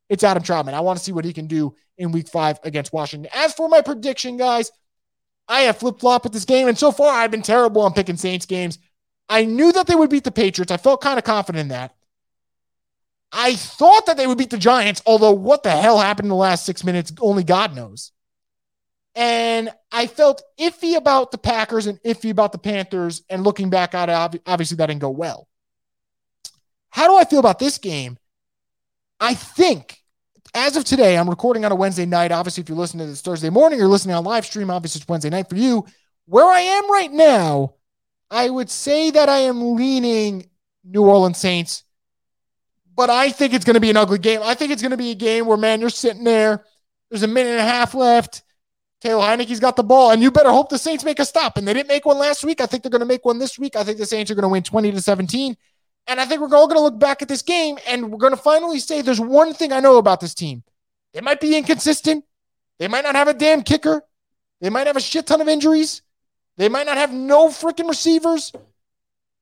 it's 0.08 0.24
Adam 0.24 0.42
Trautman. 0.42 0.74
I 0.74 0.80
want 0.80 0.98
to 0.98 1.04
see 1.04 1.12
what 1.12 1.24
he 1.24 1.32
can 1.32 1.46
do 1.46 1.74
in 1.96 2.12
week 2.12 2.28
five 2.28 2.58
against 2.62 2.92
Washington. 2.92 3.30
As 3.34 3.52
for 3.54 3.68
my 3.68 3.80
prediction, 3.80 4.36
guys, 4.36 4.70
I 5.48 5.62
have 5.62 5.78
flip 5.78 6.00
flop 6.00 6.26
at 6.26 6.32
this 6.32 6.44
game. 6.44 6.68
And 6.68 6.78
so 6.78 6.92
far, 6.92 7.12
I've 7.12 7.30
been 7.30 7.42
terrible 7.42 7.82
on 7.82 7.92
picking 7.92 8.16
Saints 8.16 8.46
games. 8.46 8.78
I 9.28 9.44
knew 9.44 9.72
that 9.72 9.86
they 9.86 9.94
would 9.94 10.10
beat 10.10 10.24
the 10.24 10.30
Patriots. 10.30 10.72
I 10.72 10.76
felt 10.76 11.00
kind 11.00 11.18
of 11.18 11.24
confident 11.24 11.62
in 11.62 11.68
that. 11.68 11.94
I 13.32 13.54
thought 13.54 14.06
that 14.06 14.18
they 14.18 14.26
would 14.26 14.36
beat 14.36 14.50
the 14.50 14.58
Giants, 14.58 15.02
although 15.06 15.32
what 15.32 15.62
the 15.62 15.70
hell 15.70 15.98
happened 15.98 16.26
in 16.26 16.30
the 16.30 16.36
last 16.36 16.66
six 16.66 16.84
minutes, 16.84 17.12
only 17.20 17.42
God 17.42 17.74
knows. 17.74 18.12
And 19.14 19.70
I 19.90 20.06
felt 20.06 20.42
iffy 20.58 20.96
about 20.96 21.30
the 21.30 21.38
Packers 21.38 21.86
and 21.86 22.02
iffy 22.02 22.30
about 22.30 22.52
the 22.52 22.58
Panthers. 22.58 23.22
And 23.28 23.44
looking 23.44 23.68
back 23.68 23.94
at 23.94 24.08
it, 24.08 24.42
obviously 24.46 24.76
that 24.78 24.86
didn't 24.86 25.00
go 25.00 25.10
well. 25.10 25.48
How 26.90 27.08
do 27.08 27.16
I 27.16 27.24
feel 27.24 27.40
about 27.40 27.58
this 27.58 27.78
game? 27.78 28.18
I 29.20 29.34
think 29.34 29.98
as 30.54 30.76
of 30.76 30.84
today, 30.84 31.16
I'm 31.16 31.30
recording 31.30 31.64
on 31.64 31.72
a 31.72 31.76
Wednesday 31.76 32.06
night. 32.06 32.32
Obviously, 32.32 32.62
if 32.62 32.68
you're 32.68 32.76
listening 32.76 33.06
to 33.06 33.10
this 33.10 33.22
Thursday 33.22 33.50
morning, 33.50 33.78
you're 33.78 33.88
listening 33.88 34.14
on 34.14 34.24
live 34.24 34.44
stream. 34.44 34.70
Obviously, 34.70 35.00
it's 35.00 35.08
Wednesday 35.08 35.30
night 35.30 35.48
for 35.48 35.56
you. 35.56 35.86
Where 36.26 36.46
I 36.46 36.60
am 36.60 36.90
right 36.90 37.10
now, 37.10 37.74
I 38.30 38.48
would 38.48 38.70
say 38.70 39.10
that 39.10 39.28
I 39.28 39.38
am 39.38 39.76
leaning 39.76 40.48
New 40.84 41.04
Orleans 41.04 41.38
Saints, 41.38 41.84
but 42.94 43.10
I 43.10 43.30
think 43.30 43.54
it's 43.54 43.64
going 43.64 43.74
to 43.74 43.80
be 43.80 43.90
an 43.90 43.96
ugly 43.96 44.18
game. 44.18 44.40
I 44.42 44.54
think 44.54 44.72
it's 44.72 44.82
going 44.82 44.90
to 44.90 44.96
be 44.96 45.12
a 45.12 45.14
game 45.14 45.46
where, 45.46 45.56
man, 45.56 45.80
you're 45.80 45.90
sitting 45.90 46.24
there. 46.24 46.64
There's 47.10 47.22
a 47.22 47.28
minute 47.28 47.50
and 47.50 47.60
a 47.60 47.64
half 47.64 47.94
left. 47.94 48.42
Taylor 49.02 49.22
Heinicke's 49.24 49.58
got 49.58 49.74
the 49.74 49.82
ball, 49.82 50.12
and 50.12 50.22
you 50.22 50.30
better 50.30 50.50
hope 50.50 50.68
the 50.68 50.78
Saints 50.78 51.02
make 51.02 51.18
a 51.18 51.24
stop. 51.24 51.56
And 51.56 51.66
they 51.66 51.74
didn't 51.74 51.88
make 51.88 52.06
one 52.06 52.18
last 52.18 52.44
week. 52.44 52.60
I 52.60 52.66
think 52.66 52.84
they're 52.84 52.90
going 52.90 53.00
to 53.00 53.06
make 53.06 53.24
one 53.24 53.40
this 53.40 53.58
week. 53.58 53.74
I 53.74 53.82
think 53.82 53.98
the 53.98 54.06
Saints 54.06 54.30
are 54.30 54.36
going 54.36 54.44
to 54.44 54.48
win 54.48 54.62
20 54.62 54.92
to 54.92 55.00
17. 55.00 55.56
And 56.06 56.20
I 56.20 56.24
think 56.24 56.40
we're 56.40 56.54
all 56.56 56.68
going 56.68 56.78
to 56.78 56.82
look 56.82 57.00
back 57.00 57.20
at 57.20 57.28
this 57.28 57.42
game 57.42 57.78
and 57.86 58.10
we're 58.10 58.18
going 58.18 58.32
to 58.32 58.40
finally 58.40 58.78
say 58.78 59.02
there's 59.02 59.20
one 59.20 59.54
thing 59.54 59.72
I 59.72 59.80
know 59.80 59.98
about 59.98 60.20
this 60.20 60.34
team. 60.34 60.62
They 61.14 61.20
might 61.20 61.40
be 61.40 61.56
inconsistent. 61.56 62.24
They 62.78 62.88
might 62.88 63.04
not 63.04 63.16
have 63.16 63.28
a 63.28 63.34
damn 63.34 63.62
kicker. 63.62 64.02
They 64.60 64.70
might 64.70 64.86
have 64.86 64.96
a 64.96 65.00
shit 65.00 65.26
ton 65.26 65.40
of 65.40 65.48
injuries. 65.48 66.02
They 66.56 66.68
might 66.68 66.86
not 66.86 66.96
have 66.96 67.12
no 67.12 67.48
freaking 67.48 67.88
receivers, 67.88 68.52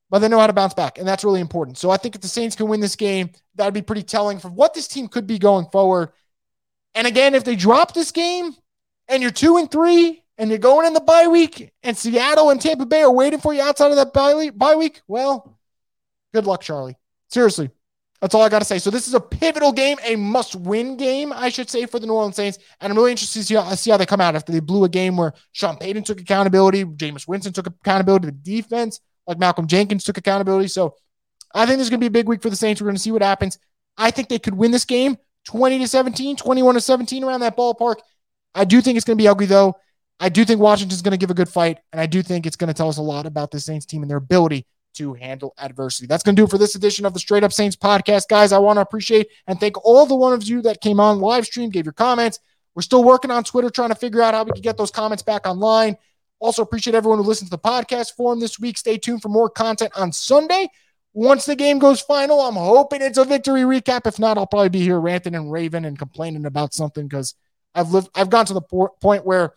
but 0.08 0.20
they 0.20 0.28
know 0.28 0.38
how 0.38 0.46
to 0.46 0.52
bounce 0.52 0.74
back. 0.74 0.98
And 0.98 1.06
that's 1.06 1.24
really 1.24 1.40
important. 1.40 1.76
So 1.76 1.90
I 1.90 1.98
think 1.98 2.14
if 2.14 2.22
the 2.22 2.28
Saints 2.28 2.56
can 2.56 2.68
win 2.68 2.80
this 2.80 2.96
game, 2.96 3.30
that'd 3.56 3.74
be 3.74 3.82
pretty 3.82 4.02
telling 4.02 4.38
for 4.38 4.48
what 4.48 4.74
this 4.74 4.88
team 4.88 5.08
could 5.08 5.26
be 5.26 5.38
going 5.38 5.66
forward. 5.66 6.10
And 6.94 7.06
again, 7.06 7.34
if 7.34 7.44
they 7.44 7.56
drop 7.56 7.94
this 7.94 8.10
game, 8.10 8.54
and 9.10 9.22
you're 9.22 9.30
two 9.30 9.58
and 9.58 9.70
three 9.70 10.22
and 10.38 10.48
you're 10.48 10.58
going 10.58 10.86
in 10.86 10.94
the 10.94 11.00
bye 11.00 11.26
week 11.26 11.72
and 11.82 11.96
Seattle 11.96 12.50
and 12.50 12.60
Tampa 12.60 12.86
Bay 12.86 13.02
are 13.02 13.12
waiting 13.12 13.40
for 13.40 13.52
you 13.52 13.60
outside 13.60 13.90
of 13.90 13.96
that 13.96 14.14
bye 14.14 14.74
week, 14.74 15.00
well, 15.06 15.58
good 16.32 16.46
luck, 16.46 16.62
Charlie. 16.62 16.96
Seriously. 17.28 17.70
That's 18.20 18.34
all 18.34 18.42
I 18.42 18.50
got 18.50 18.58
to 18.58 18.66
say. 18.66 18.78
So 18.78 18.90
this 18.90 19.08
is 19.08 19.14
a 19.14 19.20
pivotal 19.20 19.72
game, 19.72 19.96
a 20.04 20.14
must-win 20.14 20.98
game, 20.98 21.32
I 21.32 21.48
should 21.48 21.70
say, 21.70 21.86
for 21.86 21.98
the 21.98 22.06
New 22.06 22.12
Orleans 22.12 22.36
Saints. 22.36 22.58
And 22.80 22.92
I'm 22.92 22.96
really 22.98 23.12
interested 23.12 23.40
to 23.40 23.44
see 23.46 23.54
how, 23.54 23.74
see 23.74 23.90
how 23.90 23.96
they 23.96 24.04
come 24.04 24.20
out 24.20 24.36
after 24.36 24.52
they 24.52 24.60
blew 24.60 24.84
a 24.84 24.90
game 24.90 25.16
where 25.16 25.32
Sean 25.52 25.78
Payton 25.78 26.04
took 26.04 26.20
accountability, 26.20 26.84
Jameis 26.84 27.26
Winston 27.26 27.54
took 27.54 27.66
accountability, 27.66 28.26
the 28.26 28.32
defense, 28.32 29.00
like 29.26 29.38
Malcolm 29.38 29.66
Jenkins 29.66 30.04
took 30.04 30.18
accountability. 30.18 30.68
So 30.68 30.96
I 31.54 31.64
think 31.64 31.78
there's 31.78 31.88
going 31.88 32.00
to 32.00 32.04
be 32.04 32.08
a 32.08 32.10
big 32.22 32.28
week 32.28 32.42
for 32.42 32.50
the 32.50 32.56
Saints. 32.56 32.80
We're 32.80 32.88
going 32.88 32.96
to 32.96 33.02
see 33.02 33.12
what 33.12 33.22
happens. 33.22 33.58
I 33.96 34.10
think 34.10 34.28
they 34.28 34.38
could 34.38 34.54
win 34.54 34.70
this 34.70 34.84
game 34.84 35.16
20 35.46 35.78
to 35.78 35.88
17, 35.88 36.36
21 36.36 36.74
to 36.74 36.80
17 36.80 37.24
around 37.24 37.40
that 37.40 37.56
ballpark. 37.56 37.96
I 38.54 38.64
do 38.64 38.80
think 38.80 38.96
it's 38.96 39.04
going 39.04 39.16
to 39.16 39.22
be 39.22 39.28
ugly, 39.28 39.46
though. 39.46 39.76
I 40.18 40.28
do 40.28 40.44
think 40.44 40.60
Washington's 40.60 41.02
going 41.02 41.12
to 41.12 41.18
give 41.18 41.30
a 41.30 41.34
good 41.34 41.48
fight, 41.48 41.78
and 41.92 42.00
I 42.00 42.06
do 42.06 42.22
think 42.22 42.46
it's 42.46 42.56
going 42.56 42.68
to 42.68 42.74
tell 42.74 42.88
us 42.88 42.98
a 42.98 43.02
lot 43.02 43.26
about 43.26 43.50
the 43.50 43.60
Saints 43.60 43.86
team 43.86 44.02
and 44.02 44.10
their 44.10 44.18
ability 44.18 44.66
to 44.94 45.14
handle 45.14 45.54
adversity. 45.56 46.06
That's 46.06 46.22
going 46.22 46.36
to 46.36 46.40
do 46.40 46.44
it 46.44 46.50
for 46.50 46.58
this 46.58 46.74
edition 46.74 47.06
of 47.06 47.14
the 47.14 47.20
Straight 47.20 47.44
Up 47.44 47.52
Saints 47.52 47.76
podcast. 47.76 48.28
Guys, 48.28 48.52
I 48.52 48.58
want 48.58 48.76
to 48.76 48.82
appreciate 48.82 49.28
and 49.46 49.58
thank 49.58 49.82
all 49.84 50.04
the 50.04 50.16
one 50.16 50.32
of 50.32 50.42
you 50.44 50.62
that 50.62 50.80
came 50.80 51.00
on 51.00 51.20
live 51.20 51.46
stream, 51.46 51.70
gave 51.70 51.86
your 51.86 51.92
comments. 51.92 52.38
We're 52.74 52.82
still 52.82 53.04
working 53.04 53.30
on 53.30 53.44
Twitter, 53.44 53.70
trying 53.70 53.90
to 53.90 53.94
figure 53.94 54.22
out 54.22 54.34
how 54.34 54.44
we 54.44 54.52
can 54.52 54.62
get 54.62 54.76
those 54.76 54.90
comments 54.90 55.22
back 55.22 55.46
online. 55.46 55.96
Also, 56.38 56.62
appreciate 56.62 56.94
everyone 56.94 57.18
who 57.18 57.24
listened 57.24 57.50
to 57.50 57.56
the 57.56 57.58
podcast 57.58 58.14
forum 58.14 58.40
this 58.40 58.58
week. 58.58 58.78
Stay 58.78 58.96
tuned 58.96 59.22
for 59.22 59.28
more 59.28 59.50
content 59.50 59.92
on 59.96 60.12
Sunday. 60.12 60.68
Once 61.12 61.44
the 61.44 61.56
game 61.56 61.78
goes 61.78 62.00
final, 62.00 62.40
I'm 62.40 62.54
hoping 62.54 63.02
it's 63.02 63.18
a 63.18 63.24
victory 63.24 63.62
recap. 63.62 64.06
If 64.06 64.18
not, 64.18 64.38
I'll 64.38 64.46
probably 64.46 64.68
be 64.68 64.80
here 64.80 65.00
ranting 65.00 65.34
and 65.34 65.50
raving 65.50 65.84
and 65.84 65.98
complaining 65.98 66.46
about 66.46 66.72
something 66.72 67.06
because 67.08 67.34
I've 67.74 67.90
lived, 67.90 68.08
I've 68.14 68.30
gone 68.30 68.46
to 68.46 68.54
the 68.54 68.88
point 69.00 69.24
where 69.24 69.54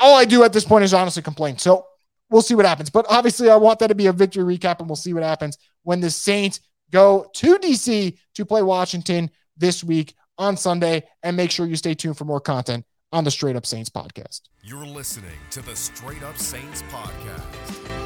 all 0.00 0.16
I 0.16 0.24
do 0.24 0.44
at 0.44 0.52
this 0.52 0.64
point 0.64 0.84
is 0.84 0.94
honestly 0.94 1.22
complain. 1.22 1.58
So 1.58 1.86
we'll 2.30 2.42
see 2.42 2.54
what 2.54 2.66
happens. 2.66 2.90
But 2.90 3.06
obviously, 3.08 3.50
I 3.50 3.56
want 3.56 3.78
that 3.80 3.88
to 3.88 3.94
be 3.94 4.06
a 4.06 4.12
victory 4.12 4.56
recap, 4.56 4.78
and 4.80 4.88
we'll 4.88 4.96
see 4.96 5.12
what 5.12 5.22
happens 5.22 5.58
when 5.82 6.00
the 6.00 6.10
Saints 6.10 6.60
go 6.90 7.26
to 7.34 7.58
DC 7.58 8.18
to 8.34 8.44
play 8.44 8.62
Washington 8.62 9.30
this 9.56 9.82
week 9.82 10.14
on 10.38 10.56
Sunday. 10.56 11.04
And 11.22 11.36
make 11.36 11.50
sure 11.50 11.66
you 11.66 11.76
stay 11.76 11.94
tuned 11.94 12.16
for 12.16 12.24
more 12.24 12.40
content 12.40 12.84
on 13.12 13.24
the 13.24 13.30
Straight 13.30 13.56
Up 13.56 13.66
Saints 13.66 13.90
podcast. 13.90 14.42
You're 14.62 14.86
listening 14.86 15.30
to 15.50 15.62
the 15.62 15.76
Straight 15.76 16.22
Up 16.22 16.38
Saints 16.38 16.82
podcast. 16.90 18.01